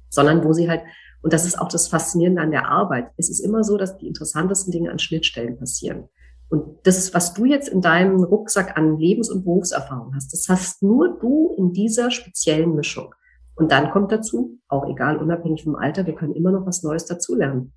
sondern 0.10 0.44
wo 0.44 0.54
sie 0.54 0.70
halt, 0.70 0.82
und 1.22 1.34
das 1.34 1.46
ist 1.46 1.60
auch 1.60 1.68
das 1.68 1.88
Faszinierende 1.88 2.42
an 2.42 2.52
der 2.52 2.70
Arbeit, 2.70 3.12
es 3.18 3.30
ist 3.30 3.40
immer 3.40 3.64
so, 3.64 3.78
dass 3.78 3.98
die 3.98 4.08
interessantesten 4.08 4.72
Dinge 4.72 4.92
an 4.92 5.00
Schnittstellen 5.00 5.58
passieren. 5.58 6.10
Und 6.48 6.86
das 6.86 7.14
was 7.14 7.34
du 7.34 7.46
jetzt 7.46 7.68
in 7.68 7.82
deinem 7.82 8.24
Rucksack 8.24 8.78
an 8.78 8.98
Lebens- 9.00 9.32
und 9.32 9.44
Berufserfahrung 9.44 10.14
hast, 10.16 10.32
das 10.32 10.48
hast 10.48 10.84
nur 10.84 11.18
du 11.20 11.56
in 11.58 11.74
dieser 11.74 12.12
speziellen 12.12 12.76
Mischung. 12.76 13.14
Und 13.56 13.72
dann 13.72 13.90
kommt 13.90 14.12
dazu, 14.12 14.60
auch 14.68 14.88
egal, 14.88 15.18
unabhängig 15.18 15.64
vom 15.64 15.76
Alter, 15.76 16.06
wir 16.06 16.14
können 16.14 16.36
immer 16.36 16.52
noch 16.52 16.66
was 16.66 16.84
Neues 16.84 17.06
dazulernen. 17.06 17.74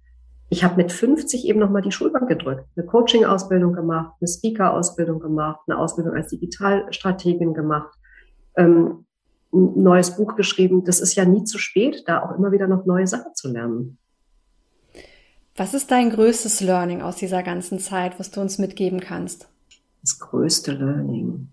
Ich 0.50 0.64
habe 0.64 0.76
mit 0.76 0.92
50 0.92 1.46
eben 1.46 1.58
nochmal 1.58 1.82
die 1.82 1.92
Schulbank 1.92 2.28
gedrückt, 2.28 2.64
eine 2.74 2.86
Coaching-Ausbildung 2.86 3.74
gemacht, 3.74 4.14
eine 4.20 4.28
Speaker-Ausbildung 4.28 5.20
gemacht, 5.20 5.60
eine 5.66 5.78
Ausbildung 5.78 6.14
als 6.14 6.28
Digitalstrategin 6.28 7.52
gemacht, 7.52 7.94
ähm, 8.56 9.04
ein 9.52 9.82
neues 9.82 10.16
Buch 10.16 10.36
geschrieben. 10.36 10.84
Das 10.84 11.00
ist 11.00 11.14
ja 11.16 11.24
nie 11.24 11.44
zu 11.44 11.58
spät, 11.58 12.04
da 12.06 12.22
auch 12.22 12.36
immer 12.36 12.50
wieder 12.50 12.66
noch 12.66 12.86
neue 12.86 13.06
Sachen 13.06 13.34
zu 13.34 13.48
lernen. 13.48 13.98
Was 15.54 15.74
ist 15.74 15.90
dein 15.90 16.10
größtes 16.10 16.60
Learning 16.60 17.02
aus 17.02 17.16
dieser 17.16 17.42
ganzen 17.42 17.78
Zeit, 17.78 18.18
was 18.18 18.30
du 18.30 18.40
uns 18.40 18.58
mitgeben 18.58 19.00
kannst? 19.00 19.48
Das 20.02 20.18
größte 20.18 20.72
Learning. 20.72 21.48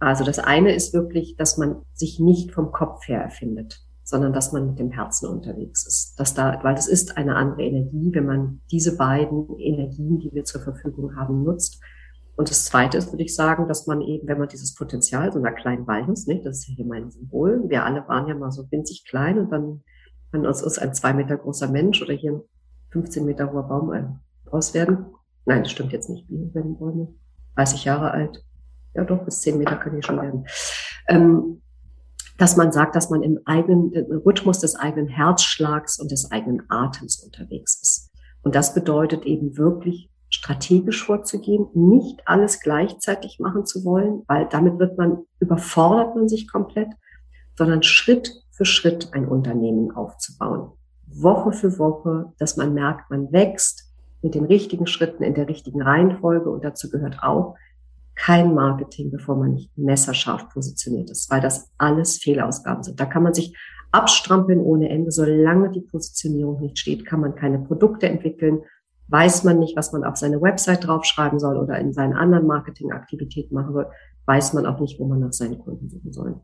Also 0.00 0.24
das 0.24 0.38
eine 0.38 0.74
ist 0.74 0.92
wirklich, 0.92 1.36
dass 1.36 1.56
man 1.56 1.82
sich 1.94 2.20
nicht 2.20 2.52
vom 2.52 2.72
Kopf 2.72 3.06
her 3.08 3.22
erfindet 3.22 3.80
sondern 4.10 4.32
dass 4.32 4.50
man 4.50 4.66
mit 4.66 4.78
dem 4.80 4.90
Herzen 4.90 5.28
unterwegs 5.28 5.86
ist. 5.86 6.18
Dass 6.18 6.34
da, 6.34 6.58
weil 6.64 6.74
das 6.74 6.88
ist 6.88 7.16
eine 7.16 7.36
andere 7.36 7.62
Energie, 7.62 8.10
wenn 8.12 8.26
man 8.26 8.60
diese 8.68 8.96
beiden 8.96 9.56
Energien, 9.60 10.18
die 10.18 10.32
wir 10.32 10.44
zur 10.44 10.60
Verfügung 10.62 11.14
haben, 11.14 11.44
nutzt. 11.44 11.80
Und 12.34 12.50
das 12.50 12.64
Zweite 12.64 12.98
ist, 12.98 13.12
würde 13.12 13.22
ich 13.22 13.36
sagen, 13.36 13.68
dass 13.68 13.86
man 13.86 14.00
eben, 14.00 14.26
wenn 14.26 14.38
man 14.38 14.48
dieses 14.48 14.74
Potenzial 14.74 15.32
so 15.32 15.38
einer 15.38 15.52
kleinen 15.52 15.86
Walnuss, 15.86 16.26
nicht, 16.26 16.44
das 16.44 16.58
ist 16.58 16.68
ja 16.68 16.74
hier 16.74 16.86
mein 16.86 17.12
Symbol, 17.12 17.68
wir 17.68 17.84
alle 17.84 18.06
waren 18.08 18.26
ja 18.26 18.34
mal 18.34 18.50
so 18.50 18.66
winzig 18.72 19.04
klein 19.04 19.38
und 19.38 19.52
dann 19.52 19.84
kann 20.32 20.44
uns 20.44 20.60
ist 20.60 20.78
ein 20.78 20.92
zwei 20.92 21.12
Meter 21.12 21.36
großer 21.36 21.68
Mensch 21.68 22.02
oder 22.02 22.14
hier 22.14 22.32
ein 22.32 22.40
15 22.90 23.24
Meter 23.24 23.52
hoher 23.52 23.68
Baum 23.68 24.20
aus 24.50 24.74
werden. 24.74 25.06
Nein, 25.46 25.62
das 25.62 25.70
stimmt 25.70 25.92
jetzt 25.92 26.10
nicht. 26.10 26.28
Wie 26.28 26.52
werden 26.52 26.76
Bäume? 26.76 27.14
30 27.54 27.84
Jahre 27.84 28.10
alt. 28.10 28.44
Ja, 28.94 29.04
doch, 29.04 29.24
bis 29.24 29.40
10 29.42 29.58
Meter 29.58 29.76
kann 29.76 29.96
ich 29.96 30.04
schon 30.04 30.20
werden. 30.20 30.46
Ähm, 31.08 31.62
dass 32.40 32.56
man 32.56 32.72
sagt, 32.72 32.96
dass 32.96 33.10
man 33.10 33.22
im 33.22 33.38
eigenen 33.44 33.92
im 33.92 34.22
Rhythmus 34.24 34.60
des 34.60 34.74
eigenen 34.74 35.08
Herzschlags 35.08 36.00
und 36.00 36.10
des 36.10 36.30
eigenen 36.32 36.62
Atems 36.70 37.22
unterwegs 37.22 37.78
ist. 37.82 38.10
Und 38.42 38.54
das 38.54 38.72
bedeutet 38.72 39.26
eben 39.26 39.58
wirklich 39.58 40.10
strategisch 40.30 41.04
vorzugehen, 41.04 41.66
nicht 41.74 42.22
alles 42.24 42.60
gleichzeitig 42.60 43.40
machen 43.40 43.66
zu 43.66 43.84
wollen, 43.84 44.22
weil 44.26 44.48
damit 44.48 44.78
wird 44.78 44.96
man, 44.96 45.18
überfordert 45.38 46.16
man 46.16 46.28
sich 46.28 46.50
komplett, 46.50 46.88
sondern 47.58 47.82
Schritt 47.82 48.32
für 48.52 48.64
Schritt 48.64 49.10
ein 49.12 49.28
Unternehmen 49.28 49.90
aufzubauen. 49.90 50.70
Woche 51.08 51.52
für 51.52 51.78
Woche, 51.78 52.32
dass 52.38 52.56
man 52.56 52.72
merkt, 52.72 53.10
man 53.10 53.30
wächst 53.32 53.92
mit 54.22 54.34
den 54.34 54.46
richtigen 54.46 54.86
Schritten 54.86 55.24
in 55.24 55.34
der 55.34 55.46
richtigen 55.46 55.82
Reihenfolge 55.82 56.48
und 56.48 56.64
dazu 56.64 56.88
gehört 56.88 57.22
auch, 57.22 57.56
kein 58.24 58.54
Marketing, 58.54 59.10
bevor 59.10 59.36
man 59.36 59.54
nicht 59.54 59.76
messerscharf 59.78 60.48
positioniert 60.50 61.10
ist, 61.10 61.30
weil 61.30 61.40
das 61.40 61.70
alles 61.78 62.18
Fehlausgaben 62.18 62.82
sind. 62.82 63.00
Da 63.00 63.06
kann 63.06 63.22
man 63.22 63.32
sich 63.32 63.56
abstrampeln 63.92 64.60
ohne 64.60 64.90
Ende. 64.90 65.10
Solange 65.10 65.70
die 65.70 65.80
Positionierung 65.80 66.60
nicht 66.60 66.78
steht, 66.78 67.06
kann 67.06 67.20
man 67.20 67.34
keine 67.34 67.60
Produkte 67.60 68.08
entwickeln. 68.08 68.60
Weiß 69.08 69.42
man 69.44 69.58
nicht, 69.58 69.74
was 69.76 69.92
man 69.92 70.04
auf 70.04 70.16
seine 70.16 70.40
Website 70.40 70.86
draufschreiben 70.86 71.38
soll 71.38 71.56
oder 71.56 71.78
in 71.78 71.92
seinen 71.92 72.12
anderen 72.12 72.46
Marketingaktivitäten 72.46 73.54
machen 73.54 73.72
soll, 73.72 73.86
weiß 74.26 74.52
man 74.52 74.66
auch 74.66 74.80
nicht, 74.80 75.00
wo 75.00 75.06
man 75.06 75.20
nach 75.20 75.32
seinen 75.32 75.58
Kunden 75.58 75.88
suchen 75.88 76.12
soll. 76.12 76.40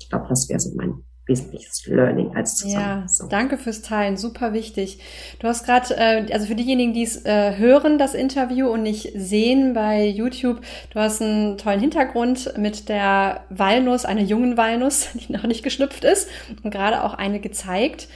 Ich 0.00 0.08
glaube, 0.08 0.26
das 0.28 0.48
wäre 0.48 0.58
so 0.58 0.74
mein 0.74 1.04
wesentliches 1.30 1.86
Learning 1.86 2.36
als 2.36 2.56
Zusammenfassung. 2.56 3.30
Ja, 3.30 3.38
danke 3.38 3.56
fürs 3.56 3.80
Teilen, 3.80 4.16
super 4.18 4.52
wichtig. 4.52 4.98
Du 5.38 5.48
hast 5.48 5.64
gerade, 5.64 5.96
äh, 5.96 6.30
also 6.32 6.46
für 6.46 6.54
diejenigen, 6.54 6.92
die 6.92 7.04
es 7.04 7.24
äh, 7.24 7.56
hören, 7.56 7.98
das 7.98 8.14
Interview 8.14 8.68
und 8.68 8.82
nicht 8.82 9.12
sehen 9.14 9.72
bei 9.72 10.06
YouTube, 10.06 10.60
du 10.92 11.00
hast 11.00 11.22
einen 11.22 11.56
tollen 11.56 11.80
Hintergrund 11.80 12.52
mit 12.58 12.88
der 12.88 13.44
Walnuss, 13.48 14.04
einer 14.04 14.22
jungen 14.22 14.56
Walnuss, 14.56 15.08
die 15.14 15.32
noch 15.32 15.44
nicht 15.44 15.62
geschlüpft 15.62 16.04
ist 16.04 16.28
und 16.62 16.70
gerade 16.70 17.02
auch 17.04 17.14
eine 17.14 17.40
gezeigt. 17.40 18.08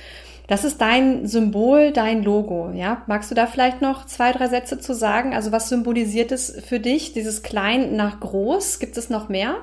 Das 0.47 0.63
ist 0.65 0.83
dein 0.83 1.27
Symbol, 1.27 1.91
dein 1.93 2.23
Logo, 2.23 2.71
ja? 2.75 3.03
Magst 3.07 3.31
du 3.31 3.35
da 3.35 3.47
vielleicht 3.47 3.81
noch 3.81 4.05
zwei, 4.05 4.31
drei 4.33 4.49
Sätze 4.49 4.79
zu 4.79 4.95
sagen? 4.95 5.35
Also 5.35 5.53
was 5.53 5.71
symbolisiert 5.71 6.33
es 6.33 6.55
für 6.67 6.81
dich, 6.81 7.15
dieses 7.15 7.43
klein 7.43 7.97
nach 7.97 8.21
groß? 8.21 8.79
Gibt 8.79 8.99
es 8.99 9.09
noch 9.09 9.31
mehr? 9.31 9.57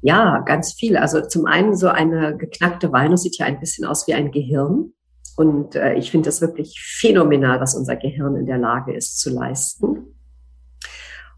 Ja, 0.00 0.40
ganz 0.40 0.72
viel. 0.74 0.96
Also 0.96 1.20
zum 1.22 1.46
einen 1.46 1.76
so 1.76 1.88
eine 1.88 2.36
geknackte 2.36 2.92
Walnuss 2.92 3.22
sieht 3.22 3.38
ja 3.38 3.46
ein 3.46 3.60
bisschen 3.60 3.84
aus 3.84 4.06
wie 4.06 4.14
ein 4.14 4.30
Gehirn. 4.30 4.92
Und 5.36 5.74
äh, 5.76 5.94
ich 5.94 6.10
finde 6.10 6.26
das 6.26 6.40
wirklich 6.40 6.80
phänomenal, 6.80 7.60
was 7.60 7.74
unser 7.74 7.96
Gehirn 7.96 8.36
in 8.36 8.46
der 8.46 8.58
Lage 8.58 8.94
ist 8.94 9.18
zu 9.20 9.30
leisten. 9.30 10.16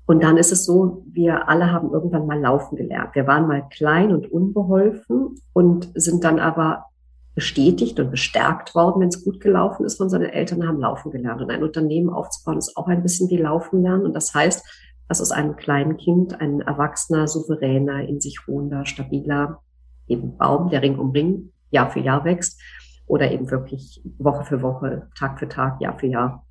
Und 0.06 0.22
dann 0.22 0.38
ist 0.38 0.52
es 0.52 0.64
so, 0.64 1.04
wir 1.06 1.48
alle 1.48 1.70
haben 1.70 1.92
irgendwann 1.92 2.26
mal 2.26 2.40
laufen 2.40 2.76
gelernt. 2.76 3.14
Wir 3.14 3.26
waren 3.26 3.46
mal 3.46 3.68
klein 3.70 4.12
und 4.12 4.30
unbeholfen 4.30 5.36
und 5.52 5.90
sind 5.94 6.24
dann 6.24 6.40
aber 6.40 6.86
bestätigt 7.34 8.00
und 8.00 8.10
bestärkt 8.10 8.74
worden, 8.74 9.00
wenn 9.00 9.08
es 9.08 9.24
gut 9.24 9.40
gelaufen 9.40 9.86
ist 9.86 9.98
von 9.98 10.06
unseren 10.06 10.24
Eltern, 10.24 10.66
haben 10.66 10.80
laufen 10.80 11.12
gelernt. 11.12 11.40
Und 11.40 11.50
ein 11.50 11.62
Unternehmen 11.62 12.10
aufzubauen 12.10 12.58
ist 12.58 12.76
auch 12.76 12.88
ein 12.88 13.02
bisschen 13.02 13.30
wie 13.30 13.36
laufen 13.36 13.82
lernen. 13.82 14.04
Und 14.04 14.14
das 14.14 14.34
heißt, 14.34 14.66
dass 15.10 15.20
aus 15.20 15.32
einem 15.32 15.56
kleinen 15.56 15.96
Kind 15.96 16.40
ein 16.40 16.60
erwachsener, 16.60 17.26
souveräner, 17.26 18.08
in 18.08 18.20
sich 18.20 18.46
ruhender, 18.46 18.86
stabiler 18.86 19.60
eben 20.06 20.36
Baum, 20.36 20.70
der 20.70 20.82
Ring 20.82 21.00
um 21.00 21.10
Ring 21.10 21.50
Jahr 21.72 21.90
für 21.90 21.98
Jahr 21.98 22.24
wächst 22.24 22.60
oder 23.06 23.32
eben 23.32 23.50
wirklich 23.50 24.00
Woche 24.18 24.44
für 24.44 24.62
Woche, 24.62 25.08
Tag 25.18 25.40
für 25.40 25.48
Tag, 25.48 25.80
Jahr 25.80 25.98
für 25.98 26.06
Jahr 26.06 26.46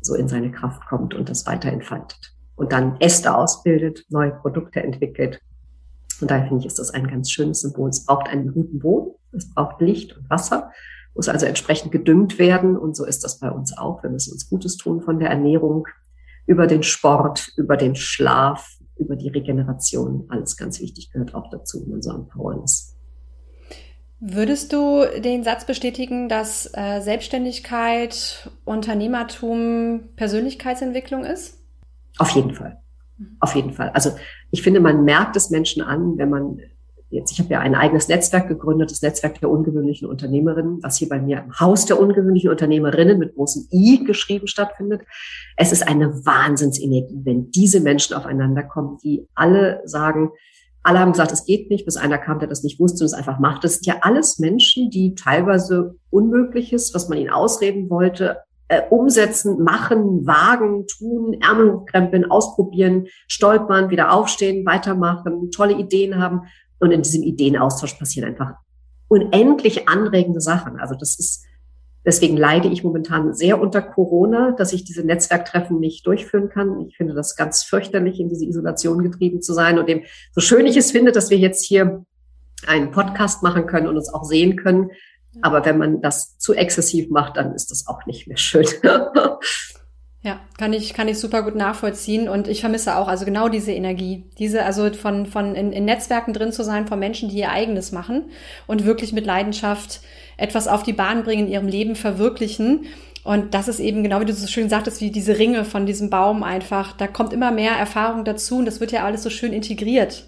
so 0.00 0.16
in 0.16 0.26
seine 0.26 0.50
Kraft 0.50 0.88
kommt 0.88 1.14
und 1.14 1.28
das 1.28 1.46
weiter 1.46 1.70
entfaltet. 1.70 2.34
und 2.56 2.72
dann 2.72 2.96
Äste 3.00 3.32
ausbildet, 3.32 4.04
neue 4.08 4.32
Produkte 4.32 4.82
entwickelt. 4.82 5.40
Und 6.20 6.32
daher 6.32 6.48
finde 6.48 6.62
ich, 6.62 6.66
ist 6.66 6.80
das 6.80 6.90
ein 6.90 7.06
ganz 7.06 7.30
schönes 7.30 7.60
Symbol. 7.60 7.90
Es 7.90 8.04
braucht 8.04 8.28
einen 8.28 8.52
guten 8.52 8.80
Boden, 8.80 9.14
es 9.30 9.54
braucht 9.54 9.80
Licht 9.80 10.16
und 10.16 10.28
Wasser, 10.28 10.72
muss 11.14 11.28
also 11.28 11.46
entsprechend 11.46 11.92
gedüngt 11.92 12.40
werden. 12.40 12.76
Und 12.76 12.96
so 12.96 13.04
ist 13.04 13.22
das 13.22 13.38
bei 13.38 13.52
uns 13.52 13.78
auch. 13.78 14.02
Wir 14.02 14.10
müssen 14.10 14.32
uns 14.32 14.50
Gutes 14.50 14.76
tun 14.76 15.00
von 15.00 15.20
der 15.20 15.30
Ernährung 15.30 15.86
über 16.50 16.66
den 16.66 16.82
Sport, 16.82 17.52
über 17.56 17.76
den 17.76 17.94
Schlaf, 17.94 18.76
über 18.96 19.14
die 19.14 19.28
Regeneration. 19.28 20.26
Alles 20.30 20.56
ganz 20.56 20.80
wichtig 20.80 21.12
gehört 21.12 21.32
auch 21.32 21.48
dazu, 21.48 21.80
wenn 21.80 21.90
man 21.90 22.02
so 22.02 22.10
am 22.10 22.26
Powern 22.26 22.64
ist. 22.64 22.96
Würdest 24.18 24.72
du 24.72 25.04
den 25.20 25.44
Satz 25.44 25.64
bestätigen, 25.64 26.28
dass 26.28 26.68
äh, 26.74 27.00
Selbstständigkeit, 27.02 28.50
Unternehmertum 28.64 30.08
Persönlichkeitsentwicklung 30.16 31.24
ist? 31.24 31.56
Auf 32.18 32.30
jeden 32.30 32.52
Fall. 32.52 32.82
Auf 33.38 33.54
jeden 33.54 33.72
Fall. 33.72 33.90
Also 33.90 34.10
ich 34.50 34.62
finde, 34.62 34.80
man 34.80 35.04
merkt 35.04 35.36
es 35.36 35.50
Menschen 35.50 35.82
an, 35.82 36.18
wenn 36.18 36.30
man 36.30 36.58
jetzt, 37.10 37.32
ich 37.32 37.40
habe 37.40 37.50
ja 37.50 37.60
ein 37.60 37.74
eigenes 37.74 38.08
Netzwerk 38.08 38.48
gegründet, 38.48 38.90
das 38.90 39.02
Netzwerk 39.02 39.40
der 39.40 39.50
ungewöhnlichen 39.50 40.08
Unternehmerinnen, 40.08 40.82
was 40.82 40.96
hier 40.96 41.08
bei 41.08 41.20
mir 41.20 41.38
im 41.44 41.58
Haus 41.58 41.84
der 41.84 42.00
ungewöhnlichen 42.00 42.50
Unternehmerinnen 42.50 43.18
mit 43.18 43.34
großem 43.34 43.66
I 43.72 44.04
geschrieben 44.04 44.46
stattfindet. 44.46 45.02
Es 45.56 45.72
ist 45.72 45.86
eine 45.86 46.24
Wahnsinnsenergie, 46.24 47.20
wenn 47.24 47.50
diese 47.50 47.80
Menschen 47.80 48.16
aufeinander 48.16 48.62
kommen, 48.62 48.98
die 49.02 49.26
alle 49.34 49.82
sagen, 49.84 50.30
alle 50.82 51.00
haben 51.00 51.12
gesagt, 51.12 51.32
es 51.32 51.44
geht 51.44 51.68
nicht, 51.68 51.84
bis 51.84 51.96
einer 51.96 52.16
kam, 52.16 52.38
der 52.38 52.48
das 52.48 52.62
nicht 52.62 52.80
wusste 52.80 53.04
und 53.04 53.06
es 53.06 53.12
einfach 53.12 53.38
macht. 53.38 53.64
Das 53.64 53.74
sind 53.74 53.86
ja 53.86 53.96
alles 54.00 54.38
Menschen, 54.38 54.90
die 54.90 55.14
teilweise 55.14 55.96
Unmögliches, 56.08 56.94
was 56.94 57.08
man 57.08 57.18
ihnen 57.18 57.30
ausreden 57.30 57.90
wollte, 57.90 58.38
äh, 58.68 58.82
umsetzen, 58.88 59.62
machen, 59.62 60.26
wagen, 60.26 60.86
tun, 60.86 61.36
Ärmel 61.40 61.74
hochkrempeln, 61.74 62.30
ausprobieren, 62.30 63.08
stolpern, 63.26 63.90
wieder 63.90 64.12
aufstehen, 64.12 64.64
weitermachen, 64.64 65.50
tolle 65.50 65.74
Ideen 65.74 66.18
haben. 66.18 66.42
Und 66.80 66.90
in 66.90 67.02
diesem 67.02 67.22
Ideenaustausch 67.22 67.94
passieren 67.94 68.30
einfach 68.30 68.54
unendlich 69.08 69.88
anregende 69.88 70.40
Sachen. 70.40 70.80
Also 70.80 70.94
das 70.94 71.18
ist, 71.18 71.44
deswegen 72.04 72.36
leide 72.36 72.68
ich 72.68 72.82
momentan 72.82 73.34
sehr 73.34 73.60
unter 73.60 73.82
Corona, 73.82 74.52
dass 74.52 74.72
ich 74.72 74.84
diese 74.84 75.04
Netzwerktreffen 75.04 75.78
nicht 75.78 76.06
durchführen 76.06 76.48
kann. 76.48 76.80
Ich 76.88 76.96
finde 76.96 77.14
das 77.14 77.36
ganz 77.36 77.62
fürchterlich, 77.62 78.18
in 78.18 78.28
diese 78.28 78.46
Isolation 78.46 79.02
getrieben 79.02 79.42
zu 79.42 79.52
sein. 79.52 79.78
Und 79.78 79.88
dem, 79.88 80.02
so 80.32 80.40
schön 80.40 80.66
ich 80.66 80.76
es 80.76 80.90
finde, 80.90 81.12
dass 81.12 81.30
wir 81.30 81.38
jetzt 81.38 81.64
hier 81.64 82.04
einen 82.66 82.90
Podcast 82.90 83.42
machen 83.42 83.66
können 83.66 83.86
und 83.86 83.96
uns 83.96 84.12
auch 84.12 84.24
sehen 84.24 84.56
können, 84.56 84.90
aber 85.42 85.64
wenn 85.64 85.78
man 85.78 86.00
das 86.00 86.38
zu 86.38 86.54
exzessiv 86.54 87.08
macht, 87.10 87.36
dann 87.36 87.54
ist 87.54 87.70
das 87.70 87.86
auch 87.86 88.04
nicht 88.06 88.26
mehr 88.26 88.36
schön. 88.36 88.66
ja, 90.22 90.38
kann 90.58 90.74
ich, 90.74 90.92
kann 90.92 91.08
ich 91.08 91.18
super 91.18 91.42
gut 91.42 91.54
nachvollziehen. 91.54 92.28
Und 92.28 92.46
ich 92.46 92.60
vermisse 92.60 92.96
auch 92.96 93.08
also 93.08 93.24
genau 93.24 93.48
diese 93.48 93.72
Energie. 93.72 94.24
Diese, 94.38 94.64
also 94.64 94.92
von, 94.92 95.24
von 95.24 95.54
in, 95.54 95.72
in 95.72 95.86
Netzwerken 95.86 96.34
drin 96.34 96.52
zu 96.52 96.62
sein, 96.62 96.86
von 96.86 96.98
Menschen, 96.98 97.30
die 97.30 97.38
ihr 97.38 97.50
eigenes 97.50 97.90
machen 97.90 98.24
und 98.66 98.84
wirklich 98.84 99.12
mit 99.12 99.24
Leidenschaft 99.24 100.00
etwas 100.36 100.68
auf 100.68 100.82
die 100.82 100.92
Bahn 100.92 101.22
bringen, 101.22 101.46
in 101.46 101.52
ihrem 101.52 101.68
Leben 101.68 101.96
verwirklichen. 101.96 102.86
Und 103.24 103.54
das 103.54 103.68
ist 103.68 103.80
eben 103.80 104.02
genau, 104.02 104.20
wie 104.20 104.26
du 104.26 104.34
so 104.34 104.46
schön 104.46 104.68
sagtest, 104.68 105.00
wie 105.00 105.10
diese 105.10 105.38
Ringe 105.38 105.64
von 105.64 105.86
diesem 105.86 106.10
Baum 106.10 106.42
einfach. 106.42 106.92
Da 106.92 107.06
kommt 107.06 107.32
immer 107.32 107.50
mehr 107.50 107.72
Erfahrung 107.72 108.24
dazu 108.24 108.58
und 108.58 108.66
das 108.66 108.80
wird 108.80 108.92
ja 108.92 109.04
alles 109.04 109.22
so 109.22 109.30
schön 109.30 109.52
integriert. 109.52 110.24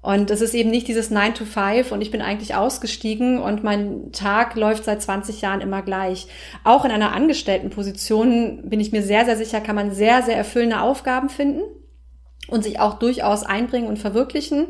Und 0.00 0.30
es 0.30 0.40
ist 0.40 0.54
eben 0.54 0.70
nicht 0.70 0.86
dieses 0.86 1.10
9 1.10 1.34
to 1.34 1.44
5 1.44 1.90
und 1.90 2.00
ich 2.00 2.10
bin 2.10 2.22
eigentlich 2.22 2.54
ausgestiegen 2.54 3.40
und 3.40 3.64
mein 3.64 4.12
Tag 4.12 4.54
läuft 4.54 4.84
seit 4.84 5.02
20 5.02 5.40
Jahren 5.40 5.60
immer 5.60 5.82
gleich. 5.82 6.28
Auch 6.62 6.84
in 6.84 6.92
einer 6.92 7.12
Angestelltenposition 7.12 8.68
bin 8.68 8.78
ich 8.78 8.92
mir 8.92 9.02
sehr, 9.02 9.24
sehr 9.24 9.36
sicher, 9.36 9.60
kann 9.60 9.74
man 9.74 9.90
sehr, 9.90 10.22
sehr 10.22 10.36
erfüllende 10.36 10.80
Aufgaben 10.80 11.28
finden 11.28 11.62
und 12.46 12.62
sich 12.62 12.78
auch 12.78 12.98
durchaus 12.98 13.42
einbringen 13.42 13.88
und 13.88 13.98
verwirklichen. 13.98 14.68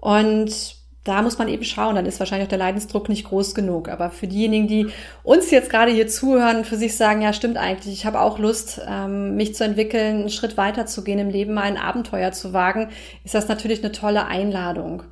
Und 0.00 0.76
da 1.06 1.22
muss 1.22 1.38
man 1.38 1.48
eben 1.48 1.64
schauen, 1.64 1.94
dann 1.94 2.06
ist 2.06 2.18
wahrscheinlich 2.18 2.46
auch 2.46 2.50
der 2.50 2.58
Leidensdruck 2.58 3.08
nicht 3.08 3.24
groß 3.24 3.54
genug. 3.54 3.88
Aber 3.88 4.10
für 4.10 4.26
diejenigen, 4.26 4.66
die 4.66 4.88
uns 5.22 5.50
jetzt 5.50 5.70
gerade 5.70 5.92
hier 5.92 6.08
zuhören, 6.08 6.64
für 6.64 6.76
sich 6.76 6.96
sagen, 6.96 7.22
ja, 7.22 7.32
stimmt 7.32 7.56
eigentlich, 7.56 7.94
ich 7.94 8.06
habe 8.06 8.20
auch 8.20 8.38
Lust, 8.38 8.80
ähm, 8.88 9.36
mich 9.36 9.54
zu 9.54 9.64
entwickeln, 9.64 10.20
einen 10.20 10.30
Schritt 10.30 10.56
weiter 10.56 10.86
zu 10.86 11.04
gehen 11.04 11.18
im 11.18 11.30
Leben, 11.30 11.54
mal 11.54 11.62
ein 11.62 11.76
Abenteuer 11.76 12.32
zu 12.32 12.52
wagen, 12.52 12.88
ist 13.24 13.34
das 13.34 13.48
natürlich 13.48 13.82
eine 13.82 13.92
tolle 13.92 14.26
Einladung. 14.26 15.04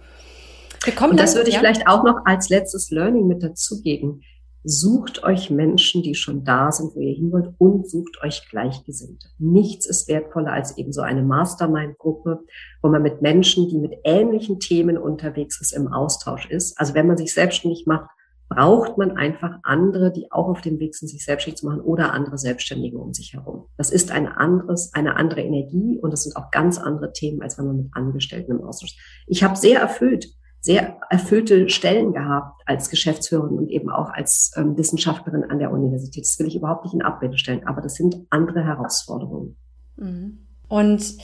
Wir 0.84 0.94
kommen 0.94 1.12
Und 1.12 1.20
das 1.20 1.32
dann, 1.32 1.40
würde 1.40 1.48
ich 1.50 1.54
ja? 1.54 1.60
vielleicht 1.60 1.86
auch 1.86 2.02
noch 2.02 2.16
als 2.24 2.48
letztes 2.48 2.90
Learning 2.90 3.26
mit 3.26 3.42
dazugeben. 3.42 4.22
Sucht 4.66 5.22
euch 5.22 5.50
Menschen, 5.50 6.02
die 6.02 6.14
schon 6.14 6.42
da 6.42 6.72
sind, 6.72 6.96
wo 6.96 7.00
ihr 7.00 7.14
hin 7.14 7.30
wollt 7.32 7.54
und 7.58 7.86
sucht 7.86 8.22
euch 8.22 8.48
Gleichgesinnte. 8.48 9.28
Nichts 9.38 9.84
ist 9.84 10.08
wertvoller 10.08 10.52
als 10.52 10.78
eben 10.78 10.90
so 10.90 11.02
eine 11.02 11.22
Mastermind-Gruppe, 11.22 12.40
wo 12.80 12.88
man 12.88 13.02
mit 13.02 13.20
Menschen, 13.20 13.68
die 13.68 13.76
mit 13.76 13.92
ähnlichen 14.04 14.60
Themen 14.60 14.96
unterwegs 14.96 15.60
ist, 15.60 15.72
im 15.72 15.92
Austausch 15.92 16.48
ist. 16.48 16.80
Also 16.80 16.94
wenn 16.94 17.06
man 17.06 17.18
sich 17.18 17.34
selbstständig 17.34 17.84
macht, 17.86 18.08
braucht 18.48 18.96
man 18.96 19.18
einfach 19.18 19.58
andere, 19.64 20.10
die 20.10 20.32
auch 20.32 20.48
auf 20.48 20.62
dem 20.62 20.78
Weg 20.78 20.94
sind, 20.94 21.08
sich 21.08 21.24
selbstständig 21.24 21.60
zu 21.60 21.66
machen 21.66 21.82
oder 21.82 22.14
andere 22.14 22.38
Selbstständige 22.38 22.96
um 22.96 23.12
sich 23.12 23.34
herum. 23.34 23.66
Das 23.76 23.90
ist 23.90 24.12
ein 24.12 24.28
anderes, 24.28 24.94
eine 24.94 25.16
andere 25.16 25.42
Energie 25.42 25.98
und 26.00 26.10
das 26.10 26.24
sind 26.24 26.36
auch 26.36 26.50
ganz 26.50 26.78
andere 26.78 27.12
Themen, 27.12 27.42
als 27.42 27.58
wenn 27.58 27.66
man 27.66 27.76
mit 27.76 27.88
Angestellten 27.92 28.52
im 28.52 28.64
Austausch 28.64 28.92
ist. 28.92 29.00
Ich 29.26 29.42
habe 29.44 29.56
sehr 29.56 29.80
erfüllt 29.80 30.34
sehr 30.64 30.96
erfüllte 31.10 31.68
Stellen 31.68 32.14
gehabt 32.14 32.62
als 32.64 32.88
Geschäftsführerin 32.88 33.58
und 33.58 33.70
eben 33.70 33.90
auch 33.90 34.08
als 34.08 34.50
ähm, 34.56 34.78
Wissenschaftlerin 34.78 35.44
an 35.44 35.58
der 35.58 35.70
Universität. 35.70 36.24
Das 36.24 36.38
will 36.38 36.46
ich 36.46 36.56
überhaupt 36.56 36.84
nicht 36.84 36.94
in 36.94 37.02
Abrede 37.02 37.36
stellen, 37.36 37.66
aber 37.66 37.82
das 37.82 37.96
sind 37.96 38.16
andere 38.30 38.64
Herausforderungen. 38.64 39.56
Mhm. 39.96 40.38
Und 40.68 41.16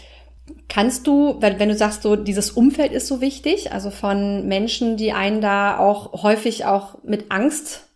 Kannst 0.68 1.06
du, 1.06 1.36
wenn, 1.40 1.58
wenn, 1.58 1.68
du 1.68 1.76
sagst, 1.76 2.02
so 2.02 2.16
dieses 2.16 2.50
Umfeld 2.50 2.92
ist 2.92 3.06
so 3.06 3.20
wichtig, 3.20 3.72
also 3.72 3.90
von 3.90 4.48
Menschen, 4.48 4.96
die 4.96 5.12
einen 5.12 5.40
da 5.40 5.78
auch 5.78 6.24
häufig 6.24 6.64
auch 6.64 7.02
mit 7.04 7.30
Angst 7.30 7.88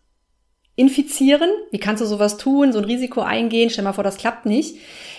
infizieren, 0.77 1.51
wie 1.71 1.79
kannst 1.79 2.03
du 2.03 2.07
sowas 2.07 2.37
tun, 2.37 2.73
so 2.73 2.79
ein 2.79 2.85
Risiko 2.85 3.21
eingehen, 3.23 3.71
stell 3.71 3.85
mal 3.85 3.93
vor, 3.93 4.05
das 4.05 4.19
klappt 4.19 4.47
nicht. 4.47 4.77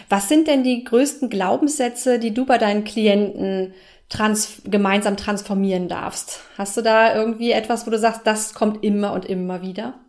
Was 0.09 0.29
sind 0.29 0.47
denn 0.47 0.63
die 0.63 0.83
größten 0.83 1.29
Glaubenssätze, 1.29 2.19
die 2.19 2.33
du 2.33 2.45
bei 2.45 2.57
deinen 2.57 2.83
Klienten 2.83 3.73
trans 4.09 4.61
gemeinsam 4.65 5.17
transformieren 5.17 5.87
darfst. 5.87 6.41
Hast 6.57 6.77
du 6.77 6.81
da 6.81 7.15
irgendwie 7.15 7.51
etwas, 7.51 7.87
wo 7.87 7.91
du 7.91 7.99
sagst, 7.99 8.21
das 8.25 8.53
kommt 8.53 8.83
immer 8.83 9.13
und 9.13 9.25
immer 9.25 9.61
wieder? 9.61 9.99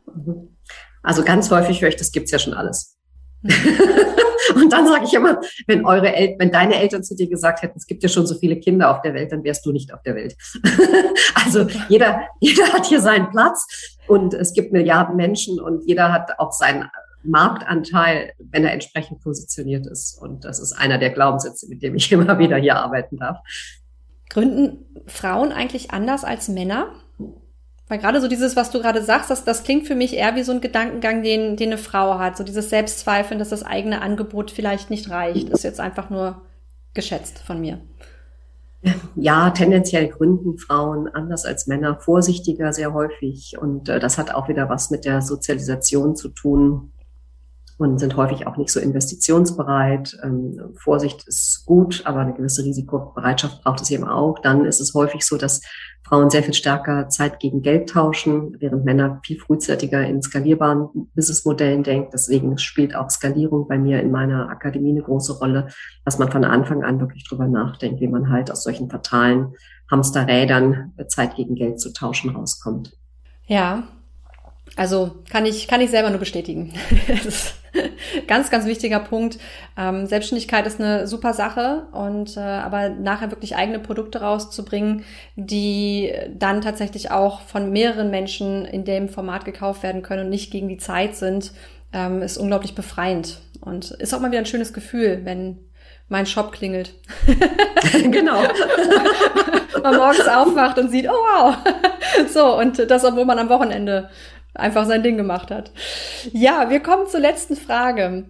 Also 1.03 1.23
ganz 1.23 1.51
häufig 1.51 1.81
höre 1.81 1.89
ich, 1.89 1.97
das 1.97 2.13
gibt's 2.13 2.31
ja 2.31 2.39
schon 2.39 2.55
alles. 2.55 2.97
und 4.55 4.73
dann 4.73 4.87
sage 4.87 5.05
ich 5.05 5.15
immer, 5.15 5.41
wenn 5.67 5.85
eure 5.85 6.15
El 6.15 6.35
wenn 6.39 6.51
deine 6.51 6.77
Eltern 6.81 7.05
zu 7.05 7.15
dir 7.15 7.29
gesagt 7.29 7.63
hätten, 7.63 7.79
es 7.79 7.87
gibt 7.87 8.03
ja 8.03 8.09
schon 8.09 8.27
so 8.27 8.35
viele 8.35 8.59
Kinder 8.59 8.91
auf 8.91 9.03
der 9.03 9.15
Welt, 9.15 9.33
dann 9.33 9.45
wärst 9.45 9.65
du 9.67 9.73
nicht 9.73 9.95
auf 9.95 10.03
der 10.03 10.15
Welt. 10.15 10.37
also 11.45 11.67
jeder, 11.89 12.23
jeder 12.41 12.73
hat 12.73 12.87
hier 12.87 13.01
seinen 13.01 13.31
Platz 13.31 13.67
und 14.09 14.35
es 14.35 14.53
gibt 14.53 14.73
Milliarden 14.73 15.17
Menschen 15.17 15.61
und 15.61 15.87
jeder 15.87 16.13
hat 16.13 16.39
auch 16.39 16.53
seinen 16.53 16.89
Marktanteil, 17.23 18.33
wenn 18.39 18.65
er 18.65 18.73
entsprechend 18.73 19.21
positioniert 19.21 19.87
ist. 19.87 20.21
Und 20.21 20.45
das 20.45 20.61
ist 20.61 20.73
einer 20.73 20.99
der 20.99 21.11
Glaubenssätze, 21.11 21.69
mit 21.69 21.83
dem 21.83 21.95
ich 21.95 22.11
immer 22.13 22.39
wieder 22.39 22.57
hier 22.57 22.77
arbeiten 22.77 23.17
darf. 23.17 23.39
Gründen 24.29 24.85
Frauen 25.07 25.53
eigentlich 25.53 25.91
anders 25.91 26.25
als 26.25 26.49
Männer? 26.49 26.93
Weil 27.89 27.99
gerade 27.99 28.21
so 28.21 28.27
dieses, 28.27 28.57
was 28.57 28.71
du 28.71 28.81
gerade 28.81 29.03
sagst, 29.03 29.31
das, 29.31 29.45
das 29.45 29.63
klingt 29.63 29.87
für 29.87 29.95
mich 29.95 30.15
eher 30.15 30.35
wie 30.35 30.43
so 30.43 30.51
ein 30.51 30.61
Gedankengang, 30.61 31.23
den, 31.23 31.57
den 31.57 31.69
eine 31.69 31.79
Frau 31.79 32.19
hat. 32.19 32.37
So 32.37 32.43
dieses 32.43 32.69
Selbstzweifeln, 32.69 33.39
dass 33.39 33.51
das 33.51 33.63
eigene 33.63 34.03
Angebot 34.03 34.51
vielleicht 34.51 34.91
nicht 34.91 35.09
reicht. 35.11 35.49
Ist 35.51 35.63
jetzt 35.63 35.79
einfach 35.79 36.11
nur 36.11 36.43
geschätzt 36.95 37.39
von 37.39 37.61
mir. 37.61 37.79
Ja, 39.15 39.51
tendenziell 39.51 40.09
gründen 40.09 40.59
Frauen 40.59 41.09
anders 41.09 41.45
als 41.45 41.67
Männer, 41.67 41.99
vorsichtiger 41.99 42.73
sehr 42.73 42.93
häufig. 42.93 43.57
Und 43.59 43.89
äh, 43.89 44.01
das 44.01 44.19
hat 44.19 44.35
auch 44.35 44.49
wieder 44.49 44.69
was 44.69 44.91
mit 44.91 45.05
der 45.05 45.23
Sozialisation 45.23 46.17
zu 46.17 46.29
tun 46.29 46.93
und 47.79 47.99
sind 47.99 48.17
häufig 48.17 48.47
auch 48.47 48.57
nicht 48.57 48.71
so 48.71 48.81
investitionsbereit. 48.81 50.17
Ähm, 50.23 50.75
Vorsicht 50.77 51.27
ist 51.27 51.65
gut, 51.67 52.03
aber 52.07 52.21
eine 52.21 52.33
gewisse 52.33 52.65
Risikobereitschaft 52.65 53.63
braucht 53.63 53.83
es 53.83 53.91
eben 53.91 54.05
auch. 54.05 54.39
Dann 54.39 54.65
ist 54.65 54.81
es 54.81 54.95
häufig 54.95 55.27
so, 55.27 55.37
dass 55.37 55.61
Frauen 56.03 56.31
sehr 56.31 56.43
viel 56.43 56.55
stärker 56.55 57.09
Zeit 57.09 57.41
gegen 57.41 57.63
Geld 57.63 57.91
tauschen, 57.91 58.57
während 58.61 58.85
Männer 58.85 59.21
viel 59.25 59.39
frühzeitiger 59.39 60.07
in 60.07 60.23
skalierbaren 60.23 61.11
Businessmodellen 61.15 61.83
denken. 61.83 62.11
Deswegen 62.13 62.57
spielt 62.59 62.95
auch 62.95 63.11
Skalierung 63.11 63.69
bei 63.69 63.77
mir 63.77 64.01
in 64.01 64.11
meiner 64.11 64.49
Akademie 64.49 64.93
eine 64.93 65.03
große 65.03 65.39
Rolle, 65.39 65.69
dass 66.05 66.19
man 66.19 66.31
von 66.31 66.45
Anfang 66.45 66.83
an 66.83 67.01
wirklich 67.01 67.29
drüber 67.29 67.47
nachdenkt, 67.47 68.01
wie 68.01 68.09
man 68.09 68.31
halt 68.31 68.51
aus 68.51 68.63
solchen 68.63 68.89
fatalen 68.89 69.55
Hamsterrädern 69.91 70.95
Zeit 71.09 71.37
gegen 71.37 71.57
Geld 71.57 71.81
zu 71.81 71.93
tauschen 71.93 72.31
rauskommt. 72.31 72.97
Ja, 73.47 73.85
also 74.77 75.13
kann 75.31 75.47
ich, 75.47 75.69
kann 75.69 75.81
ich 75.81 75.91
selber 75.91 76.11
nur 76.11 76.19
bestätigen. 76.19 76.75
ganz, 78.27 78.51
ganz 78.51 78.67
wichtiger 78.67 79.01
Punkt. 79.01 79.39
Ähm, 79.77 80.07
Selbstständigkeit 80.07 80.67
ist 80.67 80.79
eine 80.79 81.07
super 81.07 81.33
Sache 81.33 81.87
und 81.93 82.37
äh, 82.37 82.41
aber 82.41 82.91
nachher 82.91 83.31
wirklich 83.31 83.57
eigene 83.57 83.79
Produkte 83.79 84.21
rauszubringen, 84.21 85.05
die 85.35 86.13
dann 86.35 86.61
tatsächlich 86.61 87.11
auch 87.11 87.41
von 87.41 87.73
mehreren 87.73 88.11
Menschen 88.11 88.67
in 88.67 88.85
dem 88.85 89.09
Format 89.09 89.47
gekauft 89.47 89.83
werden 89.83 90.03
können 90.03 90.25
und 90.25 90.31
nicht 90.31 90.51
gegen 90.51 90.69
die 90.69 90.79
Zeit 90.79 91.17
sind, 91.17 91.53
ähm, 91.95 92.21
ist 92.21 92.37
unglaublich 92.37 92.75
befreiend 92.75 93.41
und 93.63 93.93
ist 93.93 94.15
auch 94.15 94.21
mal 94.21 94.31
wieder 94.31 94.41
ein 94.41 94.47
schönes 94.47 94.75
Gefühl, 94.75 95.23
wenn 95.25 95.59
mein 96.09 96.27
Shop 96.27 96.53
klingelt. 96.53 96.95
genau. 98.11 98.43
man 99.83 99.97
morgens 99.97 100.29
aufwacht 100.29 100.79
und 100.79 100.91
sieht, 100.91 101.09
oh 101.09 101.13
wow. 101.13 101.57
So, 102.33 102.59
und 102.59 102.91
das, 102.91 103.05
obwohl 103.05 103.25
man 103.25 103.39
am 103.39 103.49
Wochenende 103.49 104.09
einfach 104.57 104.87
sein 104.87 105.03
Ding 105.03 105.17
gemacht 105.17 105.51
hat. 105.51 105.71
Ja, 106.33 106.71
wir 106.71 106.81
kommen 106.81 107.07
zur 107.07 107.21
letzten 107.21 107.57
Frage. 107.57 108.25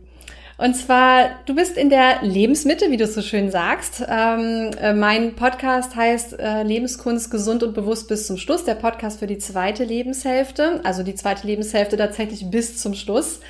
Und 0.59 0.75
zwar, 0.75 1.29
du 1.45 1.55
bist 1.55 1.77
in 1.77 1.91
der 1.91 2.23
Lebensmitte, 2.23 2.91
wie 2.91 2.97
du 2.97 3.07
so 3.07 3.21
schön 3.21 3.51
sagst. 3.51 4.03
Ähm, 4.09 4.71
äh, 4.81 4.95
mein 4.95 5.35
Podcast 5.35 5.95
heißt 5.95 6.39
äh, 6.39 6.63
Lebenskunst 6.63 7.31
gesund 7.31 7.63
und 7.63 7.75
bewusst 7.75 8.09
bis 8.09 8.27
zum 8.27 8.39
Schluss. 8.39 8.65
Der 8.65 8.75
Podcast 8.75 9.19
für 9.19 9.27
die 9.27 9.37
zweite 9.37 9.85
Lebenshälfte, 9.85 10.81
also 10.83 11.03
die 11.03 11.15
zweite 11.15 11.47
Lebenshälfte 11.47 11.99
tatsächlich 11.99 12.51
bis 12.51 12.79
zum 12.81 12.95
Schluss. 12.95 13.41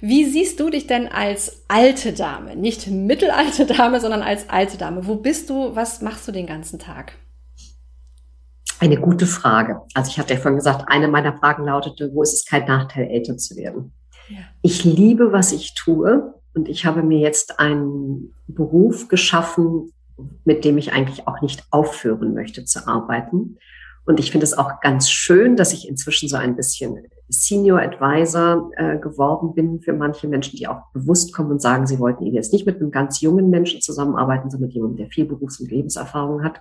Wie 0.00 0.24
siehst 0.24 0.58
du 0.58 0.70
dich 0.70 0.86
denn 0.86 1.08
als 1.08 1.62
alte 1.68 2.14
Dame? 2.14 2.56
Nicht 2.56 2.86
mittelalte 2.86 3.66
Dame, 3.66 4.00
sondern 4.00 4.22
als 4.22 4.48
alte 4.48 4.78
Dame. 4.78 5.06
Wo 5.06 5.16
bist 5.16 5.50
du? 5.50 5.76
Was 5.76 6.00
machst 6.00 6.26
du 6.26 6.32
den 6.32 6.46
ganzen 6.46 6.78
Tag? 6.78 7.12
Eine 8.78 8.98
gute 8.98 9.26
Frage. 9.26 9.80
Also 9.94 10.10
ich 10.10 10.18
hatte 10.18 10.34
ja 10.34 10.40
vorhin 10.40 10.58
gesagt, 10.58 10.84
eine 10.88 11.08
meiner 11.08 11.36
Fragen 11.36 11.64
lautete, 11.64 12.10
wo 12.12 12.22
ist 12.22 12.34
es 12.34 12.44
kein 12.44 12.66
Nachteil, 12.66 13.08
älter 13.08 13.36
zu 13.36 13.56
werden? 13.56 13.92
Ja. 14.28 14.38
Ich 14.62 14.84
liebe, 14.84 15.32
was 15.32 15.52
ich 15.52 15.74
tue. 15.74 16.34
Und 16.54 16.68
ich 16.68 16.86
habe 16.86 17.02
mir 17.02 17.18
jetzt 17.18 17.58
einen 17.60 18.32
Beruf 18.46 19.08
geschaffen, 19.08 19.92
mit 20.44 20.64
dem 20.64 20.78
ich 20.78 20.92
eigentlich 20.92 21.26
auch 21.26 21.40
nicht 21.42 21.64
aufhören 21.70 22.34
möchte 22.34 22.64
zu 22.64 22.86
arbeiten. 22.86 23.58
Und 24.06 24.20
ich 24.20 24.30
finde 24.30 24.44
es 24.44 24.56
auch 24.56 24.80
ganz 24.80 25.10
schön, 25.10 25.56
dass 25.56 25.72
ich 25.72 25.88
inzwischen 25.88 26.28
so 26.28 26.36
ein 26.36 26.56
bisschen 26.56 27.06
Senior 27.28 27.80
Advisor 27.80 28.70
äh, 28.76 28.98
geworden 28.98 29.52
bin 29.54 29.80
für 29.80 29.92
manche 29.92 30.28
Menschen, 30.28 30.56
die 30.56 30.68
auch 30.68 30.82
bewusst 30.92 31.34
kommen 31.34 31.50
und 31.50 31.60
sagen, 31.60 31.86
sie 31.86 31.98
wollten 31.98 32.24
jetzt 32.26 32.52
nicht 32.52 32.66
mit 32.66 32.76
einem 32.76 32.92
ganz 32.92 33.20
jungen 33.20 33.50
Menschen 33.50 33.80
zusammenarbeiten, 33.80 34.48
sondern 34.48 34.68
mit 34.68 34.74
jemandem, 34.74 34.98
der 34.98 35.08
viel 35.08 35.24
Berufs- 35.24 35.60
und 35.60 35.70
Lebenserfahrung 35.70 36.44
hat. 36.44 36.60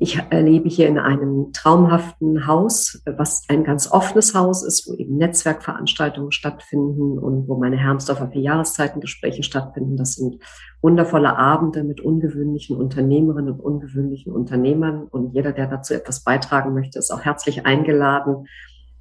Ich 0.00 0.22
lebe 0.30 0.68
hier 0.68 0.86
in 0.86 0.96
einem 0.96 1.52
traumhaften 1.52 2.46
Haus, 2.46 3.02
was 3.04 3.42
ein 3.48 3.64
ganz 3.64 3.90
offenes 3.90 4.32
Haus 4.32 4.62
ist, 4.62 4.88
wo 4.88 4.94
eben 4.94 5.16
Netzwerkveranstaltungen 5.16 6.30
stattfinden 6.30 7.18
und 7.18 7.48
wo 7.48 7.56
meine 7.56 7.76
Hermsdorfer 7.76 8.30
vier 8.30 8.42
Jahreszeitengespräche 8.42 9.42
stattfinden. 9.42 9.96
Das 9.96 10.14
sind 10.14 10.40
wundervolle 10.82 11.36
Abende 11.36 11.82
mit 11.82 12.00
ungewöhnlichen 12.00 12.76
Unternehmerinnen 12.76 13.54
und 13.54 13.60
ungewöhnlichen 13.60 14.32
Unternehmern. 14.32 15.02
Und 15.02 15.34
jeder, 15.34 15.50
der 15.50 15.66
dazu 15.66 15.94
etwas 15.94 16.22
beitragen 16.22 16.74
möchte, 16.74 17.00
ist 17.00 17.10
auch 17.10 17.24
herzlich 17.24 17.66
eingeladen, 17.66 18.46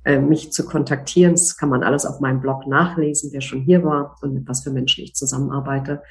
äh, 0.03 0.17
mich 0.17 0.51
zu 0.51 0.65
kontaktieren. 0.65 1.33
Das 1.33 1.57
kann 1.57 1.69
man 1.69 1.83
alles 1.83 2.07
auf 2.07 2.21
meinem 2.21 2.41
Blog 2.41 2.65
nachlesen, 2.65 3.29
wer 3.33 3.41
schon 3.41 3.61
hier 3.61 3.83
war 3.83 4.15
und 4.23 4.33
mit 4.33 4.47
was 4.47 4.63
für 4.63 4.71
Menschen 4.71 5.03
ich 5.03 5.13
zusammenarbeite. 5.13 6.01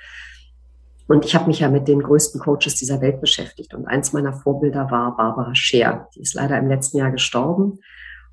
Und 1.08 1.24
ich 1.24 1.34
habe 1.34 1.46
mich 1.46 1.60
ja 1.60 1.68
mit 1.68 1.86
den 1.86 2.02
größten 2.02 2.40
Coaches 2.40 2.74
dieser 2.74 3.00
Welt 3.00 3.20
beschäftigt. 3.20 3.74
Und 3.74 3.86
eins 3.86 4.12
meiner 4.12 4.32
Vorbilder 4.32 4.90
war 4.90 5.16
Barbara 5.16 5.54
Scher. 5.54 6.08
Die 6.14 6.20
ist 6.20 6.34
leider 6.34 6.58
im 6.58 6.68
letzten 6.68 6.98
Jahr 6.98 7.12
gestorben. 7.12 7.78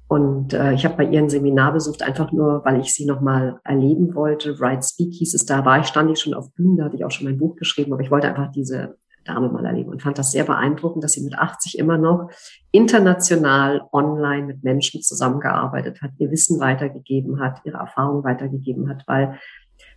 Und 0.07 0.53
äh, 0.53 0.73
ich 0.73 0.85
habe 0.85 0.97
bei 0.97 1.05
ihren 1.05 1.29
Seminar 1.29 1.73
besucht, 1.73 2.03
einfach 2.03 2.31
nur, 2.31 2.63
weil 2.65 2.79
ich 2.79 2.93
sie 2.93 3.05
nochmal 3.05 3.59
erleben 3.63 4.13
wollte. 4.15 4.59
Write 4.59 4.85
Speak 4.85 5.13
hieß 5.13 5.33
es 5.33 5.45
da, 5.45 5.65
war 5.65 5.79
ich, 5.79 5.87
stand 5.87 6.11
ich 6.11 6.19
schon 6.19 6.33
auf 6.33 6.53
Bühnen, 6.53 6.77
da 6.77 6.85
hatte 6.85 6.95
ich 6.95 7.05
auch 7.05 7.11
schon 7.11 7.25
mein 7.25 7.39
Buch 7.39 7.55
geschrieben, 7.55 7.93
aber 7.93 8.03
ich 8.03 8.11
wollte 8.11 8.27
einfach 8.27 8.51
diese 8.51 8.97
Dame 9.25 9.49
mal 9.49 9.65
erleben 9.65 9.89
und 9.89 10.01
fand 10.01 10.17
das 10.17 10.31
sehr 10.31 10.43
beeindruckend, 10.43 11.03
dass 11.03 11.13
sie 11.13 11.23
mit 11.23 11.37
80 11.37 11.79
immer 11.79 11.97
noch 11.97 12.29
international 12.71 13.81
online 13.91 14.45
mit 14.45 14.63
Menschen 14.63 15.01
zusammengearbeitet 15.01 16.01
hat, 16.01 16.11
ihr 16.17 16.29
Wissen 16.29 16.59
weitergegeben 16.59 17.39
hat, 17.39 17.61
ihre 17.63 17.77
Erfahrungen 17.77 18.23
weitergegeben 18.23 18.89
hat, 18.89 19.03
weil 19.07 19.39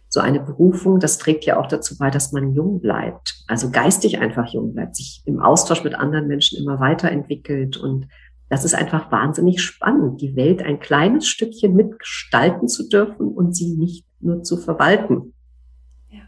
so 0.08 0.20
eine 0.20 0.40
Berufung, 0.40 1.00
das 1.00 1.18
trägt 1.18 1.44
ja 1.44 1.58
auch 1.58 1.66
dazu 1.66 1.98
bei, 1.98 2.10
dass 2.10 2.32
man 2.32 2.54
jung 2.54 2.80
bleibt, 2.80 3.42
also 3.48 3.70
geistig 3.70 4.18
einfach 4.18 4.52
jung 4.52 4.72
bleibt, 4.72 4.96
sich 4.96 5.22
im 5.26 5.40
Austausch 5.40 5.84
mit 5.84 5.94
anderen 5.94 6.28
Menschen 6.28 6.58
immer 6.58 6.80
weiterentwickelt 6.80 7.76
und 7.76 8.08
das 8.48 8.64
ist 8.64 8.74
einfach 8.74 9.10
wahnsinnig 9.10 9.60
spannend, 9.60 10.20
die 10.20 10.36
Welt 10.36 10.62
ein 10.62 10.78
kleines 10.78 11.26
Stückchen 11.26 11.74
mitgestalten 11.74 12.68
zu 12.68 12.88
dürfen 12.88 13.28
und 13.28 13.56
sie 13.56 13.74
nicht 13.74 14.06
nur 14.20 14.42
zu 14.44 14.56
verwalten. 14.56 15.34
Ja. 16.08 16.22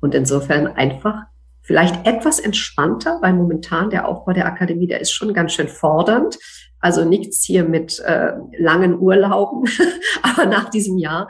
Und 0.00 0.14
insofern 0.14 0.68
einfach 0.68 1.24
vielleicht 1.62 2.06
etwas 2.06 2.38
entspannter, 2.38 3.18
weil 3.20 3.32
momentan 3.32 3.90
der 3.90 4.06
Aufbau 4.06 4.32
der 4.32 4.46
Akademie, 4.46 4.86
der 4.86 5.00
ist 5.00 5.10
schon 5.10 5.34
ganz 5.34 5.52
schön 5.52 5.66
fordernd. 5.66 6.38
Also 6.78 7.04
nichts 7.04 7.42
hier 7.42 7.64
mit 7.64 7.98
äh, 7.98 8.32
langen 8.58 8.96
Urlauben, 8.96 9.68
aber 10.22 10.46
nach 10.46 10.70
diesem 10.70 10.98
Jahr 10.98 11.26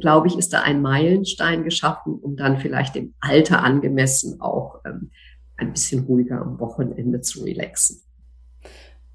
glaube 0.00 0.28
ich, 0.28 0.36
ist 0.36 0.52
da 0.52 0.62
ein 0.62 0.82
Meilenstein 0.82 1.64
geschaffen, 1.64 2.14
um 2.14 2.36
dann 2.36 2.58
vielleicht 2.58 2.94
dem 2.94 3.14
Alter 3.20 3.62
angemessen 3.62 4.40
auch 4.40 4.80
ähm, 4.84 5.10
ein 5.56 5.72
bisschen 5.72 6.04
ruhiger 6.04 6.40
am 6.40 6.58
Wochenende 6.58 7.20
zu 7.20 7.44
relaxen. 7.44 8.02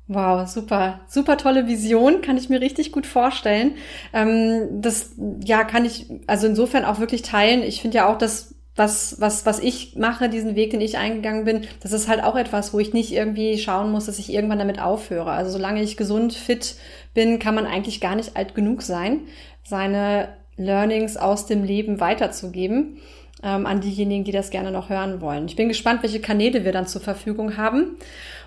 Wow, 0.08 0.48
super, 0.48 1.00
super 1.08 1.36
tolle 1.36 1.66
Vision, 1.66 2.22
kann 2.22 2.38
ich 2.38 2.48
mir 2.48 2.62
richtig 2.62 2.92
gut 2.92 3.08
vorstellen. 3.08 3.74
Ähm, 4.14 4.82
das 4.82 5.16
ja 5.44 5.64
kann 5.64 5.84
ich 5.84 6.12
also 6.28 6.46
insofern 6.46 6.86
auch 6.86 7.00
wirklich 7.00 7.24
teilen. 7.24 7.64
Ich 7.64 7.82
finde 7.82 7.98
ja 7.98 8.08
auch, 8.08 8.18
dass 8.18 8.54
was, 8.76 9.20
was, 9.20 9.46
was 9.46 9.60
ich 9.60 9.96
mache, 9.96 10.30
diesen 10.30 10.56
Weg, 10.56 10.72
den 10.72 10.82
ich 10.82 10.98
eingegangen 10.98 11.46
bin, 11.46 11.62
das 11.82 11.94
ist 11.94 12.08
halt 12.08 12.24
auch 12.24 12.36
etwas, 12.36 12.74
wo 12.74 12.80
ich 12.80 12.94
nicht 12.94 13.14
irgendwie 13.14 13.58
schauen 13.58 13.92
muss, 13.92 14.06
dass 14.06 14.20
ich 14.20 14.32
irgendwann 14.32 14.60
damit 14.60 14.82
aufhöre. 14.82 15.32
Also 15.32 15.52
solange 15.52 15.82
ich 15.82 15.98
gesund, 15.98 16.34
fit 16.34 16.76
bin, 17.14 17.40
kann 17.40 17.56
man 17.56 17.66
eigentlich 17.66 18.02
gar 18.02 18.16
nicht 18.16 18.36
alt 18.36 18.54
genug 18.54 18.82
sein, 18.82 19.22
seine 19.64 20.28
Learnings 20.58 21.18
aus 21.18 21.46
dem 21.46 21.64
Leben 21.64 22.00
weiterzugeben 22.00 22.98
ähm, 23.44 23.66
an 23.66 23.82
diejenigen, 23.82 24.24
die 24.24 24.32
das 24.32 24.50
gerne 24.50 24.72
noch 24.72 24.90
hören 24.90 25.22
wollen. 25.22 25.46
Ich 25.48 25.56
bin 25.56 25.68
gespannt, 25.68 26.04
welche 26.04 26.20
Kanäle 26.20 26.66
wir 26.66 26.72
dann 26.72 26.88
zur 26.88 27.02
Verfügung 27.02 27.58
haben. 27.58 27.98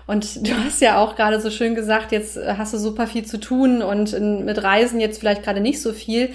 Und 0.07 0.47
du 0.47 0.51
hast 0.65 0.81
ja 0.81 0.97
auch 0.97 1.15
gerade 1.15 1.39
so 1.39 1.51
schön 1.51 1.75
gesagt, 1.75 2.11
jetzt 2.11 2.37
hast 2.37 2.73
du 2.73 2.77
super 2.77 3.07
viel 3.07 3.25
zu 3.25 3.39
tun 3.39 3.81
und 3.81 4.13
in, 4.13 4.43
mit 4.43 4.63
Reisen 4.63 4.99
jetzt 4.99 5.19
vielleicht 5.19 5.43
gerade 5.43 5.61
nicht 5.61 5.81
so 5.81 5.93
viel. 5.93 6.29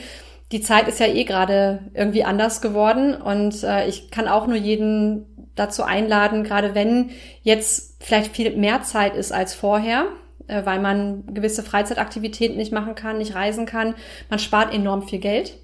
Die 0.52 0.60
Zeit 0.60 0.86
ist 0.86 1.00
ja 1.00 1.06
eh 1.06 1.24
gerade 1.24 1.80
irgendwie 1.94 2.22
anders 2.22 2.60
geworden 2.60 3.14
und 3.14 3.64
äh, 3.64 3.88
ich 3.88 4.10
kann 4.10 4.28
auch 4.28 4.46
nur 4.46 4.56
jeden 4.56 5.26
dazu 5.56 5.82
einladen, 5.82 6.44
gerade 6.44 6.74
wenn 6.74 7.10
jetzt 7.42 7.96
vielleicht 8.00 8.36
viel 8.36 8.56
mehr 8.56 8.82
Zeit 8.82 9.16
ist 9.16 9.32
als 9.32 9.54
vorher, 9.54 10.06
äh, 10.46 10.64
weil 10.64 10.80
man 10.80 11.24
gewisse 11.32 11.62
Freizeitaktivitäten 11.62 12.56
nicht 12.56 12.72
machen 12.72 12.94
kann, 12.94 13.18
nicht 13.18 13.34
reisen 13.34 13.66
kann. 13.66 13.94
Man 14.30 14.38
spart 14.38 14.72
enorm 14.72 15.08
viel 15.08 15.18
Geld. 15.18 15.58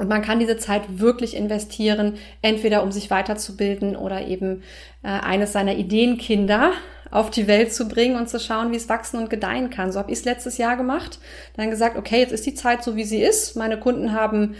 Und 0.00 0.08
man 0.08 0.22
kann 0.22 0.38
diese 0.38 0.56
Zeit 0.56 0.98
wirklich 0.98 1.36
investieren, 1.36 2.14
entweder 2.40 2.82
um 2.82 2.90
sich 2.90 3.10
weiterzubilden 3.10 3.96
oder 3.96 4.26
eben 4.26 4.62
äh, 5.02 5.08
eines 5.08 5.52
seiner 5.52 5.74
Ideenkinder 5.74 6.72
auf 7.10 7.28
die 7.28 7.46
Welt 7.46 7.74
zu 7.74 7.86
bringen 7.86 8.16
und 8.16 8.26
zu 8.26 8.40
schauen, 8.40 8.72
wie 8.72 8.76
es 8.76 8.88
wachsen 8.88 9.18
und 9.18 9.28
gedeihen 9.28 9.68
kann. 9.68 9.92
So 9.92 9.98
habe 9.98 10.10
ich 10.10 10.20
es 10.20 10.24
letztes 10.24 10.56
Jahr 10.56 10.78
gemacht. 10.78 11.18
Dann 11.54 11.68
gesagt, 11.68 11.98
okay, 11.98 12.20
jetzt 12.20 12.32
ist 12.32 12.46
die 12.46 12.54
Zeit 12.54 12.82
so, 12.82 12.96
wie 12.96 13.04
sie 13.04 13.20
ist. 13.20 13.56
Meine 13.56 13.78
Kunden 13.78 14.14
haben 14.14 14.54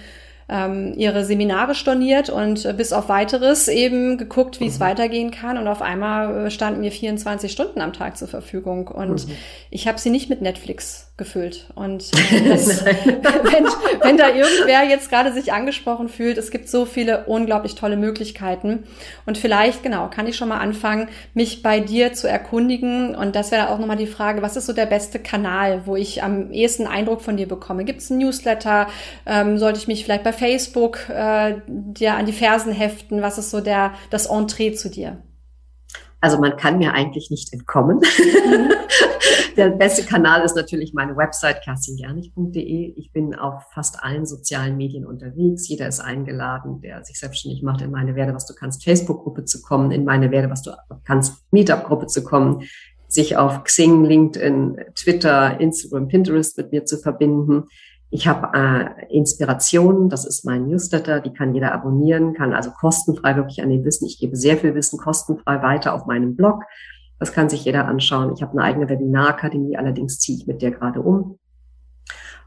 ähm, 0.51 0.93
ihre 0.95 1.25
Seminare 1.25 1.75
storniert 1.75 2.29
und 2.29 2.67
äh, 2.67 2.75
bis 2.75 2.93
auf 2.93 3.09
weiteres 3.09 3.69
eben 3.69 4.19
geguckt, 4.19 4.61
wie 4.61 4.65
mhm. 4.65 4.71
es 4.71 4.79
weitergehen 4.79 5.31
kann. 5.31 5.57
Und 5.57 5.69
auf 5.69 5.81
einmal 5.81 6.49
äh, 6.49 6.51
standen 6.51 6.81
mir 6.81 6.93
24 6.93 7.51
Stunden 7.51 7.81
am 7.81 7.95
Tag 7.95 8.19
zur 8.19 8.29
Verfügung. 8.29 8.89
Und 8.89 9.27
mhm. 9.27 9.33
ich 9.71 9.89
habe 9.89 9.99
sie 9.99 10.11
nicht 10.11 10.29
mit 10.29 10.43
Netflix 10.43 11.10
gefüllt. 11.21 11.67
Und 11.77 12.11
äh, 12.33 12.49
das, 12.49 12.85
wenn, 12.85 13.67
wenn 14.03 14.17
da 14.17 14.31
irgendwer 14.31 14.83
jetzt 14.83 15.09
gerade 15.09 15.33
sich 15.33 15.53
angesprochen 15.53 16.09
fühlt, 16.09 16.37
es 16.37 16.51
gibt 16.51 16.69
so 16.69 16.85
viele 16.85 17.27
unglaublich 17.27 17.77
tolle 17.77 17.97
Möglichkeiten. 17.97 18.85
Und 19.27 19.39
vielleicht, 19.39 19.85
genau, 19.85 20.09
kann 20.09 20.27
ich 20.27 20.37
schon 20.37 20.49
mal 20.49 20.59
anfangen, 20.59 21.09
mich 21.35 21.63
bei 21.63 21.79
dir 21.79 22.13
zu 22.13 22.29
erkundigen. 22.29 23.15
Und 23.15 23.37
das 23.37 23.53
wäre 23.53 23.69
auch 23.69 23.79
nochmal 23.79 23.97
die 23.97 24.09
Frage, 24.09 24.43
was 24.43 24.57
ist 24.57 24.67
so 24.67 24.73
der 24.73 24.87
beste 24.87 25.21
Kanal, 25.21 25.83
wo 25.85 25.95
ich 25.95 26.25
am 26.25 26.51
ehesten 26.51 26.89
Eindruck 26.89 27.23
von 27.23 27.37
dir 27.37 27.47
bekomme? 27.47 27.85
Gibt 27.85 28.01
es 28.01 28.11
ein 28.11 28.19
Newsletter? 28.19 28.89
Ähm, 29.27 29.59
sollte 29.59 29.79
ich 29.79 29.87
mich 29.87 30.05
vielleicht 30.05 30.25
bei 30.25 30.33
Facebook 30.33 31.09
äh, 31.09 31.55
dir 31.67 32.15
an 32.15 32.27
die 32.27 32.33
Fersen 32.33 32.73
heften? 32.73 33.23
Was 33.23 33.39
ist 33.39 33.51
so 33.51 33.61
der, 33.61 33.93
das 34.11 34.27
Entree 34.27 34.73
zu 34.73 34.89
dir? 34.89 35.19
Also 36.21 36.39
man 36.39 36.57
kann 36.57 36.79
mir 36.79 36.93
eigentlich 36.93 37.31
nicht 37.31 37.53
entkommen. 37.53 37.99
Mhm. 37.99 38.73
Der 39.57 39.71
beste 39.71 40.05
Kanal 40.05 40.43
ist 40.43 40.57
natürlich 40.57 40.95
meine 40.95 41.17
Website 41.17 41.63
kerstingernich.de. 41.63 42.95
Ich 42.97 43.13
bin 43.13 43.35
auf 43.35 43.65
fast 43.73 44.03
allen 44.03 44.25
sozialen 44.25 44.77
Medien 44.77 45.05
unterwegs. 45.05 45.69
Jeder 45.69 45.89
ist 45.89 46.01
eingeladen, 46.01 46.81
der 46.81 47.05
sich 47.05 47.19
selbstständig 47.19 47.63
macht, 47.63 47.83
in 47.83 47.91
meine 47.91 48.15
Werde, 48.15 48.33
was 48.33 48.47
du 48.47 48.55
kannst, 48.55 48.85
Facebook-Gruppe 48.85 49.45
zu 49.45 49.61
kommen, 49.61 49.91
in 49.91 50.05
meine 50.05 50.31
Werde, 50.31 50.51
was 50.51 50.63
du 50.63 50.71
kannst, 51.05 51.45
Meetup-Gruppe 51.51 52.07
zu 52.07 52.23
kommen, 52.23 52.63
sich 53.09 53.37
auf 53.37 53.65
Xing, 53.65 54.05
LinkedIn, 54.05 54.79
Twitter, 54.95 55.59
Instagram, 55.61 56.09
Pinterest 56.09 56.57
mit 56.57 56.73
mir 56.73 56.85
zu 56.85 56.97
verbinden. 56.99 57.65
Ich 58.13 58.27
habe 58.27 58.59
äh, 58.59 59.17
Inspirationen, 59.17 60.09
das 60.09 60.25
ist 60.25 60.45
mein 60.45 60.67
Newsletter, 60.67 61.21
die 61.21 61.33
kann 61.33 61.55
jeder 61.55 61.73
abonnieren, 61.73 62.35
kann 62.35 62.53
also 62.53 62.71
kostenfrei 62.73 63.37
wirklich 63.37 63.63
an 63.63 63.71
den 63.71 63.85
Wissen. 63.85 64.07
Ich 64.07 64.19
gebe 64.19 64.37
sehr 64.37 64.57
viel 64.57 64.75
Wissen 64.75 64.99
kostenfrei 64.99 65.63
weiter 65.63 65.95
auf 65.95 66.07
meinem 66.07 66.35
Blog. 66.35 66.65
Das 67.21 67.33
kann 67.33 67.49
sich 67.49 67.65
jeder 67.65 67.87
anschauen. 67.87 68.33
Ich 68.35 68.43
habe 68.43 68.53
eine 68.53 68.63
eigene 68.63 68.89
Webinarakademie, 68.89 69.77
allerdings 69.77 70.19
ziehe 70.19 70.39
ich 70.39 70.47
mit 70.49 70.61
der 70.61 70.73
gerade 70.73 71.01
um. 71.01 71.39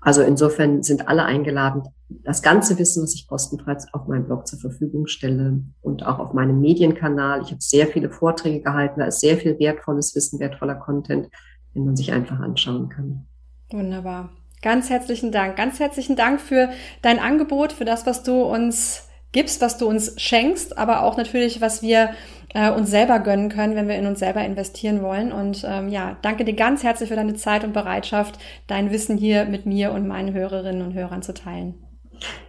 Also 0.02 0.22
insofern 0.22 0.84
sind 0.84 1.08
alle 1.08 1.24
eingeladen, 1.24 1.84
das 2.10 2.42
ganze 2.42 2.78
Wissen, 2.78 3.04
was 3.04 3.16
ich 3.16 3.26
kostenfrei 3.26 3.78
auf 3.94 4.08
meinem 4.08 4.26
Blog 4.26 4.46
zur 4.48 4.60
Verfügung 4.60 5.08
stelle 5.08 5.64
und 5.82 6.06
auch 6.06 6.20
auf 6.20 6.34
meinem 6.34 6.60
Medienkanal. 6.60 7.42
Ich 7.42 7.52
habe 7.52 7.62
sehr 7.62 7.88
viele 7.88 8.10
Vorträge 8.10 8.62
gehalten, 8.62 9.00
da 9.00 9.06
ist 9.06 9.22
sehr 9.22 9.38
viel 9.38 9.58
wertvolles 9.60 10.14
Wissen, 10.14 10.42
wertvoller 10.42 10.76
Content, 10.76 11.30
den 11.74 11.86
man 11.86 11.96
sich 11.96 12.12
einfach 12.12 12.40
anschauen 12.42 12.90
kann. 12.90 13.26
Wunderbar. 13.72 14.30
Ganz 14.64 14.90
herzlichen 14.90 15.34
Dank. 15.34 15.58
Ganz 15.58 15.82
herzlichen 15.82 16.16
Dank 16.16 16.40
für 16.40 16.70
dein 17.02 17.20
Angebot, 17.20 17.74
für 17.74 17.84
das, 17.84 18.06
was 18.06 18.24
du 18.24 18.44
uns 18.44 19.10
gibst, 19.34 19.62
was 19.62 19.78
du 19.78 19.88
uns 19.88 20.14
schenkst, 20.22 20.78
aber 20.78 21.04
auch 21.04 21.18
natürlich, 21.18 21.60
was 21.60 21.82
wir 21.82 22.12
äh, 22.54 22.72
uns 22.72 22.90
selber 22.90 23.20
gönnen 23.20 23.50
können, 23.50 23.76
wenn 23.76 23.90
wir 23.90 23.96
in 23.96 24.08
uns 24.08 24.20
selber 24.20 24.46
investieren 24.46 25.02
wollen. 25.02 25.34
Und 25.34 25.66
ähm, 25.68 25.90
ja, 25.90 26.18
danke 26.22 26.46
dir 26.46 26.54
ganz 26.54 26.82
herzlich 26.82 27.10
für 27.10 27.18
deine 27.18 27.34
Zeit 27.34 27.66
und 27.66 27.74
Bereitschaft, 27.74 28.40
dein 28.68 28.90
Wissen 28.90 29.18
hier 29.18 29.44
mit 29.44 29.66
mir 29.66 29.92
und 29.92 30.08
meinen 30.08 30.34
Hörerinnen 30.34 30.82
und 30.82 30.94
Hörern 30.94 31.24
zu 31.24 31.34
teilen. 31.34 31.84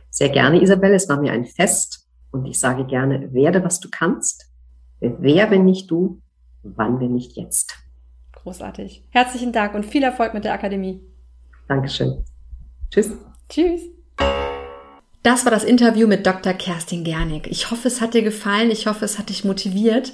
Sehr 0.09 0.29
gerne, 0.29 0.63
Isabelle. 0.63 0.95
Es 0.95 1.09
war 1.09 1.21
mir 1.21 1.33
ein 1.33 1.47
Fest 1.47 2.07
und 2.31 2.47
ich 2.47 2.61
sage 2.61 2.85
gerne, 2.85 3.33
werde, 3.33 3.65
was 3.65 3.81
du 3.81 3.89
kannst. 3.91 4.53
Wer, 5.01 5.51
wenn 5.51 5.65
nicht 5.65 5.91
du? 5.91 6.21
Wann, 6.63 7.01
wenn 7.01 7.13
nicht 7.13 7.37
jetzt? 7.37 7.77
Großartig. 8.35 9.03
Herzlichen 9.11 9.51
Dank 9.51 9.75
und 9.75 9.85
viel 9.85 10.05
Erfolg 10.05 10.33
mit 10.33 10.45
der 10.45 10.53
Akademie. 10.53 11.01
Dankeschön. 11.69 12.25
Tschüss. 12.91 13.11
Tschüss. 13.49 13.81
Das 15.25 15.47
war 15.47 15.51
das 15.51 15.65
Interview 15.65 16.07
mit 16.07 16.27
Dr. 16.27 16.53
Kerstin 16.53 17.03
Gernig. 17.03 17.47
Ich 17.47 17.71
hoffe, 17.71 17.89
es 17.89 18.03
hat 18.03 18.13
dir 18.13 18.21
gefallen. 18.21 18.71
Ich 18.71 18.87
hoffe, 18.87 19.07
es 19.07 19.19
hat 19.19 19.31
dich 19.31 19.43
motiviert. 19.43 20.13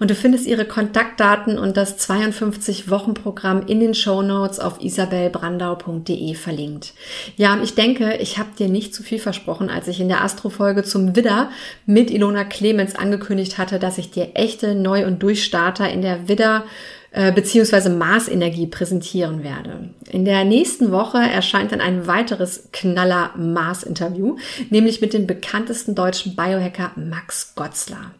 Und 0.00 0.10
du 0.10 0.14
findest 0.14 0.46
ihre 0.46 0.66
Kontaktdaten 0.66 1.58
und 1.58 1.78
das 1.78 1.98
52-Wochen-Programm 1.98 3.66
in 3.66 3.80
den 3.80 3.94
Show 3.94 4.20
Notes 4.20 4.60
auf 4.60 4.82
isabelbrandau.de 4.82 6.34
verlinkt. 6.34 6.92
Ja, 7.38 7.54
und 7.54 7.62
ich 7.62 7.74
denke, 7.74 8.16
ich 8.16 8.36
habe 8.36 8.50
dir 8.58 8.68
nicht 8.68 8.94
zu 8.94 9.02
viel 9.02 9.18
versprochen, 9.18 9.70
als 9.70 9.88
ich 9.88 9.98
in 9.98 10.08
der 10.08 10.22
Astro-Folge 10.22 10.84
zum 10.84 11.16
Widder 11.16 11.48
mit 11.86 12.10
Ilona 12.10 12.44
Clemens 12.44 12.96
angekündigt 12.96 13.56
hatte, 13.56 13.78
dass 13.78 13.96
ich 13.96 14.10
dir 14.10 14.32
echte 14.34 14.74
Neu- 14.74 15.06
und 15.06 15.22
Durchstarter 15.22 15.88
in 15.88 16.02
der 16.02 16.28
Widder 16.28 16.64
äh, 17.12 17.32
beziehungsweise 17.32 17.90
Marsenergie 17.90 18.68
präsentieren 18.68 19.42
werde. 19.42 19.90
In 20.10 20.24
der 20.24 20.44
nächsten 20.44 20.92
Woche 20.92 21.18
erscheint 21.18 21.72
dann 21.72 21.80
ein 21.80 22.06
weiteres 22.06 22.68
Knaller 22.72 23.32
Mars-Interview, 23.36 24.36
nämlich 24.70 25.00
mit 25.00 25.12
dem 25.12 25.26
bekanntesten 25.26 25.94
deutschen 25.94 26.36
Biohacker 26.36 26.92
Max 26.94 27.54
Gotzler. 27.56 28.12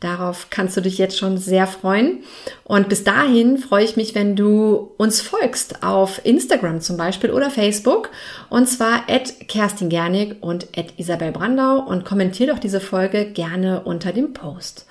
Darauf 0.00 0.48
kannst 0.50 0.76
du 0.76 0.80
dich 0.80 0.98
jetzt 0.98 1.16
schon 1.16 1.38
sehr 1.38 1.68
freuen. 1.68 2.24
Und 2.64 2.88
bis 2.88 3.04
dahin 3.04 3.58
freue 3.58 3.84
ich 3.84 3.96
mich, 3.96 4.16
wenn 4.16 4.34
du 4.34 4.90
uns 4.96 5.20
folgst 5.20 5.84
auf 5.84 6.20
Instagram 6.24 6.80
zum 6.80 6.96
Beispiel 6.96 7.30
oder 7.30 7.50
Facebook. 7.50 8.10
Und 8.50 8.68
zwar 8.68 9.08
at 9.08 9.46
Kerstin 9.46 9.88
Gernig 9.88 10.42
und 10.42 10.66
at 10.76 10.94
Isabel 10.96 11.30
Brandau 11.30 11.78
und 11.78 12.04
kommentier 12.04 12.48
doch 12.48 12.58
diese 12.58 12.80
Folge 12.80 13.26
gerne 13.26 13.82
unter 13.84 14.12
dem 14.12 14.32
Post. 14.32 14.86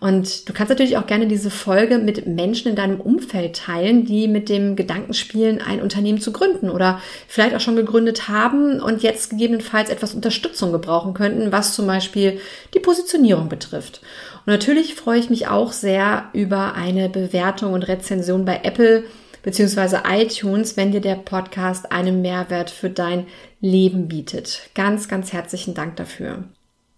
Und 0.00 0.48
du 0.48 0.52
kannst 0.52 0.70
natürlich 0.70 0.96
auch 0.96 1.06
gerne 1.06 1.26
diese 1.26 1.50
Folge 1.50 1.98
mit 1.98 2.26
Menschen 2.26 2.68
in 2.68 2.76
deinem 2.76 3.00
Umfeld 3.00 3.56
teilen, 3.56 4.04
die 4.04 4.28
mit 4.28 4.48
dem 4.48 4.76
Gedanken 4.76 5.14
spielen, 5.14 5.62
ein 5.62 5.80
Unternehmen 5.80 6.20
zu 6.20 6.32
gründen 6.32 6.68
oder 6.68 7.00
vielleicht 7.26 7.54
auch 7.54 7.60
schon 7.60 7.76
gegründet 7.76 8.28
haben 8.28 8.80
und 8.80 9.02
jetzt 9.02 9.30
gegebenenfalls 9.30 9.88
etwas 9.88 10.14
Unterstützung 10.14 10.72
gebrauchen 10.72 11.14
könnten, 11.14 11.52
was 11.52 11.74
zum 11.74 11.86
Beispiel 11.86 12.40
die 12.74 12.80
Positionierung 12.80 13.48
betrifft. 13.48 14.00
Und 14.44 14.52
natürlich 14.52 14.94
freue 14.94 15.20
ich 15.20 15.30
mich 15.30 15.46
auch 15.46 15.72
sehr 15.72 16.24
über 16.32 16.74
eine 16.74 17.08
Bewertung 17.08 17.72
und 17.72 17.88
Rezension 17.88 18.44
bei 18.44 18.60
Apple 18.62 19.04
beziehungsweise 19.42 20.02
iTunes, 20.08 20.76
wenn 20.76 20.90
dir 20.90 21.00
der 21.00 21.16
Podcast 21.16 21.92
einen 21.92 22.22
Mehrwert 22.22 22.70
für 22.70 22.90
dein 22.90 23.26
Leben 23.60 24.08
bietet. 24.08 24.70
Ganz, 24.74 25.06
ganz 25.06 25.32
herzlichen 25.32 25.74
Dank 25.74 25.96
dafür. 25.96 26.44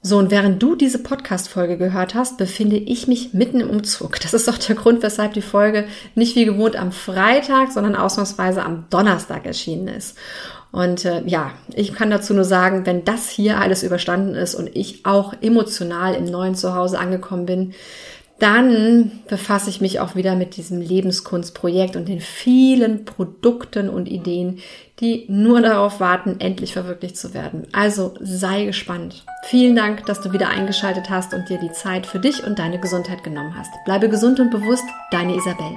So, 0.07 0.18
und 0.18 0.30
während 0.30 0.62
du 0.62 0.76
diese 0.76 1.00
Podcast-Folge 1.00 1.78
gehört 1.78 2.14
hast, 2.14 2.38
befinde 2.38 2.76
ich 2.76 3.09
mich 3.09 3.34
mitten 3.34 3.59
im 3.59 3.68
Umzug. 3.68 4.20
Das 4.20 4.34
ist 4.34 4.48
auch 4.48 4.57
der 4.57 4.76
Grund, 4.76 5.02
weshalb 5.02 5.32
die 5.32 5.42
Folge 5.42 5.88
nicht 6.14 6.36
wie 6.36 6.44
gewohnt 6.44 6.76
am 6.76 6.92
Freitag, 6.92 7.72
sondern 7.72 7.96
ausnahmsweise 7.96 8.62
am 8.62 8.84
Donnerstag 8.88 9.46
erschienen 9.46 9.88
ist. 9.88 10.16
Und 10.70 11.04
äh, 11.07 11.24
ja, 11.26 11.50
ich 11.74 11.92
kann 11.92 12.09
dazu 12.09 12.34
nur 12.34 12.44
sagen, 12.44 12.86
wenn 12.86 13.04
das 13.04 13.30
hier 13.30 13.59
alles 13.59 13.82
überstanden 13.82 14.36
ist 14.36 14.54
und 14.54 14.70
ich 14.76 15.04
auch 15.04 15.34
emotional 15.40 16.14
im 16.14 16.26
neuen 16.26 16.54
Zuhause 16.54 17.00
angekommen 17.00 17.46
bin, 17.46 17.74
dann 18.39 19.22
befasse 19.28 19.70
ich 19.70 19.80
mich 19.80 19.99
auch 20.01 20.14
wieder 20.14 20.37
mit 20.37 20.57
diesem 20.57 20.80
Lebenskunstprojekt 20.80 21.97
und 21.97 22.07
den 22.09 22.20
vielen 22.20 23.05
Produkten 23.07 23.89
und 23.89 24.09
Ideen, 24.09 24.59
die 25.01 25.24
nur 25.28 25.62
darauf 25.62 26.01
warten, 26.01 26.37
endlich 26.39 26.74
verwirklicht 26.74 27.16
zu 27.16 27.32
werden. 27.32 27.66
Also 27.72 28.14
sei 28.20 28.64
gespannt. 28.64 29.24
Vielen 29.45 29.74
Dank, 29.74 30.05
dass 30.07 30.20
du 30.20 30.32
wieder 30.32 30.49
eingeschaltet 30.49 31.09
hast 31.09 31.32
und 31.32 31.49
dir 31.49 31.59
die 31.59 31.72
Zeit 31.72 32.07
für 32.07 32.18
dich 32.18 32.45
und 32.45 32.59
deine 32.59 32.78
Gesundheit 32.78 33.24
genommen 33.24 33.55
hast. 33.57 33.72
Bleibe 33.84 34.09
gesund 34.09 34.39
und 34.39 34.51
bewusst, 34.51 34.84
deine 35.11 35.34
Isabel. 35.34 35.76